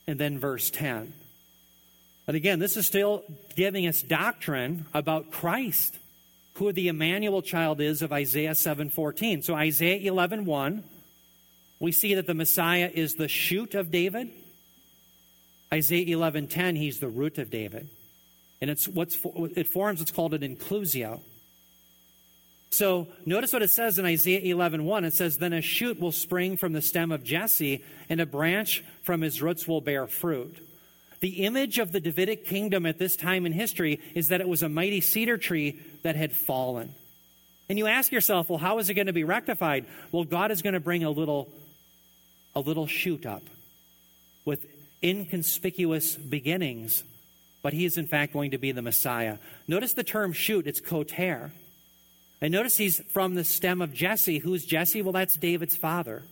and 0.07 0.19
then 0.19 0.39
verse 0.39 0.69
10. 0.69 1.13
But 2.25 2.35
again, 2.35 2.59
this 2.59 2.77
is 2.77 2.85
still 2.85 3.23
giving 3.55 3.85
us 3.87 4.01
doctrine 4.01 4.85
about 4.93 5.31
Christ, 5.31 5.97
who 6.53 6.71
the 6.71 6.87
Emmanuel 6.87 7.41
child 7.41 7.81
is 7.81 8.01
of 8.01 8.13
Isaiah 8.13 8.55
7:14. 8.55 9.41
So 9.41 9.55
Isaiah 9.55 9.99
11:1, 9.99 10.83
we 11.79 11.91
see 11.91 12.13
that 12.13 12.27
the 12.27 12.33
Messiah 12.33 12.89
is 12.93 13.15
the 13.15 13.27
shoot 13.27 13.75
of 13.75 13.91
David. 13.91 14.29
Isaiah 15.73 16.05
11:10, 16.15 16.75
he's 16.77 16.99
the 16.99 17.09
root 17.09 17.37
of 17.37 17.49
David. 17.49 17.89
And 18.61 18.69
it's 18.69 18.87
what's 18.87 19.17
it 19.57 19.67
forms 19.67 19.99
what's 19.99 20.11
called 20.11 20.33
an 20.33 20.41
inclusio. 20.41 21.19
So 22.73 23.07
notice 23.23 23.53
what 23.53 23.61
it 23.61 23.69
says 23.69 23.99
in 23.99 24.05
Isaiah 24.05 24.41
11:1. 24.41 25.05
It 25.05 25.13
says, 25.13 25.37
"Then 25.37 25.53
a 25.53 25.61
shoot 25.61 25.99
will 25.99 26.11
spring 26.11 26.57
from 26.57 26.73
the 26.73 26.81
stem 26.81 27.11
of 27.11 27.23
Jesse, 27.23 27.83
and 28.09 28.19
a 28.19 28.25
branch 28.25 28.83
from 29.03 29.21
his 29.21 29.43
roots 29.43 29.67
will 29.67 29.79
bear 29.79 30.07
fruit." 30.07 30.57
The 31.19 31.45
image 31.45 31.77
of 31.77 31.91
the 31.91 32.01
Davidic 32.01 32.45
kingdom 32.45 32.87
at 32.87 32.97
this 32.97 33.15
time 33.15 33.45
in 33.45 33.53
history 33.53 33.99
is 34.15 34.27
that 34.29 34.41
it 34.41 34.47
was 34.47 34.63
a 34.63 34.69
mighty 34.69 35.01
cedar 35.01 35.37
tree 35.37 35.79
that 36.01 36.15
had 36.15 36.33
fallen. 36.33 36.95
And 37.69 37.77
you 37.77 37.85
ask 37.85 38.11
yourself, 38.11 38.49
well, 38.49 38.57
how 38.57 38.79
is 38.79 38.89
it 38.89 38.95
going 38.95 39.07
to 39.07 39.13
be 39.13 39.23
rectified? 39.23 39.85
Well, 40.11 40.25
God 40.25 40.51
is 40.51 40.61
going 40.61 40.73
to 40.73 40.79
bring 40.79 41.03
a 41.03 41.11
little 41.11 41.53
a 42.55 42.59
little 42.59 42.87
shoot 42.87 43.25
up 43.25 43.43
with 44.45 44.65
inconspicuous 45.03 46.15
beginnings, 46.15 47.03
but 47.61 47.73
he 47.73 47.85
is 47.85 47.97
in 47.97 48.07
fact 48.07 48.33
going 48.33 48.51
to 48.51 48.57
be 48.57 48.71
the 48.71 48.81
Messiah. 48.81 49.37
Notice 49.67 49.93
the 49.93 50.03
term 50.03 50.33
shoot, 50.33 50.65
it's 50.65 50.81
koter. 50.81 51.51
And 52.43 52.51
notice 52.51 52.75
he's 52.75 52.99
from 53.13 53.35
the 53.35 53.45
stem 53.45 53.81
of 53.81 53.93
Jesse. 53.93 54.39
Who's 54.39 54.65
Jesse? 54.65 55.01
Well, 55.01 55.13
that's 55.13 55.35
David's 55.35 55.77
father. 55.77 56.23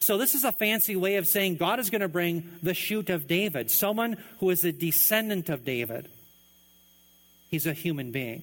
So, 0.00 0.18
this 0.18 0.34
is 0.34 0.42
a 0.42 0.50
fancy 0.50 0.96
way 0.96 1.14
of 1.16 1.28
saying 1.28 1.54
God 1.54 1.78
is 1.78 1.88
going 1.88 2.00
to 2.00 2.08
bring 2.08 2.50
the 2.64 2.74
shoot 2.74 3.08
of 3.08 3.28
David, 3.28 3.70
someone 3.70 4.16
who 4.40 4.50
is 4.50 4.64
a 4.64 4.72
descendant 4.72 5.48
of 5.48 5.64
David. 5.64 6.08
He's 7.48 7.64
a 7.64 7.72
human 7.72 8.10
being. 8.10 8.42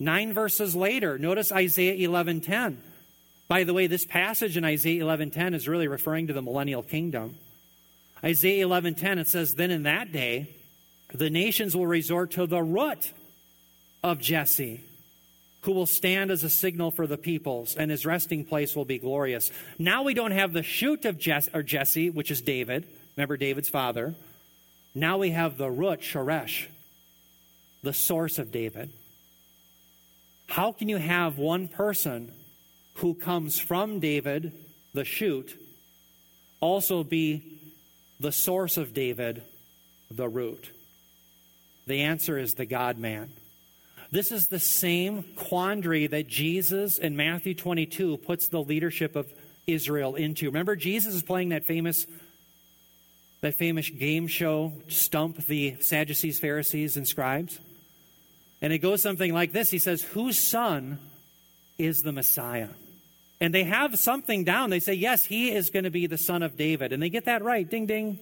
Nine 0.00 0.32
verses 0.32 0.74
later, 0.74 1.18
notice 1.18 1.52
Isaiah 1.52 2.08
11:10. 2.08 2.78
By 3.46 3.64
the 3.64 3.74
way, 3.74 3.86
this 3.86 4.06
passage 4.06 4.56
in 4.56 4.64
Isaiah 4.64 5.02
11:10 5.04 5.52
is 5.52 5.68
really 5.68 5.86
referring 5.86 6.28
to 6.28 6.32
the 6.32 6.40
millennial 6.40 6.82
kingdom. 6.82 7.36
Isaiah 8.24 8.64
11:10 8.64 9.18
it 9.18 9.28
says, 9.28 9.56
"Then 9.56 9.70
in 9.70 9.82
that 9.82 10.12
day, 10.12 10.46
the 11.12 11.28
nations 11.28 11.76
will 11.76 11.86
resort 11.86 12.30
to 12.32 12.46
the 12.46 12.62
root 12.62 13.12
of 14.02 14.18
Jesse." 14.18 14.80
Who 15.62 15.72
will 15.72 15.86
stand 15.86 16.30
as 16.30 16.44
a 16.44 16.50
signal 16.50 16.90
for 16.90 17.06
the 17.06 17.16
peoples, 17.16 17.76
and 17.76 17.90
his 17.90 18.04
resting 18.04 18.44
place 18.44 18.74
will 18.74 18.84
be 18.84 18.98
glorious. 18.98 19.50
Now 19.78 20.02
we 20.02 20.14
don't 20.14 20.32
have 20.32 20.52
the 20.52 20.62
shoot 20.62 21.04
of 21.04 21.18
Jesse, 21.18 21.50
or 21.54 21.62
Jesse, 21.62 22.10
which 22.10 22.30
is 22.30 22.40
David. 22.40 22.86
Remember 23.16 23.36
David's 23.36 23.68
father. 23.68 24.14
Now 24.94 25.18
we 25.18 25.30
have 25.30 25.56
the 25.56 25.70
root, 25.70 26.00
Shoresh, 26.00 26.66
the 27.82 27.92
source 27.92 28.38
of 28.38 28.50
David. 28.50 28.90
How 30.48 30.72
can 30.72 30.88
you 30.88 30.98
have 30.98 31.38
one 31.38 31.68
person 31.68 32.32
who 32.96 33.14
comes 33.14 33.58
from 33.58 34.00
David, 34.00 34.52
the 34.92 35.04
shoot, 35.04 35.58
also 36.60 37.04
be 37.04 37.60
the 38.20 38.32
source 38.32 38.76
of 38.76 38.92
David, 38.92 39.42
the 40.10 40.28
root? 40.28 40.70
The 41.86 42.02
answer 42.02 42.36
is 42.38 42.54
the 42.54 42.66
God 42.66 42.98
man. 42.98 43.32
This 44.12 44.30
is 44.30 44.48
the 44.48 44.58
same 44.58 45.24
quandary 45.36 46.06
that 46.06 46.28
Jesus 46.28 46.98
in 46.98 47.16
Matthew 47.16 47.54
22 47.54 48.18
puts 48.18 48.46
the 48.48 48.62
leadership 48.62 49.16
of 49.16 49.32
Israel 49.66 50.16
into. 50.16 50.46
Remember, 50.46 50.76
Jesus 50.76 51.14
is 51.14 51.22
playing 51.22 51.48
that 51.48 51.64
famous 51.64 52.06
that 53.40 53.54
famous 53.54 53.88
game 53.88 54.28
show, 54.28 54.72
Stump 54.88 55.46
the 55.46 55.76
Sadducees, 55.80 56.38
Pharisees, 56.38 56.96
and 56.96 57.08
Scribes? 57.08 57.58
And 58.60 58.72
it 58.72 58.78
goes 58.78 59.00
something 59.02 59.32
like 59.32 59.52
this 59.52 59.70
He 59.70 59.78
says, 59.78 60.02
Whose 60.02 60.38
son 60.38 60.98
is 61.78 62.02
the 62.02 62.12
Messiah? 62.12 62.68
And 63.40 63.54
they 63.54 63.64
have 63.64 63.98
something 63.98 64.44
down. 64.44 64.68
They 64.68 64.78
say, 64.78 64.92
Yes, 64.92 65.24
he 65.24 65.50
is 65.50 65.70
going 65.70 65.84
to 65.84 65.90
be 65.90 66.06
the 66.06 66.18
son 66.18 66.42
of 66.42 66.58
David. 66.58 66.92
And 66.92 67.02
they 67.02 67.08
get 67.08 67.24
that 67.24 67.42
right. 67.42 67.68
Ding, 67.68 67.86
ding. 67.86 68.18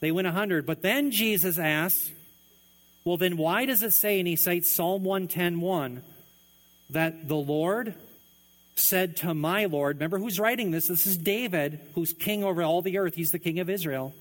They 0.00 0.12
win 0.12 0.24
a 0.24 0.30
100. 0.30 0.64
But 0.64 0.80
then 0.80 1.10
Jesus 1.10 1.58
asks, 1.58 2.10
well, 3.06 3.16
then 3.16 3.36
why 3.36 3.66
does 3.66 3.84
it 3.84 3.92
say, 3.92 4.18
and 4.18 4.26
he 4.26 4.34
cites 4.34 4.68
Psalm 4.68 5.04
110.1, 5.04 6.02
that 6.90 7.28
the 7.28 7.36
Lord 7.36 7.94
said 8.74 9.16
to 9.18 9.32
my 9.32 9.66
Lord, 9.66 9.96
remember 9.96 10.18
who's 10.18 10.40
writing 10.40 10.72
this? 10.72 10.88
This 10.88 11.06
is 11.06 11.16
David, 11.16 11.80
who's 11.94 12.12
king 12.12 12.42
over 12.42 12.64
all 12.64 12.82
the 12.82 12.98
earth. 12.98 13.14
He's 13.14 13.30
the 13.30 13.38
king 13.38 13.60
of 13.60 13.70
Israel. 13.70 14.12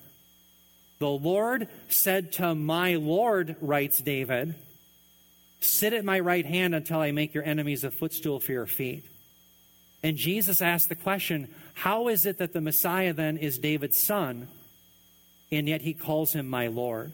The 1.00 1.10
Lord 1.10 1.68
said 1.90 2.32
to 2.34 2.54
my 2.54 2.94
Lord, 2.96 3.56
writes 3.60 3.98
David, 3.98 4.54
sit 5.62 5.94
at 5.94 6.06
my 6.06 6.20
right 6.20 6.46
hand 6.46 6.76
until 6.76 7.00
I 7.00 7.12
make 7.12 7.34
your 7.34 7.44
enemies 7.44 7.84
a 7.84 7.90
footstool 7.90 8.40
for 8.40 8.52
your 8.52 8.68
feet. 8.68 9.04
And 10.04 10.16
Jesus 10.16 10.62
asked 10.62 10.90
the 10.90 10.96
question, 10.96 11.50
how 11.74 12.08
is 12.08 12.28
it 12.28 12.38
that 12.38 12.54
the 12.54 12.62
Messiah 12.62 13.14
then 13.14 13.38
is 13.38 13.58
David's 13.58 13.98
son, 13.98 14.48
and 15.52 15.68
yet 15.68 15.82
he 15.82 15.96
calls 15.96 16.34
him 16.34 16.48
my 16.48 16.68
Lord? 16.68 17.14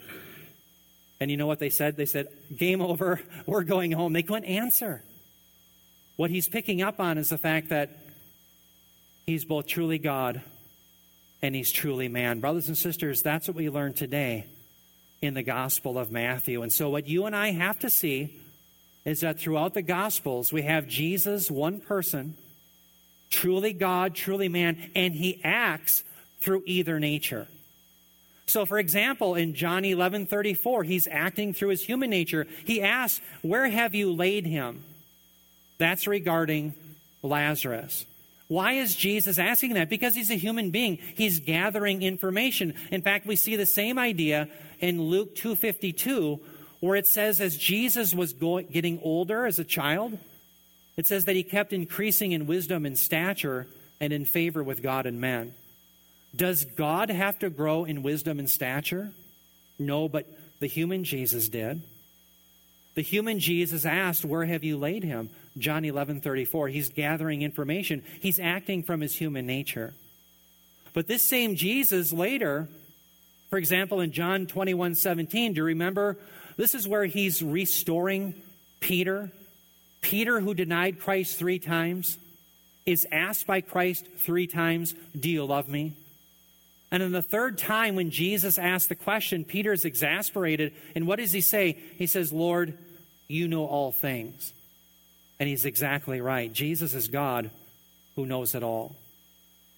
And 1.22 1.30
you 1.30 1.38
know 1.38 1.46
what 1.46 1.60
they 1.60 1.70
said? 1.70 1.96
They 1.96 2.08
said, 2.08 2.28
Game 2.58 2.82
over, 2.82 3.22
we're 3.46 3.64
going 3.64 3.92
home. 3.92 4.12
They 4.12 4.24
couldn't 4.24 4.46
answer. 4.46 5.04
What 6.18 6.32
he's 6.32 6.50
picking 6.50 6.82
up 6.82 7.00
on 7.00 7.18
is 7.18 7.30
the 7.30 7.38
fact 7.38 7.70
that 7.70 7.92
he's 9.28 9.46
both 9.46 9.68
truly 9.68 10.00
God 10.00 10.42
and 11.42 11.56
he's 11.56 11.72
truly 11.72 12.08
man. 12.08 12.40
Brothers 12.40 12.68
and 12.68 12.78
sisters, 12.78 13.22
that's 13.22 13.48
what 13.48 13.56
we 13.56 13.70
learn 13.70 13.94
today 13.94 14.48
in 15.22 15.36
the 15.36 15.44
Gospel 15.44 16.00
of 16.00 16.12
Matthew. 16.12 16.64
And 16.64 16.74
so, 16.74 16.90
what 16.90 17.08
you 17.08 17.26
and 17.28 17.36
I 17.36 17.52
have 17.52 17.80
to 17.80 17.90
see 17.90 18.36
is 19.06 19.22
that 19.22 19.40
throughout 19.40 19.76
the 19.76 19.82
Gospels, 19.82 20.52
we 20.52 20.64
have 20.64 20.88
Jesus, 20.88 21.50
one 21.50 21.80
person, 21.80 22.36
truly 23.30 23.74
God, 23.74 24.16
truly 24.16 24.50
man, 24.50 24.92
and 24.96 25.14
he 25.14 25.40
acts 25.44 26.04
through 26.40 26.64
either 26.66 27.00
nature. 27.00 27.48
So, 28.52 28.66
for 28.66 28.80
example, 28.80 29.36
in 29.36 29.54
John 29.54 29.86
11 29.86 30.28
34, 30.28 30.84
he's 30.84 31.08
acting 31.10 31.54
through 31.54 31.70
his 31.70 31.84
human 31.84 32.10
nature. 32.10 32.48
He 32.66 32.82
asks, 32.82 33.22
Where 33.42 33.68
have 33.70 33.96
you 33.96 34.12
laid 34.12 34.46
him? 34.46 34.84
That's 35.78 36.06
regarding 36.06 36.74
Lazarus. 37.24 38.06
Why 38.48 38.74
is 38.74 38.96
Jesus 38.96 39.40
asking 39.40 39.76
that? 39.76 39.90
Because 39.90 40.14
he's 40.14 40.30
a 40.30 40.36
human 40.36 40.72
being. 40.72 41.00
He's 41.16 41.40
gathering 41.40 42.02
information. 42.02 42.74
In 42.92 43.02
fact, 43.02 43.26
we 43.26 43.38
see 43.38 43.56
the 43.56 43.66
same 43.66 43.98
idea 43.98 44.50
in 44.82 45.02
Luke 45.02 45.36
2:52 45.36 46.42
where 46.82 46.98
it 46.98 47.08
says 47.08 47.40
as 47.40 47.56
Jesus 47.56 48.14
was 48.14 48.34
going, 48.34 48.68
getting 48.68 49.00
older 49.04 49.46
as 49.46 49.60
a 49.60 49.64
child, 49.64 50.18
it 50.98 51.08
says 51.08 51.26
that 51.26 51.36
he 51.36 51.44
kept 51.44 51.72
increasing 51.72 52.34
in 52.34 52.48
wisdom 52.48 52.86
and 52.86 52.98
stature 52.98 53.68
and 54.00 54.12
in 54.12 54.26
favor 54.26 54.64
with 54.64 54.82
God 54.82 55.06
and 55.06 55.22
men. 55.22 55.54
Does 56.36 56.66
God 56.66 57.10
have 57.10 57.40
to 57.40 57.50
grow 57.50 57.84
in 57.84 58.04
wisdom 58.04 58.40
and 58.40 58.50
stature? 58.50 59.12
No, 59.78 60.08
but 60.08 60.28
the 60.60 60.68
human 60.68 61.04
Jesus 61.04 61.50
did. 61.50 61.82
The 62.96 63.02
human 63.02 63.40
Jesus 63.40 63.86
asked, 63.86 64.26
Where 64.26 64.46
have 64.46 64.64
you 64.64 64.78
laid 64.78 65.04
him? 65.04 65.30
John 65.58 65.84
11 65.84 66.22
34. 66.22 66.70
He's 66.70 66.90
gathering 66.90 67.42
information, 67.42 68.04
he's 68.22 68.40
acting 68.40 68.84
from 68.84 69.02
his 69.02 69.16
human 69.16 69.46
nature. 69.46 69.94
But 70.94 71.08
this 71.08 71.24
same 71.24 71.56
Jesus 71.56 72.12
later, 72.12 72.68
for 73.50 73.58
example, 73.58 74.02
in 74.02 74.12
John 74.12 74.46
21 74.46 74.96
17, 74.96 75.54
do 75.54 75.58
you 75.58 75.64
remember? 75.66 76.18
This 76.58 76.76
is 76.76 76.88
where 76.88 77.06
he's 77.06 77.42
restoring 77.42 78.36
Peter. 78.80 79.32
Peter, 80.02 80.40
who 80.40 80.54
denied 80.54 81.00
Christ 81.00 81.38
three 81.38 81.60
times, 81.60 82.18
is 82.86 83.08
asked 83.12 83.48
by 83.48 83.62
Christ 83.62 84.08
three 84.18 84.48
times, 84.48 84.96
Do 85.18 85.30
you 85.30 85.46
love 85.46 85.70
me? 85.70 85.94
And 86.92 87.02
then 87.02 87.14
the 87.14 87.22
third 87.22 87.58
time, 87.58 87.96
when 87.96 88.12
Jesus 88.12 88.58
asked 88.58 88.90
the 88.90 88.96
question, 88.96 89.46
Peter 89.46 89.72
is 89.72 89.86
exasperated. 89.86 90.74
And 90.94 91.08
what 91.08 91.20
does 91.20 91.32
he 91.32 91.40
say? 91.40 91.78
He 91.98 92.06
says, 92.06 92.34
Lord, 92.34 92.78
you 93.30 93.48
know 93.48 93.66
all 93.66 93.94
things. 93.94 94.54
And 95.40 95.48
he's 95.48 95.66
exactly 95.66 96.20
right. 96.20 96.52
Jesus 96.52 96.94
is 96.94 97.08
God 97.08 97.50
who 98.16 98.26
knows 98.26 98.56
it 98.56 98.62
all. 98.62 98.96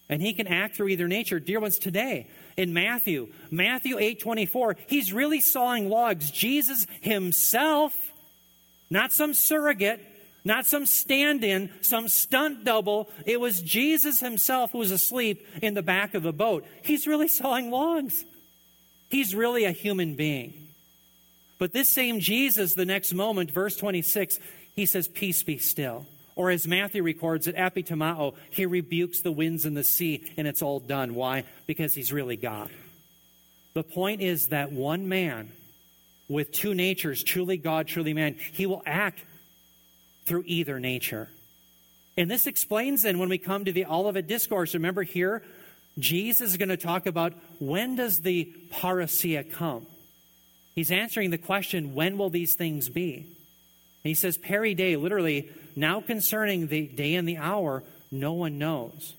And 0.09 0.22
he 0.22 0.34
can 0.34 0.47
act 0.47 0.76
through 0.76 0.89
either 0.89 1.07
nature. 1.07 1.39
Dear 1.39 1.59
ones, 1.59 1.78
today 1.78 2.28
in 2.57 2.74
Matthew, 2.74 3.30
Matthew 3.51 3.97
8 3.99 4.20
24, 4.20 4.76
he's 4.88 5.14
really 5.14 5.39
sawing 5.39 5.89
logs. 5.89 6.30
Jesus 6.30 6.86
himself, 7.01 7.93
not 8.89 9.14
some 9.14 9.34
surrogate, 9.34 10.01
not 10.46 10.66
some 10.66 10.86
stand 10.86 11.44
in, 11.44 11.70
some 11.82 12.08
stunt 12.08 12.66
double. 12.66 13.10
It 13.26 13.39
was 13.39 13.62
Jesus 13.62 14.20
himself 14.20 14.72
who 14.72 14.80
was 14.80 14.91
asleep 14.91 15.48
in 15.62 15.74
the 15.74 15.82
back 15.82 16.14
of 16.14 16.24
the 16.24 16.34
boat. 16.34 16.66
He's 16.84 17.08
really 17.08 17.30
sawing 17.30 17.72
logs. 17.72 18.26
He's 19.10 19.34
really 19.34 19.64
a 19.64 19.72
human 19.72 20.16
being. 20.16 20.54
But 21.60 21.72
this 21.72 21.88
same 21.88 22.20
Jesus, 22.20 22.74
the 22.74 22.86
next 22.86 23.14
moment, 23.14 23.52
verse 23.52 23.78
26, 23.78 24.39
he 24.76 24.86
says, 24.86 25.08
Peace 25.08 25.44
be 25.44 25.60
still. 25.60 26.08
Or 26.36 26.50
as 26.50 26.68
Matthew 26.68 27.04
records 27.04 27.48
it, 27.48 27.56
epitimao, 27.56 28.34
he 28.50 28.66
rebukes 28.66 29.22
the 29.22 29.32
winds 29.32 29.66
and 29.66 29.78
the 29.78 29.84
sea, 29.84 30.26
and 30.36 30.48
it's 30.48 30.62
all 30.62 30.80
done. 30.80 31.14
Why? 31.14 31.44
Because 31.68 31.94
he's 31.94 32.12
really 32.12 32.36
God. 32.36 32.70
The 33.76 33.84
point 33.84 34.22
is 34.22 34.48
that 34.48 34.72
one 34.72 35.08
man 35.08 35.52
with 36.28 36.52
two 36.52 36.74
natures, 36.74 37.24
truly 37.24 37.58
God, 37.58 37.88
truly 37.88 38.14
man, 38.14 38.36
he 38.52 38.66
will 38.66 38.82
act 38.86 39.20
through 40.26 40.43
either 40.45 40.80
nature. 40.80 41.30
And 42.17 42.30
this 42.30 42.47
explains 42.47 43.01
then 43.01 43.17
when 43.17 43.30
we 43.30 43.38
come 43.38 43.65
to 43.65 43.71
the 43.71 43.86
Olivet 43.86 44.28
Discourse. 44.28 44.74
Remember 44.74 45.03
here, 45.03 45.43
Jesus 45.97 46.51
is 46.51 46.57
going 46.57 46.69
to 46.69 46.78
talk 46.78 47.05
about 47.05 47.34
when 47.59 47.95
does 47.95 48.21
the 48.21 48.53
parousia 48.71 49.51
come? 49.51 49.86
He's 50.76 50.91
answering 50.91 51.30
the 51.30 51.38
question, 51.38 51.93
when 51.93 52.17
will 52.17 52.30
these 52.30 52.55
things 52.55 52.89
be? 52.89 53.15
And 53.15 54.09
he 54.09 54.15
says, 54.15 54.38
peri 54.38 54.74
de, 54.74 54.95
literally, 54.95 55.49
now 55.76 56.01
concerning 56.01 56.67
the 56.67 56.88
day 56.88 57.15
and 57.15 57.28
the 57.28 57.38
hour, 57.38 57.84
no 58.11 58.34
one 58.34 58.57
knows. 58.57 59.13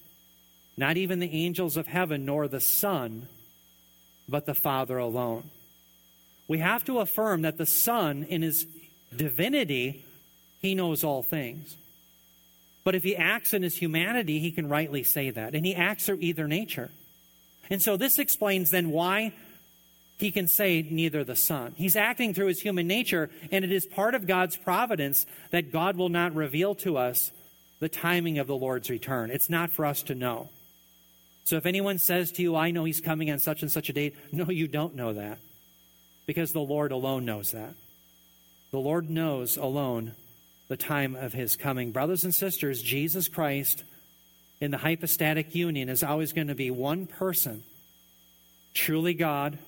Not 0.77 0.97
even 0.97 1.21
the 1.21 1.33
angels 1.33 1.77
of 1.77 1.87
heaven, 1.87 2.25
nor 2.25 2.49
the 2.49 2.61
Son, 2.61 3.29
but 4.29 4.47
the 4.47 4.55
Father 4.55 4.99
alone. 4.99 5.45
We 6.49 6.59
have 6.59 6.85
to 6.85 6.99
affirm 6.99 7.43
that 7.43 7.57
the 7.57 7.67
Son, 7.67 8.25
in 8.25 8.43
his 8.43 8.67
divinity, 9.15 10.04
he 10.65 10.75
knows 10.75 11.05
all 11.05 11.23
things. 11.23 11.77
But 12.85 12.95
if 12.95 13.03
he 13.03 13.15
acts 13.15 13.53
in 13.53 13.63
his 13.63 13.77
humanity, 13.77 14.39
he 14.39 14.51
can 14.51 14.67
rightly 14.67 15.03
say 15.03 15.29
that. 15.29 15.55
And 15.55 15.67
he 15.67 15.75
acts 15.75 16.07
through 16.07 16.21
either 16.23 16.49
nature. 16.49 16.91
And 17.69 17.83
so 17.83 17.99
this 17.99 18.19
explains 18.19 18.71
then 18.71 18.91
why 18.91 19.35
he 20.19 20.33
can 20.33 20.49
say 20.49 20.81
neither 20.89 21.23
the 21.23 21.37
Son. 21.37 21.75
He's 21.77 21.97
acting 21.97 22.33
through 22.33 22.47
his 22.47 22.63
human 22.63 22.87
nature, 22.87 23.29
and 23.53 23.63
it 23.63 23.71
is 23.71 23.85
part 23.85 24.15
of 24.15 24.27
God's 24.27 24.57
providence 24.57 25.27
that 25.51 25.71
God 25.71 25.99
will 25.99 26.09
not 26.09 26.35
reveal 26.35 26.75
to 26.77 26.97
us 26.97 27.31
the 27.81 27.91
timing 27.91 28.39
of 28.39 28.47
the 28.47 28.57
Lord's 28.57 28.89
return. 28.89 29.31
It's 29.31 29.51
not 29.51 29.69
for 29.69 29.85
us 29.85 30.03
to 30.05 30.15
know. 30.15 30.49
So 31.45 31.57
if 31.57 31.67
anyone 31.67 31.99
says 31.99 32.33
to 32.33 32.43
you, 32.43 32.57
I 32.57 32.71
know 32.71 32.85
he's 32.85 33.03
coming 33.03 33.31
on 33.31 33.39
such 33.39 33.61
and 33.61 33.71
such 33.71 33.91
a 33.91 33.93
date, 33.93 34.17
no, 34.33 34.49
you 34.49 34.67
don't 34.67 34.97
know 34.97 35.13
that. 35.13 35.41
Because 36.25 36.53
the 36.53 36.61
Lord 36.61 36.91
alone 36.91 37.27
knows 37.27 37.51
that. 37.53 37.75
The 38.71 38.79
Lord 38.79 39.11
knows 39.11 39.59
alone 39.59 40.15
the 40.69 40.77
time 40.77 41.15
of 41.15 41.33
his 41.33 41.57
coming. 41.57 41.93
Brothers 41.93 42.25
and 42.25 42.35
sisters, 42.35 42.83
Jesus 42.83 43.29
Christ 43.29 43.85
in 44.61 44.71
the 44.71 44.79
hypostatic 44.79 45.55
union 45.55 45.89
is 45.89 46.03
always 46.03 46.33
going 46.33 46.49
to 46.49 46.55
be 46.55 46.71
one 46.71 47.07
person, 47.07 47.63
truly 48.73 49.15
God 49.15 49.59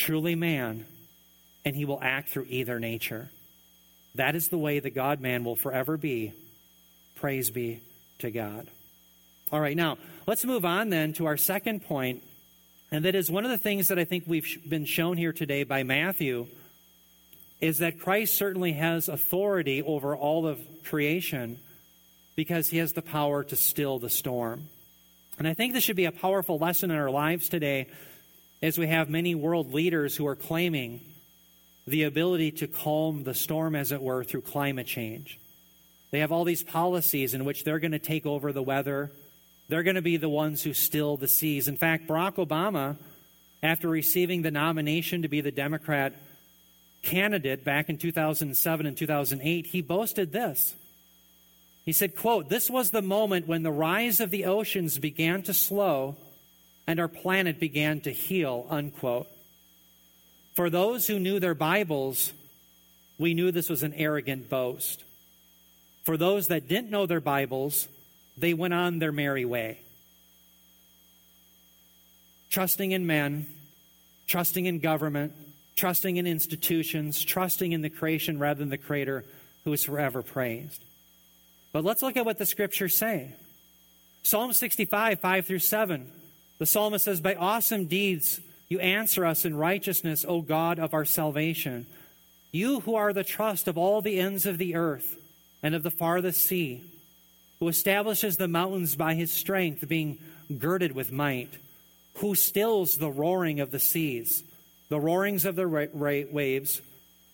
truly 0.00 0.34
man, 0.34 0.86
and 1.64 1.76
he 1.76 1.84
will 1.84 2.00
act 2.00 2.30
through 2.30 2.46
either 2.48 2.80
nature. 2.80 3.28
That 4.14 4.34
is 4.34 4.48
the 4.48 4.58
way 4.58 4.80
the 4.80 4.90
God 4.90 5.20
man 5.20 5.44
will 5.44 5.56
forever 5.56 5.98
be. 5.98 6.32
Praise 7.16 7.50
be 7.50 7.80
to 8.20 8.30
God. 8.30 8.66
All 9.52 9.60
right, 9.60 9.76
now 9.76 9.98
let's 10.26 10.44
move 10.44 10.64
on 10.64 10.88
then 10.88 11.12
to 11.14 11.26
our 11.26 11.36
second 11.36 11.84
point, 11.84 12.22
and 12.90 13.04
that 13.04 13.14
is 13.14 13.30
one 13.30 13.44
of 13.44 13.50
the 13.50 13.58
things 13.58 13.88
that 13.88 13.98
I 13.98 14.04
think 14.04 14.24
we've 14.26 14.58
been 14.66 14.86
shown 14.86 15.18
here 15.18 15.34
today 15.34 15.64
by 15.64 15.82
Matthew 15.82 16.46
is 17.60 17.78
that 17.78 18.00
Christ 18.00 18.34
certainly 18.36 18.72
has 18.72 19.08
authority 19.08 19.82
over 19.82 20.16
all 20.16 20.46
of 20.46 20.60
creation 20.84 21.58
because 22.36 22.68
he 22.68 22.78
has 22.78 22.92
the 22.92 23.02
power 23.02 23.44
to 23.44 23.56
still 23.56 23.98
the 23.98 24.08
storm. 24.08 24.68
And 25.38 25.46
I 25.46 25.54
think 25.54 25.72
this 25.72 25.84
should 25.84 25.96
be 25.96 26.06
a 26.06 26.12
powerful 26.12 26.58
lesson 26.58 26.90
in 26.90 26.96
our 26.96 27.10
lives 27.10 27.48
today 27.48 27.86
as 28.62 28.78
we 28.78 28.86
have 28.86 29.08
many 29.08 29.34
world 29.34 29.72
leaders 29.72 30.16
who 30.16 30.26
are 30.26 30.36
claiming 30.36 31.00
the 31.86 32.04
ability 32.04 32.50
to 32.52 32.66
calm 32.66 33.24
the 33.24 33.34
storm, 33.34 33.74
as 33.74 33.90
it 33.90 34.02
were, 34.02 34.22
through 34.22 34.42
climate 34.42 34.86
change. 34.86 35.38
They 36.10 36.20
have 36.20 36.32
all 36.32 36.44
these 36.44 36.62
policies 36.62 37.34
in 37.34 37.44
which 37.44 37.64
they're 37.64 37.78
going 37.78 37.92
to 37.92 37.98
take 37.98 38.26
over 38.26 38.52
the 38.52 38.62
weather. 38.62 39.10
They're 39.68 39.82
going 39.82 39.96
to 39.96 40.02
be 40.02 40.16
the 40.16 40.28
ones 40.28 40.62
who 40.62 40.74
still 40.74 41.16
the 41.16 41.28
seas. 41.28 41.68
In 41.68 41.76
fact, 41.76 42.06
Barack 42.06 42.34
Obama, 42.34 42.96
after 43.62 43.88
receiving 43.88 44.42
the 44.42 44.50
nomination 44.50 45.22
to 45.22 45.28
be 45.28 45.40
the 45.40 45.52
Democrat 45.52 46.14
candidate 47.02 47.64
back 47.64 47.88
in 47.88 47.98
2007 47.98 48.86
and 48.86 48.96
2008, 48.96 49.66
he 49.66 49.82
boasted 49.82 50.32
this. 50.32 50.74
He 51.84 51.92
said, 51.92 52.16
quote, 52.16 52.48
This 52.48 52.70
was 52.70 52.90
the 52.90 53.02
moment 53.02 53.48
when 53.48 53.62
the 53.62 53.72
rise 53.72 54.20
of 54.20 54.30
the 54.30 54.44
oceans 54.44 54.98
began 54.98 55.42
to 55.42 55.54
slow 55.54 56.16
and 56.86 57.00
our 57.00 57.08
planet 57.08 57.60
began 57.60 58.00
to 58.00 58.10
heal, 58.10 58.66
unquote. 58.68 59.28
For 60.54 60.68
those 60.68 61.06
who 61.06 61.18
knew 61.18 61.38
their 61.38 61.54
Bibles, 61.54 62.32
we 63.18 63.34
knew 63.34 63.50
this 63.50 63.70
was 63.70 63.82
an 63.82 63.94
arrogant 63.94 64.50
boast. 64.50 65.04
For 66.04 66.16
those 66.16 66.48
that 66.48 66.68
didn't 66.68 66.90
know 66.90 67.06
their 67.06 67.20
Bibles, 67.20 67.88
they 68.36 68.54
went 68.54 68.74
on 68.74 68.98
their 68.98 69.12
merry 69.12 69.44
way. 69.44 69.80
Trusting 72.50 72.90
in 72.90 73.06
men, 73.06 73.46
trusting 74.26 74.66
in 74.66 74.80
government, 74.80 75.32
trusting 75.76 76.16
in 76.16 76.26
institutions, 76.26 77.22
trusting 77.22 77.72
in 77.72 77.82
the 77.82 77.90
creation 77.90 78.38
rather 78.38 78.58
than 78.58 78.70
the 78.70 78.78
Creator 78.78 79.24
who 79.64 79.72
is 79.72 79.84
forever 79.84 80.22
praised. 80.22 80.82
But 81.72 81.84
let's 81.84 82.02
look 82.02 82.16
at 82.16 82.24
what 82.24 82.38
the 82.38 82.46
scriptures 82.46 82.96
say. 82.96 83.34
Psalm 84.22 84.52
65, 84.52 85.20
5 85.20 85.46
through 85.46 85.58
7. 85.58 86.10
The 86.58 86.66
psalmist 86.66 87.04
says, 87.04 87.20
By 87.20 87.34
awesome 87.34 87.86
deeds 87.86 88.40
you 88.68 88.78
answer 88.80 89.24
us 89.24 89.44
in 89.44 89.56
righteousness, 89.56 90.24
O 90.26 90.42
God 90.42 90.78
of 90.78 90.94
our 90.94 91.04
salvation. 91.04 91.86
You 92.52 92.80
who 92.80 92.94
are 92.94 93.12
the 93.12 93.24
trust 93.24 93.68
of 93.68 93.78
all 93.78 94.02
the 94.02 94.18
ends 94.18 94.46
of 94.46 94.58
the 94.58 94.74
earth 94.74 95.16
and 95.62 95.74
of 95.74 95.82
the 95.82 95.90
farthest 95.90 96.40
sea, 96.40 96.82
who 97.60 97.68
establishes 97.68 98.36
the 98.36 98.48
mountains 98.48 98.96
by 98.96 99.14
his 99.14 99.32
strength, 99.32 99.86
being 99.88 100.18
girded 100.58 100.92
with 100.92 101.12
might, 101.12 101.50
who 102.14 102.34
stills 102.34 102.96
the 102.96 103.10
roaring 103.10 103.60
of 103.60 103.70
the 103.70 103.78
seas, 103.78 104.42
the 104.90 105.00
roarings 105.00 105.46
of 105.46 105.56
the 105.56 105.66
waves, 105.66 106.82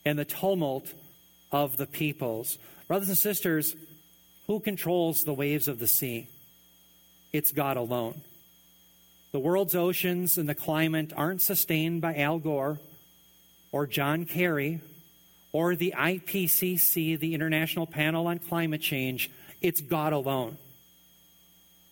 and 0.04 0.18
the 0.18 0.24
tumult 0.24 0.94
of 1.50 1.76
the 1.78 1.86
peoples. 1.86 2.59
Brothers 2.86 3.09
and 3.09 3.18
sisters, 3.18 3.74
who 4.46 4.61
controls 4.61 5.24
the 5.24 5.34
waves 5.34 5.66
of 5.66 5.80
the 5.80 5.88
sea? 5.88 6.28
It's 7.32 7.50
God 7.50 7.76
alone. 7.76 8.22
The 9.32 9.40
world's 9.40 9.74
oceans 9.74 10.38
and 10.38 10.48
the 10.48 10.54
climate 10.54 11.12
aren't 11.16 11.42
sustained 11.42 12.00
by 12.00 12.14
Al 12.14 12.38
Gore 12.38 12.78
or 13.72 13.86
John 13.86 14.26
Kerry 14.26 14.80
or 15.52 15.74
the 15.74 15.94
IPCC, 15.96 17.18
the 17.18 17.34
International 17.34 17.86
Panel 17.86 18.28
on 18.28 18.38
Climate 18.38 18.80
Change. 18.80 19.30
It's 19.61 19.80
God 19.80 20.12
alone. 20.12 20.59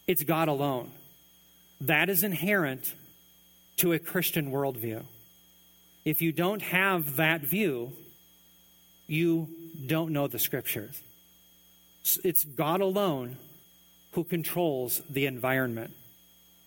It's 0.06 0.22
God 0.22 0.48
alone. 0.48 0.90
That 1.80 2.08
is 2.08 2.22
inherent 2.22 2.94
to 3.78 3.92
a 3.92 3.98
Christian 3.98 4.52
worldview. 4.52 5.04
If 6.04 6.20
you 6.20 6.32
don't 6.32 6.62
have 6.62 7.16
that 7.16 7.40
view, 7.42 7.92
you 9.06 9.48
don't 9.86 10.12
know 10.12 10.26
the 10.26 10.38
scriptures. 10.38 11.00
It's 12.22 12.44
God 12.44 12.80
alone 12.80 13.36
who 14.12 14.24
controls 14.24 15.00
the 15.08 15.26
environment. 15.26 15.92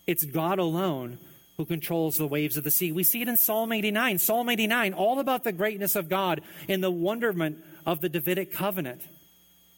It's 0.08 0.26
God 0.26 0.60
alone 0.60 1.20
who 1.58 1.66
controls 1.66 2.18
the 2.18 2.28
waves 2.28 2.58
of 2.58 2.64
the 2.64 2.72
sea. 2.72 2.92
We 2.92 3.04
see 3.04 3.22
it 3.22 3.28
in 3.28 3.38
Psalm 3.38 3.72
89. 3.72 4.20
Psalm 4.20 4.50
89, 4.50 4.94
all 4.94 5.20
about 5.20 5.44
the 5.44 5.52
greatness 5.52 5.96
of 5.96 6.10
God 6.10 6.42
and 6.68 6.84
the 6.84 6.92
wonderment 6.92 7.64
of 7.86 8.02
the 8.02 8.10
Davidic 8.10 8.52
covenant. 8.52 9.02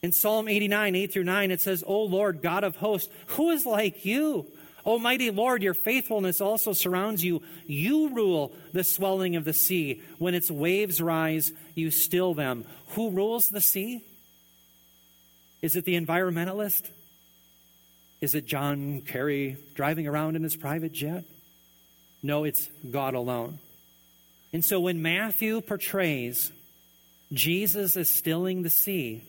In 0.01 0.11
Psalm 0.11 0.47
89, 0.47 0.95
8 0.95 1.13
through 1.13 1.23
9, 1.23 1.51
it 1.51 1.61
says, 1.61 1.83
O 1.85 2.03
Lord, 2.03 2.41
God 2.41 2.63
of 2.63 2.77
hosts, 2.77 3.09
who 3.27 3.49
is 3.49 3.65
like 3.65 4.05
you? 4.05 4.47
Almighty 4.85 5.29
Lord, 5.31 5.61
your 5.61 5.73
faithfulness 5.73 6.41
also 6.41 6.73
surrounds 6.73 7.23
you. 7.23 7.41
You 7.65 8.09
rule 8.09 8.53
the 8.73 8.83
swelling 8.83 9.35
of 9.35 9.45
the 9.45 9.53
sea. 9.53 10.01
When 10.17 10.35
its 10.35 10.49
waves 10.49 11.01
rise, 11.01 11.51
you 11.75 11.91
still 11.91 12.33
them. 12.33 12.65
Who 12.89 13.11
rules 13.11 13.49
the 13.49 13.61
sea? 13.61 14.03
Is 15.61 15.75
it 15.75 15.85
the 15.85 15.99
environmentalist? 15.99 16.89
Is 18.21 18.35
it 18.35 18.45
John 18.45 19.01
Kerry 19.01 19.57
driving 19.75 20.07
around 20.07 20.35
in 20.35 20.43
his 20.43 20.55
private 20.55 20.91
jet? 20.91 21.23
No, 22.21 22.43
it's 22.43 22.69
God 22.89 23.13
alone. 23.13 23.59
And 24.51 24.63
so 24.63 24.79
when 24.79 25.01
Matthew 25.01 25.61
portrays 25.61 26.51
Jesus 27.31 27.95
as 27.95 28.09
stilling 28.09 28.63
the 28.63 28.69
sea, 28.69 29.23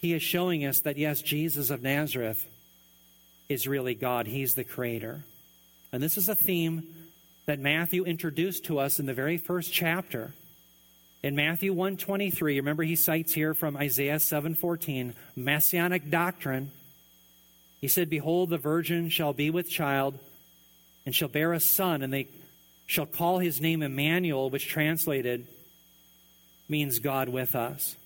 he 0.00 0.14
is 0.14 0.22
showing 0.22 0.64
us 0.64 0.80
that, 0.80 0.96
yes, 0.96 1.20
Jesus 1.20 1.70
of 1.70 1.82
Nazareth 1.82 2.46
is 3.48 3.66
really 3.66 3.94
God. 3.94 4.26
He's 4.26 4.54
the 4.54 4.64
creator. 4.64 5.24
And 5.92 6.02
this 6.02 6.18
is 6.18 6.28
a 6.28 6.34
theme 6.34 6.86
that 7.46 7.58
Matthew 7.58 8.04
introduced 8.04 8.64
to 8.64 8.78
us 8.78 9.00
in 9.00 9.06
the 9.06 9.14
very 9.14 9.38
first 9.38 9.72
chapter. 9.72 10.34
In 11.22 11.34
Matthew 11.34 11.72
123, 11.72 12.56
remember 12.56 12.82
he 12.82 12.94
cites 12.94 13.32
here 13.32 13.54
from 13.54 13.76
Isaiah 13.76 14.20
7:14, 14.20 15.14
messianic 15.34 16.10
doctrine. 16.10 16.70
He 17.80 17.88
said, 17.88 18.10
"Behold, 18.10 18.50
the 18.50 18.58
virgin 18.58 19.08
shall 19.08 19.32
be 19.32 19.50
with 19.50 19.70
child 19.70 20.18
and 21.06 21.14
shall 21.14 21.28
bear 21.28 21.52
a 21.54 21.60
son, 21.60 22.02
and 22.02 22.12
they 22.12 22.28
shall 22.86 23.06
call 23.06 23.38
his 23.38 23.60
name 23.60 23.82
Emmanuel, 23.82 24.50
which 24.50 24.68
translated 24.68 25.46
means 26.68 26.98
God 26.98 27.30
with 27.30 27.54
us." 27.54 27.96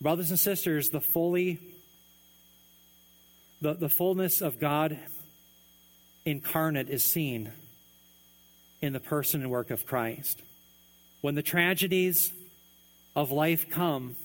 Brothers 0.00 0.30
and 0.30 0.38
sisters, 0.38 0.90
the 0.90 1.00
fully 1.00 1.58
the, 3.60 3.74
the 3.74 3.88
fullness 3.88 4.40
of 4.40 4.58
God 4.58 4.98
incarnate 6.24 6.88
is 6.88 7.04
seen 7.04 7.52
in 8.80 8.92
the 8.92 9.00
person 9.00 9.42
and 9.42 9.50
work 9.50 9.70
of 9.70 9.86
Christ. 9.86 10.42
When 11.20 11.34
the 11.34 11.42
tragedies 11.42 12.32
of 13.14 13.30
life 13.30 13.68
come, 13.68 14.16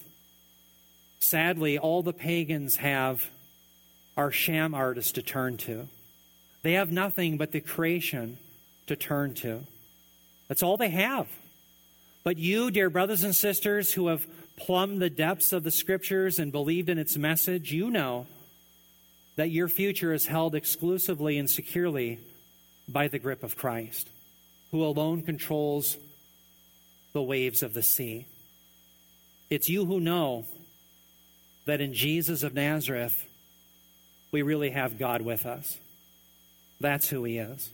sadly, 1.19 1.77
all 1.77 2.03
the 2.03 2.13
pagans 2.13 2.77
have 2.77 3.29
are 4.15 4.31
sham 4.31 4.73
artists 4.73 5.11
to 5.13 5.21
turn 5.21 5.57
to. 5.57 5.87
They 6.61 6.73
have 6.73 6.91
nothing 6.91 7.37
but 7.37 7.51
the 7.51 7.59
creation 7.59 8.37
to 8.87 8.95
turn 8.95 9.33
to. 9.35 9.61
That's 10.47 10.63
all 10.63 10.77
they 10.77 10.89
have. 10.89 11.27
But 12.23 12.37
you, 12.37 12.71
dear 12.71 12.89
brothers 12.89 13.23
and 13.23 13.35
sisters 13.35 13.93
who 13.93 14.07
have 14.07 14.25
plumbed 14.55 15.01
the 15.01 15.09
depths 15.09 15.51
of 15.51 15.63
the 15.63 15.71
scriptures 15.71 16.39
and 16.39 16.51
believed 16.51 16.89
in 16.89 16.97
its 16.97 17.17
message, 17.17 17.73
you 17.73 17.91
know 17.91 18.25
that 19.35 19.51
your 19.51 19.67
future 19.67 20.13
is 20.13 20.27
held 20.27 20.55
exclusively 20.55 21.37
and 21.37 21.49
securely 21.49 22.19
by 22.87 23.07
the 23.07 23.19
grip 23.19 23.43
of 23.43 23.57
Christ, 23.57 24.09
who 24.71 24.83
alone 24.83 25.21
controls 25.21 25.97
the 27.13 27.21
waves 27.21 27.63
of 27.63 27.73
the 27.73 27.83
sea. 27.83 28.27
It's 29.49 29.69
you 29.69 29.85
who 29.85 29.99
know 29.99 30.45
that 31.65 31.81
in 31.81 31.93
Jesus 31.93 32.43
of 32.43 32.53
Nazareth, 32.53 33.25
we 34.31 34.41
really 34.41 34.69
have 34.71 34.99
God 34.99 35.21
with 35.21 35.45
us. 35.45 35.79
That's 36.79 37.09
who 37.09 37.23
He 37.23 37.37
is. 37.37 37.69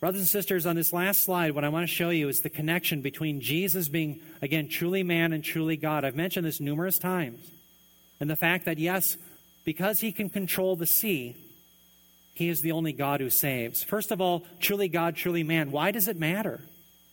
Brothers 0.00 0.20
and 0.20 0.28
sisters, 0.28 0.64
on 0.64 0.76
this 0.76 0.92
last 0.92 1.24
slide, 1.24 1.52
what 1.52 1.64
I 1.64 1.70
want 1.70 1.88
to 1.88 1.92
show 1.92 2.10
you 2.10 2.28
is 2.28 2.40
the 2.40 2.50
connection 2.50 3.02
between 3.02 3.40
Jesus 3.40 3.88
being, 3.88 4.20
again, 4.40 4.68
truly 4.68 5.02
man 5.02 5.32
and 5.32 5.42
truly 5.42 5.76
God. 5.76 6.04
I've 6.04 6.14
mentioned 6.14 6.46
this 6.46 6.60
numerous 6.60 6.98
times. 6.98 7.40
And 8.20 8.30
the 8.30 8.36
fact 8.36 8.66
that, 8.66 8.78
yes, 8.78 9.16
because 9.68 10.00
he 10.00 10.12
can 10.12 10.30
control 10.30 10.76
the 10.76 10.86
sea, 10.86 11.36
he 12.32 12.48
is 12.48 12.62
the 12.62 12.72
only 12.72 12.94
God 12.94 13.20
who 13.20 13.28
saves. 13.28 13.84
First 13.84 14.10
of 14.10 14.18
all, 14.18 14.46
truly 14.60 14.88
God, 14.88 15.14
truly 15.14 15.42
man. 15.42 15.70
Why 15.70 15.90
does 15.90 16.08
it 16.08 16.16
matter? 16.16 16.62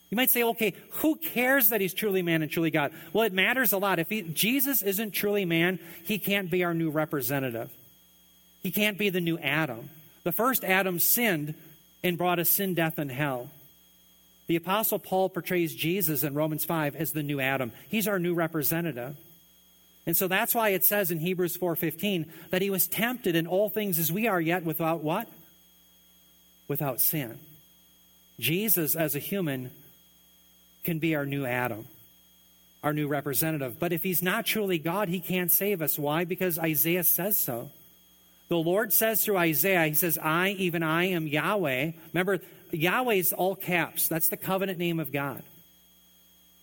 You 0.08 0.16
might 0.16 0.30
say, 0.30 0.42
okay, 0.42 0.72
who 0.92 1.16
cares 1.16 1.68
that 1.68 1.82
he's 1.82 1.92
truly 1.92 2.22
man 2.22 2.40
and 2.40 2.50
truly 2.50 2.70
God? 2.70 2.92
Well, 3.12 3.26
it 3.26 3.34
matters 3.34 3.74
a 3.74 3.76
lot. 3.76 3.98
If 3.98 4.08
he, 4.08 4.22
Jesus 4.22 4.80
isn't 4.80 5.10
truly 5.10 5.44
man, 5.44 5.78
he 6.06 6.18
can't 6.18 6.50
be 6.50 6.64
our 6.64 6.72
new 6.72 6.88
representative. 6.88 7.70
He 8.62 8.70
can't 8.70 8.96
be 8.96 9.10
the 9.10 9.20
new 9.20 9.36
Adam. 9.36 9.90
The 10.24 10.32
first 10.32 10.64
Adam 10.64 10.98
sinned 10.98 11.52
and 12.02 12.16
brought 12.16 12.38
us 12.38 12.48
sin, 12.48 12.72
death, 12.72 12.96
and 12.96 13.12
hell. 13.12 13.50
The 14.46 14.56
Apostle 14.56 14.98
Paul 14.98 15.28
portrays 15.28 15.74
Jesus 15.74 16.22
in 16.22 16.32
Romans 16.32 16.64
5 16.64 16.96
as 16.96 17.12
the 17.12 17.22
new 17.22 17.38
Adam. 17.38 17.72
He's 17.90 18.08
our 18.08 18.18
new 18.18 18.32
representative. 18.32 19.14
And 20.06 20.16
so 20.16 20.28
that's 20.28 20.54
why 20.54 20.70
it 20.70 20.84
says 20.84 21.10
in 21.10 21.18
Hebrews 21.18 21.56
4:15 21.56 22.26
that 22.50 22.62
he 22.62 22.70
was 22.70 22.86
tempted 22.86 23.34
in 23.34 23.46
all 23.46 23.68
things 23.68 23.98
as 23.98 24.12
we 24.12 24.28
are 24.28 24.40
yet 24.40 24.64
without 24.64 25.02
what? 25.02 25.28
Without 26.68 27.00
sin. 27.00 27.38
Jesus 28.38 28.94
as 28.94 29.14
a 29.14 29.20
human 29.20 29.72
can 30.84 30.98
be 31.00 31.16
our 31.16 31.26
new 31.26 31.44
Adam, 31.44 31.86
our 32.82 32.92
new 32.92 33.08
representative. 33.08 33.80
But 33.80 33.92
if 33.92 34.04
he's 34.04 34.22
not 34.22 34.46
truly 34.46 34.78
God, 34.78 35.08
he 35.08 35.20
can't 35.20 35.50
save 35.50 35.82
us. 35.82 35.98
Why? 35.98 36.24
Because 36.24 36.58
Isaiah 36.58 37.04
says 37.04 37.36
so. 37.36 37.70
The 38.48 38.56
Lord 38.56 38.92
says 38.92 39.24
through 39.24 39.38
Isaiah, 39.38 39.86
He 39.86 39.94
says, 39.94 40.18
I, 40.18 40.50
even 40.50 40.82
I, 40.82 41.06
am 41.06 41.26
Yahweh. 41.26 41.92
Remember, 42.12 42.38
Yahweh 42.70 43.14
is 43.14 43.32
all 43.32 43.56
caps. 43.56 44.06
That's 44.06 44.28
the 44.28 44.36
covenant 44.36 44.78
name 44.78 45.00
of 45.00 45.10
God. 45.10 45.42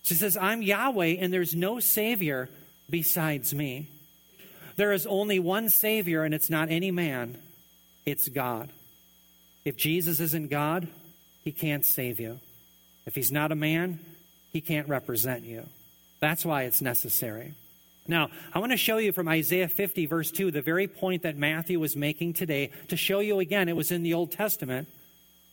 So 0.02 0.14
He 0.14 0.18
says, 0.18 0.36
I'm 0.36 0.62
Yahweh, 0.62 1.16
and 1.18 1.32
there's 1.32 1.54
no 1.54 1.80
Savior 1.80 2.48
besides 2.88 3.54
me. 3.54 3.88
There 4.76 4.92
is 4.92 5.06
only 5.06 5.38
one 5.38 5.68
Savior, 5.68 6.24
and 6.24 6.34
it's 6.34 6.50
not 6.50 6.70
any 6.70 6.90
man, 6.90 7.38
it's 8.04 8.28
God. 8.28 8.70
If 9.64 9.76
Jesus 9.76 10.20
isn't 10.20 10.50
God, 10.50 10.88
he 11.42 11.52
can't 11.52 11.84
save 11.84 12.20
you. 12.20 12.40
If 13.06 13.14
he's 13.14 13.32
not 13.32 13.52
a 13.52 13.56
man, 13.56 14.00
he 14.52 14.60
can't 14.60 14.88
represent 14.88 15.44
you. 15.44 15.66
That's 16.20 16.44
why 16.44 16.62
it's 16.62 16.82
necessary. 16.82 17.54
Now, 18.06 18.28
I 18.52 18.58
want 18.58 18.72
to 18.72 18.78
show 18.78 18.98
you 18.98 19.12
from 19.12 19.28
Isaiah 19.28 19.68
50, 19.68 20.06
verse 20.06 20.30
2, 20.30 20.50
the 20.50 20.60
very 20.60 20.86
point 20.86 21.22
that 21.22 21.36
Matthew 21.36 21.80
was 21.80 21.96
making 21.96 22.34
today, 22.34 22.70
to 22.88 22.96
show 22.96 23.20
you 23.20 23.40
again, 23.40 23.68
it 23.68 23.76
was 23.76 23.90
in 23.90 24.02
the 24.02 24.14
Old 24.14 24.32
Testament. 24.32 24.88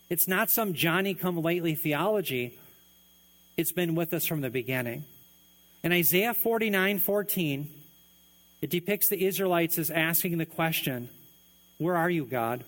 It's 0.09 0.27
not 0.27 0.49
some 0.49 0.73
Johnny 0.73 1.13
come 1.13 1.41
lately 1.41 1.75
theology, 1.75 2.57
it's 3.55 3.71
been 3.71 3.95
with 3.95 4.13
us 4.13 4.25
from 4.25 4.41
the 4.41 4.49
beginning. 4.49 5.05
In 5.83 5.91
Isaiah 5.91 6.33
49 6.33 6.99
14, 6.99 7.69
it 8.61 8.69
depicts 8.69 9.09
the 9.09 9.25
Israelites 9.25 9.77
as 9.77 9.89
asking 9.89 10.37
the 10.37 10.45
question, 10.45 11.09
Where 11.77 11.95
are 11.95 12.09
you, 12.09 12.25
God? 12.25 12.63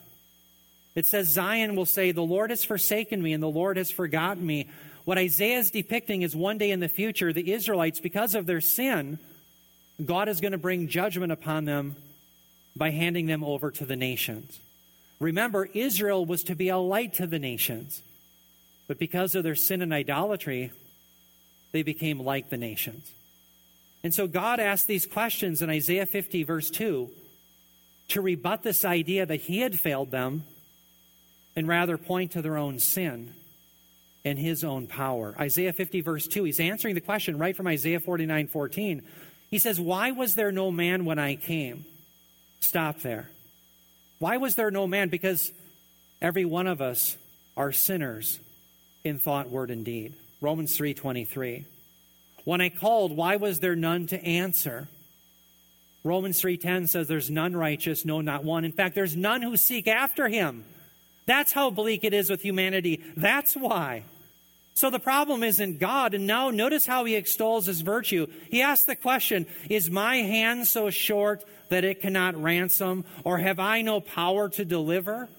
It 0.96 1.06
says, 1.06 1.28
Zion 1.28 1.76
will 1.76 1.86
say, 1.86 2.12
The 2.12 2.22
Lord 2.22 2.50
has 2.50 2.64
forsaken 2.64 3.22
me 3.22 3.34
and 3.34 3.42
the 3.42 3.48
Lord 3.48 3.78
has 3.78 3.92
forgotten 3.92 4.46
me. 4.46 4.70
What 5.06 5.18
Isaiah 5.18 5.60
is 5.60 5.70
depicting 5.70 6.22
is 6.22 6.36
one 6.36 6.58
day 6.58 6.72
in 6.72 6.80
the 6.80 6.88
future, 6.88 7.34
the 7.34 7.52
Israelites, 7.52 8.00
because 8.00 8.36
of 8.36 8.46
their 8.46 8.62
sin, 8.62 9.20
God 10.04 10.30
is 10.30 10.42
going 10.42 10.54
to 10.54 10.58
bring 10.58 10.88
judgment 10.88 11.32
upon 11.32 11.66
them 11.66 11.96
by 12.76 12.90
handing 12.92 13.28
them 13.28 13.44
over 13.44 13.70
to 13.70 13.86
the 13.86 13.96
nations. 13.96 14.60
Remember, 15.20 15.66
Israel 15.74 16.26
was 16.26 16.44
to 16.44 16.56
be 16.56 16.70
a 16.70 16.78
light 16.78 17.14
to 17.16 17.28
the 17.28 17.40
nations. 17.40 18.02
But 18.88 18.98
because 18.98 19.36
of 19.36 19.44
their 19.44 19.56
sin 19.56 19.82
and 19.82 19.94
idolatry, 19.94 20.72
they 21.74 21.84
became 21.84 22.20
like 22.20 22.50
the 22.50 22.58
nations. 22.58 23.12
And 24.04 24.14
so 24.14 24.28
God 24.28 24.60
asked 24.62 24.88
these 24.88 25.06
questions 25.06 25.62
in 25.62 25.70
Isaiah 25.70 26.06
50, 26.06 26.44
verse 26.44 26.70
2, 26.70 27.10
to 28.10 28.22
rebut 28.22 28.64
this 28.64 28.86
idea 28.86 29.26
that 29.26 29.42
He 29.42 29.60
had 29.60 29.80
failed 29.80 30.12
them 30.12 30.44
and 31.56 31.68
rather 31.68 31.98
point 31.98 32.32
to 32.32 32.42
their 32.42 32.58
own 32.58 32.80
sin 32.80 33.34
and 34.24 34.38
His 34.38 34.64
own 34.64 34.88
power. 34.88 35.36
Isaiah 35.40 35.74
50, 35.74 36.02
verse 36.02 36.28
2, 36.28 36.44
He's 36.44 36.60
answering 36.60 36.96
the 36.96 37.02
question 37.02 37.38
right 37.38 37.56
from 37.56 37.68
Isaiah 37.68 38.00
49, 38.00 38.48
14. 38.48 39.02
He 39.50 39.60
says, 39.60 39.80
Why 39.80 40.12
was 40.12 40.36
there 40.36 40.52
no 40.52 40.72
man 40.72 41.06
when 41.06 41.20
I 41.20 41.36
came? 41.36 41.86
Stop 42.60 43.00
there. 43.00 43.30
Why 44.20 44.38
was 44.38 44.56
there 44.56 44.72
no 44.72 44.86
man? 44.86 45.10
Because 45.10 45.52
every 46.22 46.46
one 46.46 46.68
of 46.68 46.82
us 46.82 47.18
are 47.58 47.72
sinners 47.72 48.40
in 49.04 49.20
thought, 49.20 49.50
word, 49.50 49.70
and 49.70 49.84
deed. 49.84 50.14
Romans 50.44 50.78
3:23. 50.78 51.64
When 52.44 52.60
I 52.60 52.68
called, 52.68 53.16
why 53.16 53.38
was 53.38 53.62
there 53.62 53.78
none 53.78 54.08
to 54.08 54.22
answer? 54.22 54.90
Romans 56.04 56.42
3:10 56.42 56.90
says 56.90 57.08
there's 57.08 57.30
none 57.30 57.56
righteous, 57.56 58.04
no 58.04 58.20
not 58.20 58.44
one. 58.44 58.66
In 58.66 58.74
fact, 58.74 58.94
there's 58.94 59.16
none 59.16 59.42
who 59.42 59.56
seek 59.56 59.88
after 59.88 60.28
him. 60.28 60.66
That's 61.26 61.54
how 61.54 61.70
bleak 61.70 62.04
it 62.04 62.14
is 62.14 62.30
with 62.30 62.42
humanity. 62.42 63.02
That's 63.16 63.56
why. 63.56 64.04
So 64.74 64.90
the 64.90 65.00
problem 65.00 65.44
isn't 65.44 65.80
God. 65.80 66.14
And 66.14 66.28
now 66.28 66.50
notice 66.50 66.86
how 66.86 67.06
he 67.06 67.16
extols 67.16 67.68
his 67.68 67.80
virtue. 67.80 68.28
He 68.52 68.62
asks 68.62 68.86
the 68.86 68.98
question, 68.98 69.46
is 69.70 69.90
my 69.90 70.18
hand 70.18 70.68
so 70.68 70.90
short 70.90 71.46
that 71.70 71.86
it 71.86 72.02
cannot 72.02 72.36
ransom 72.36 73.06
or 73.24 73.38
have 73.38 73.60
I 73.60 73.82
no 73.82 74.02
power 74.02 74.50
to 74.50 74.66
deliver? 74.66 75.30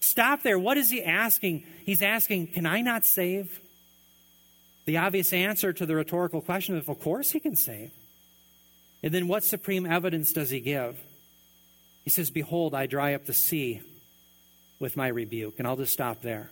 Stop 0.00 0.42
there. 0.42 0.58
What 0.58 0.76
is 0.76 0.90
he 0.90 1.04
asking? 1.04 1.64
He's 1.86 2.02
asking, 2.02 2.48
can 2.48 2.66
I 2.66 2.80
not 2.80 3.04
save? 3.04 3.60
The 4.86 4.98
obvious 4.98 5.32
answer 5.32 5.72
to 5.72 5.86
the 5.86 5.96
rhetorical 5.96 6.40
question 6.40 6.76
is, 6.76 6.88
of 6.88 7.00
course, 7.00 7.30
he 7.30 7.40
can 7.40 7.56
save. 7.56 7.90
And 9.02 9.12
then 9.12 9.28
what 9.28 9.44
supreme 9.44 9.86
evidence 9.86 10.32
does 10.32 10.50
he 10.50 10.60
give? 10.60 10.98
He 12.04 12.10
says, 12.10 12.30
Behold, 12.30 12.74
I 12.74 12.86
dry 12.86 13.14
up 13.14 13.26
the 13.26 13.32
sea 13.32 13.80
with 14.78 14.96
my 14.96 15.08
rebuke. 15.08 15.54
And 15.58 15.66
I'll 15.66 15.76
just 15.76 15.92
stop 15.92 16.20
there. 16.20 16.50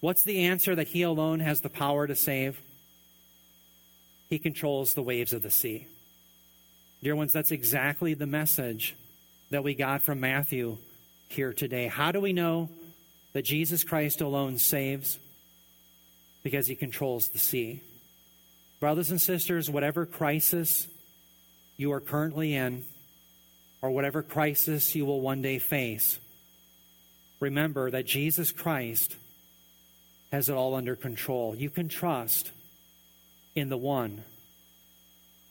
What's 0.00 0.22
the 0.24 0.44
answer 0.46 0.74
that 0.74 0.88
he 0.88 1.02
alone 1.02 1.40
has 1.40 1.60
the 1.60 1.68
power 1.68 2.06
to 2.06 2.16
save? 2.16 2.60
He 4.28 4.38
controls 4.38 4.94
the 4.94 5.02
waves 5.02 5.32
of 5.32 5.42
the 5.42 5.50
sea. 5.50 5.86
Dear 7.02 7.16
ones, 7.16 7.32
that's 7.32 7.50
exactly 7.50 8.14
the 8.14 8.26
message 8.26 8.94
that 9.50 9.64
we 9.64 9.74
got 9.74 10.02
from 10.02 10.20
Matthew 10.20 10.78
here 11.28 11.52
today. 11.52 11.88
How 11.88 12.12
do 12.12 12.20
we 12.20 12.32
know 12.32 12.68
that 13.32 13.44
Jesus 13.44 13.84
Christ 13.84 14.20
alone 14.20 14.58
saves? 14.58 15.18
Because 16.42 16.66
he 16.66 16.74
controls 16.74 17.28
the 17.28 17.38
sea. 17.38 17.82
Brothers 18.80 19.10
and 19.10 19.20
sisters, 19.20 19.68
whatever 19.70 20.06
crisis 20.06 20.86
you 21.76 21.92
are 21.92 22.00
currently 22.00 22.54
in 22.54 22.84
or 23.82 23.90
whatever 23.90 24.22
crisis 24.22 24.94
you 24.94 25.04
will 25.04 25.20
one 25.20 25.42
day 25.42 25.58
face, 25.58 26.18
remember 27.40 27.90
that 27.90 28.06
Jesus 28.06 28.52
Christ 28.52 29.16
has 30.32 30.48
it 30.48 30.54
all 30.54 30.74
under 30.74 30.96
control. 30.96 31.54
You 31.54 31.70
can 31.70 31.88
trust 31.88 32.50
in 33.54 33.68
the 33.68 33.76
one 33.76 34.22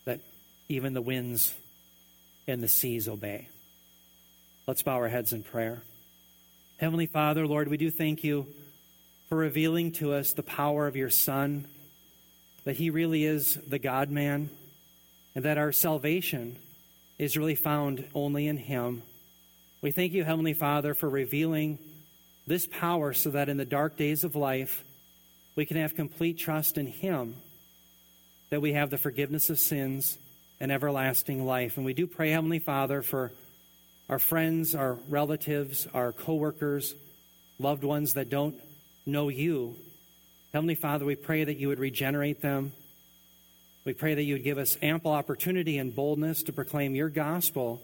that 0.06 0.20
even 0.68 0.94
the 0.94 1.02
winds 1.02 1.54
and 2.48 2.62
the 2.62 2.68
seas 2.68 3.08
obey. 3.08 3.48
Let's 4.66 4.82
bow 4.82 4.96
our 4.96 5.08
heads 5.08 5.32
in 5.32 5.42
prayer. 5.42 5.82
Heavenly 6.78 7.06
Father, 7.06 7.46
Lord, 7.46 7.68
we 7.68 7.76
do 7.76 7.90
thank 7.90 8.24
you 8.24 8.46
for 9.30 9.36
revealing 9.36 9.92
to 9.92 10.12
us 10.12 10.32
the 10.32 10.42
power 10.42 10.88
of 10.88 10.96
your 10.96 11.08
Son, 11.08 11.64
that 12.64 12.74
he 12.74 12.90
really 12.90 13.24
is 13.24 13.54
the 13.64 13.78
God 13.78 14.10
man, 14.10 14.50
and 15.36 15.44
that 15.44 15.56
our 15.56 15.70
salvation 15.70 16.56
is 17.16 17.36
really 17.36 17.54
found 17.54 18.04
only 18.12 18.48
in 18.48 18.56
him. 18.56 19.04
We 19.82 19.92
thank 19.92 20.14
you, 20.14 20.24
Heavenly 20.24 20.52
Father, 20.52 20.94
for 20.94 21.08
revealing 21.08 21.78
this 22.48 22.66
power 22.66 23.12
so 23.12 23.30
that 23.30 23.48
in 23.48 23.56
the 23.56 23.64
dark 23.64 23.96
days 23.96 24.24
of 24.24 24.34
life, 24.34 24.82
we 25.54 25.64
can 25.64 25.76
have 25.76 25.94
complete 25.94 26.36
trust 26.36 26.76
in 26.76 26.88
him, 26.88 27.36
that 28.50 28.60
we 28.60 28.72
have 28.72 28.90
the 28.90 28.98
forgiveness 28.98 29.48
of 29.48 29.60
sins 29.60 30.18
and 30.58 30.72
everlasting 30.72 31.46
life. 31.46 31.76
And 31.76 31.86
we 31.86 31.94
do 31.94 32.08
pray, 32.08 32.30
Heavenly 32.30 32.58
Father, 32.58 33.00
for 33.00 33.30
our 34.08 34.18
friends, 34.18 34.74
our 34.74 34.94
relatives, 35.08 35.86
our 35.94 36.10
coworkers, 36.10 36.96
loved 37.60 37.84
ones 37.84 38.14
that 38.14 38.28
don't 38.28 38.56
know 39.10 39.28
you. 39.28 39.76
Heavenly 40.52 40.74
Father, 40.74 41.04
we 41.04 41.16
pray 41.16 41.44
that 41.44 41.58
you 41.58 41.68
would 41.68 41.78
regenerate 41.78 42.40
them. 42.40 42.72
We 43.84 43.94
pray 43.94 44.14
that 44.14 44.22
you 44.22 44.34
would 44.34 44.44
give 44.44 44.58
us 44.58 44.76
ample 44.82 45.12
opportunity 45.12 45.78
and 45.78 45.94
boldness 45.94 46.42
to 46.44 46.52
proclaim 46.52 46.94
your 46.94 47.08
gospel 47.08 47.82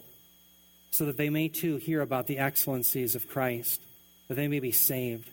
so 0.91 1.05
that 1.05 1.17
they 1.17 1.29
may 1.29 1.47
too 1.47 1.77
hear 1.77 2.01
about 2.01 2.27
the 2.27 2.39
excellencies 2.39 3.15
of 3.15 3.27
Christ, 3.27 3.81
that 4.27 4.35
they 4.35 4.47
may 4.47 4.59
be 4.59 4.71
saved. 4.71 5.29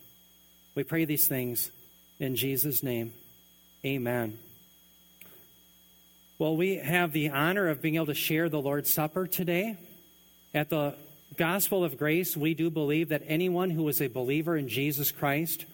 We 0.74 0.84
pray 0.84 1.04
these 1.04 1.28
things 1.28 1.70
in 2.18 2.36
Jesus' 2.36 2.82
name. 2.82 3.12
Amen. 3.84 4.38
Well, 6.38 6.56
we 6.56 6.76
have 6.76 7.12
the 7.12 7.30
honor 7.30 7.68
of 7.68 7.80
being 7.80 7.94
able 7.96 8.06
to 8.06 8.14
share 8.14 8.48
the 8.48 8.60
Lord's 8.60 8.90
Supper 8.90 9.26
today. 9.26 9.76
At 10.52 10.70
the 10.70 10.94
Gospel 11.36 11.84
of 11.84 11.98
Grace, 11.98 12.36
we 12.36 12.54
do 12.54 12.70
believe 12.70 13.10
that 13.10 13.22
anyone 13.26 13.70
who 13.70 13.88
is 13.88 14.00
a 14.00 14.08
believer 14.08 14.56
in 14.56 14.68
Jesus 14.68 15.12
Christ 15.12 15.64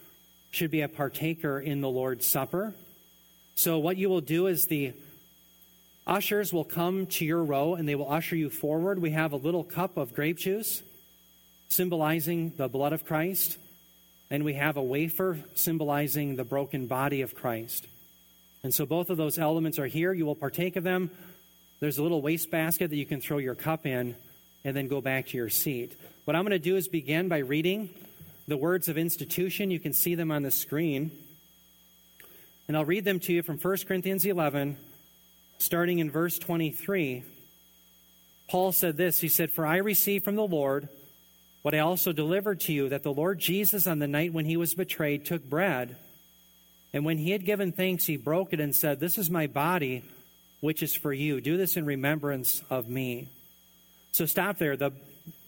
should 0.51 0.70
be 0.70 0.80
a 0.80 0.88
partaker 0.88 1.61
in 1.61 1.80
the 1.80 1.88
Lord's 1.88 2.26
Supper. 2.26 2.74
So, 3.55 3.78
what 3.78 3.96
you 3.96 4.09
will 4.09 4.20
do 4.20 4.46
is 4.46 4.66
the 4.66 4.92
ushers 6.07 6.53
will 6.53 6.64
come 6.64 7.07
to 7.07 7.24
your 7.24 7.42
row 7.42 7.74
and 7.74 7.88
they 7.88 7.94
will 7.94 8.11
usher 8.11 8.34
you 8.34 8.51
forward. 8.51 9.01
We 9.01 9.11
have 9.11 9.32
a 9.32 9.36
little 9.36 9.64
cup 9.64 9.96
of 9.96 10.14
grape 10.14 10.38
juice 10.38 10.82
symbolizing 11.68 12.53
the 12.57 12.68
blood 12.68 12.92
of 12.92 13.07
Christ, 13.07 13.57
and 14.28 14.44
we 14.44 14.55
have 14.55 14.76
a 14.76 14.82
wafer 14.82 15.38
symbolizing 15.55 16.34
the 16.34 16.44
broken 16.44 16.86
body 16.86 17.22
of 17.22 17.34
Christ. 17.34 17.86
And 18.62 18.74
so, 18.74 18.86
both 18.86 19.09
of 19.11 19.16
those 19.16 19.38
elements 19.38 19.78
are 19.78 19.86
here. 19.86 20.12
You 20.12 20.26
will 20.26 20.34
partake 20.34 20.76
of 20.76 20.84
them. 20.84 21.11
There's 21.78 21.98
a 21.98 22.03
little 22.03 22.22
waste 22.22 22.51
basket 22.51 22.90
that 22.90 22.96
you 22.96 23.07
can 23.07 23.20
throw 23.20 23.38
your 23.38 23.55
cup 23.55 23.86
in 23.86 24.16
and 24.64 24.76
then 24.76 24.88
go 24.88 25.01
back 25.01 25.28
to 25.28 25.36
your 25.36 25.48
seat. 25.48 25.92
What 26.24 26.36
I'm 26.36 26.42
going 26.42 26.51
to 26.51 26.59
do 26.59 26.76
is 26.76 26.88
begin 26.88 27.28
by 27.28 27.38
reading 27.38 27.88
the 28.51 28.57
words 28.57 28.88
of 28.88 28.98
institution. 28.98 29.70
You 29.70 29.78
can 29.78 29.92
see 29.92 30.16
them 30.16 30.32
on 30.32 30.42
the 30.42 30.51
screen. 30.51 31.12
And 32.66 32.76
I'll 32.76 32.84
read 32.84 33.05
them 33.05 33.20
to 33.20 33.32
you 33.32 33.44
from 33.44 33.59
1 33.59 33.76
Corinthians 33.86 34.26
11, 34.26 34.76
starting 35.59 36.01
in 36.01 36.11
verse 36.11 36.36
23. 36.36 37.22
Paul 38.48 38.72
said 38.72 38.96
this 38.96 39.20
He 39.20 39.28
said, 39.28 39.53
For 39.53 39.64
I 39.64 39.76
received 39.76 40.24
from 40.24 40.34
the 40.34 40.42
Lord 40.42 40.88
what 41.62 41.76
I 41.76 41.78
also 41.78 42.11
delivered 42.11 42.59
to 42.62 42.72
you, 42.72 42.88
that 42.88 43.05
the 43.05 43.12
Lord 43.12 43.38
Jesus, 43.38 43.86
on 43.86 44.01
the 44.01 44.09
night 44.09 44.32
when 44.32 44.46
he 44.46 44.57
was 44.57 44.74
betrayed, 44.74 45.24
took 45.24 45.44
bread. 45.44 45.94
And 46.92 47.05
when 47.05 47.18
he 47.18 47.30
had 47.30 47.44
given 47.44 47.70
thanks, 47.70 48.07
he 48.07 48.16
broke 48.16 48.53
it 48.53 48.59
and 48.59 48.74
said, 48.74 48.98
This 48.98 49.16
is 49.16 49.30
my 49.30 49.46
body, 49.46 50.03
which 50.59 50.82
is 50.82 50.96
for 50.96 51.12
you. 51.12 51.40
Do 51.40 51.57
this 51.57 51.76
in 51.76 51.86
remembrance 51.86 52.64
of 52.68 52.88
me. 52.88 53.28
So 54.11 54.26
stop 54.26 54.59
there. 54.59 54.76
The, 54.76 54.90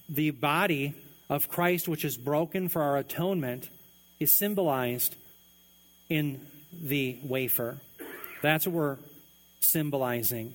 the 0.09 0.31
body 0.31 0.95
of 1.29 1.49
Christ, 1.49 1.89
which 1.89 2.05
is 2.05 2.17
broken 2.17 2.69
for 2.69 2.83
our 2.83 2.97
atonement, 2.97 3.69
is 4.21 4.33
symbolized 4.33 5.17
in 6.09 6.47
the 6.73 7.19
wafer. 7.25 7.79
That's 8.43 8.67
what 8.67 8.75
we're 8.75 8.99
symbolizing. 9.61 10.55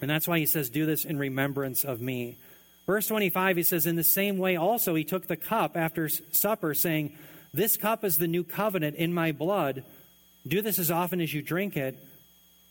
And 0.00 0.10
that's 0.10 0.28
why 0.28 0.38
he 0.38 0.46
says, 0.46 0.70
Do 0.70 0.86
this 0.86 1.04
in 1.04 1.18
remembrance 1.18 1.84
of 1.84 2.00
me. 2.00 2.36
Verse 2.86 3.08
25, 3.08 3.56
he 3.56 3.62
says, 3.62 3.86
In 3.86 3.96
the 3.96 4.04
same 4.04 4.38
way 4.38 4.56
also 4.56 4.94
he 4.94 5.04
took 5.04 5.26
the 5.26 5.36
cup 5.36 5.76
after 5.76 6.08
supper, 6.08 6.74
saying, 6.74 7.16
This 7.52 7.76
cup 7.76 8.04
is 8.04 8.18
the 8.18 8.28
new 8.28 8.44
covenant 8.44 8.96
in 8.96 9.12
my 9.12 9.32
blood. 9.32 9.84
Do 10.46 10.62
this 10.62 10.78
as 10.78 10.90
often 10.90 11.20
as 11.20 11.34
you 11.34 11.42
drink 11.42 11.76
it 11.76 11.98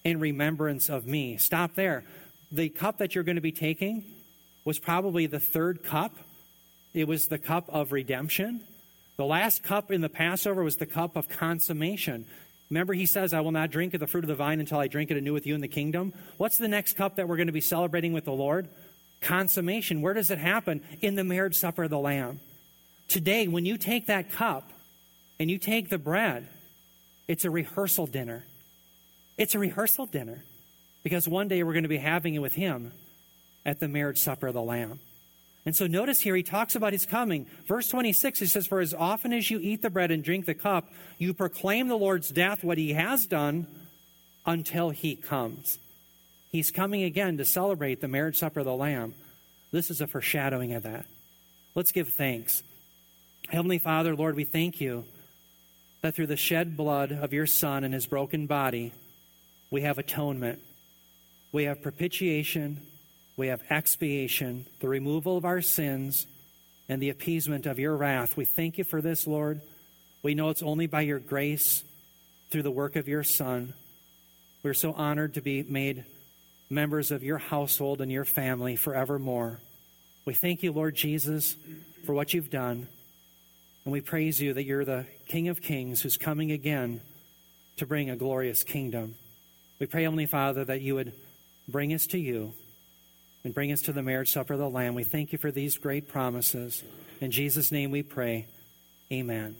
in 0.03 0.19
remembrance 0.19 0.89
of 0.89 1.05
me. 1.05 1.37
Stop 1.37 1.75
there. 1.75 2.05
The 2.51 2.69
cup 2.69 2.99
that 2.99 3.15
you're 3.15 3.23
going 3.23 3.35
to 3.35 3.41
be 3.41 3.51
taking 3.51 4.05
was 4.63 4.79
probably 4.79 5.25
the 5.25 5.39
third 5.39 5.83
cup. 5.83 6.15
It 6.95 7.09
was 7.09 7.27
the 7.27 7.37
cup 7.37 7.65
of 7.67 7.91
redemption. 7.91 8.61
The 9.17 9.25
last 9.25 9.63
cup 9.63 9.91
in 9.91 9.99
the 9.99 10.07
Passover 10.07 10.63
was 10.63 10.77
the 10.77 10.85
cup 10.85 11.17
of 11.17 11.27
consummation. 11.27 12.25
Remember, 12.69 12.93
he 12.93 13.05
says, 13.05 13.33
I 13.33 13.41
will 13.41 13.51
not 13.51 13.69
drink 13.69 13.93
of 13.93 13.99
the 13.99 14.07
fruit 14.07 14.23
of 14.23 14.29
the 14.29 14.35
vine 14.35 14.61
until 14.61 14.79
I 14.79 14.87
drink 14.87 15.11
it 15.11 15.17
anew 15.17 15.33
with 15.33 15.45
you 15.45 15.55
in 15.55 15.61
the 15.61 15.67
kingdom. 15.67 16.13
What's 16.37 16.57
the 16.57 16.69
next 16.69 16.93
cup 16.93 17.17
that 17.17 17.27
we're 17.27 17.35
going 17.35 17.47
to 17.47 17.53
be 17.53 17.59
celebrating 17.59 18.13
with 18.13 18.23
the 18.23 18.31
Lord? 18.31 18.69
Consummation. 19.19 20.01
Where 20.01 20.13
does 20.13 20.31
it 20.31 20.37
happen? 20.37 20.81
In 21.01 21.15
the 21.15 21.25
marriage 21.25 21.55
supper 21.55 21.83
of 21.83 21.89
the 21.89 21.99
Lamb. 21.99 22.39
Today, 23.09 23.49
when 23.49 23.65
you 23.65 23.77
take 23.77 24.07
that 24.07 24.31
cup 24.31 24.71
and 25.37 25.51
you 25.51 25.57
take 25.57 25.89
the 25.89 25.97
bread, 25.97 26.47
it's 27.27 27.43
a 27.43 27.51
rehearsal 27.51 28.07
dinner. 28.07 28.45
It's 29.37 29.53
a 29.53 29.59
rehearsal 29.59 30.05
dinner 30.05 30.45
because 31.03 31.27
one 31.27 31.49
day 31.49 31.61
we're 31.61 31.73
going 31.73 31.83
to 31.83 31.89
be 31.89 31.97
having 31.97 32.35
it 32.35 32.39
with 32.39 32.53
him 32.53 32.93
at 33.65 33.81
the 33.81 33.89
marriage 33.89 34.19
supper 34.19 34.47
of 34.47 34.53
the 34.53 34.61
Lamb. 34.61 35.01
And 35.65 35.75
so 35.75 35.87
notice 35.87 36.19
here 36.19 36.35
he 36.35 36.43
talks 36.43 36.75
about 36.75 36.93
his 36.93 37.05
coming. 37.07 37.47
Verse 37.67 37.87
26, 37.89 38.39
he 38.39 38.45
says, 38.45 38.67
For 38.67 38.79
as 38.79 38.93
often 38.93 39.33
as 39.33 39.49
you 39.49 39.59
eat 39.59 39.81
the 39.81 39.89
bread 39.89 40.11
and 40.11 40.23
drink 40.23 40.45
the 40.45 40.53
cup, 40.53 40.91
you 41.17 41.33
proclaim 41.33 41.87
the 41.87 41.97
Lord's 41.97 42.29
death, 42.29 42.63
what 42.63 42.77
he 42.77 42.93
has 42.93 43.25
done, 43.25 43.65
until 44.45 44.91
he 44.91 45.15
comes. 45.15 45.79
He's 46.51 46.69
coming 46.69 47.03
again 47.03 47.37
to 47.37 47.45
celebrate 47.45 47.99
the 47.99 48.07
marriage 48.07 48.37
supper 48.37 48.59
of 48.59 48.65
the 48.65 48.75
Lamb. 48.75 49.15
This 49.71 49.89
is 49.89 50.01
a 50.01 50.07
foreshadowing 50.07 50.73
of 50.73 50.83
that. 50.83 51.07
Let's 51.73 51.91
give 51.91 52.09
thanks. 52.09 52.61
Heavenly 53.49 53.79
Father, 53.79 54.15
Lord, 54.15 54.35
we 54.35 54.43
thank 54.43 54.79
you 54.79 55.05
that 56.01 56.15
through 56.15 56.27
the 56.27 56.37
shed 56.37 56.77
blood 56.77 57.11
of 57.11 57.33
your 57.33 57.47
Son 57.47 57.83
and 57.83 57.93
his 57.93 58.05
broken 58.05 58.45
body, 58.45 58.93
we 59.71 59.81
have 59.81 59.97
atonement. 59.97 60.59
We 61.51 61.63
have 61.63 61.81
propitiation 61.81 62.81
we 63.37 63.47
have 63.47 63.63
expiation, 63.69 64.65
the 64.79 64.87
removal 64.87 65.37
of 65.37 65.45
our 65.45 65.61
sins, 65.61 66.25
and 66.87 67.01
the 67.01 67.09
appeasement 67.09 67.65
of 67.65 67.79
your 67.79 67.95
wrath. 67.95 68.37
We 68.37 68.45
thank 68.45 68.77
you 68.77 68.83
for 68.83 69.01
this, 69.01 69.27
Lord. 69.27 69.61
We 70.23 70.35
know 70.35 70.49
it's 70.49 70.63
only 70.63 70.87
by 70.87 71.01
your 71.01 71.19
grace 71.19 71.83
through 72.49 72.63
the 72.63 72.71
work 72.71 72.95
of 72.95 73.07
your 73.07 73.23
Son. 73.23 73.73
We're 74.63 74.73
so 74.73 74.93
honored 74.93 75.33
to 75.33 75.41
be 75.41 75.63
made 75.63 76.05
members 76.69 77.11
of 77.11 77.23
your 77.23 77.37
household 77.37 78.01
and 78.01 78.11
your 78.11 78.25
family 78.25 78.75
forevermore. 78.75 79.59
We 80.25 80.33
thank 80.33 80.63
you, 80.63 80.71
Lord 80.71 80.95
Jesus, 80.95 81.55
for 82.05 82.13
what 82.13 82.33
you've 82.33 82.49
done. 82.49 82.87
And 83.83 83.91
we 83.91 84.01
praise 84.01 84.41
you 84.41 84.53
that 84.53 84.63
you're 84.63 84.85
the 84.85 85.05
King 85.27 85.49
of 85.49 85.61
Kings 85.61 86.01
who's 86.01 86.17
coming 86.17 86.51
again 86.51 87.01
to 87.77 87.85
bring 87.85 88.09
a 88.09 88.15
glorious 88.15 88.63
kingdom. 88.63 89.15
We 89.79 89.85
pray, 89.85 90.03
Heavenly 90.03 90.25
Father, 90.25 90.65
that 90.65 90.81
you 90.81 90.95
would 90.95 91.13
bring 91.67 91.93
us 91.93 92.07
to 92.07 92.17
you 92.17 92.53
and 93.45 93.53
bring 93.53 93.71
us 93.71 93.83
to 93.83 93.93
the 93.93 94.01
marriage 94.01 94.31
supper 94.31 94.53
of 94.53 94.59
the 94.59 94.69
Lamb. 94.69 94.95
We 94.95 95.03
thank 95.03 95.31
you 95.31 95.37
for 95.37 95.51
these 95.51 95.77
great 95.77 96.09
promises. 96.09 96.83
In 97.21 97.31
Jesus' 97.31 97.71
name 97.71 97.91
we 97.91 98.03
pray. 98.03 98.47
Amen. 99.13 99.55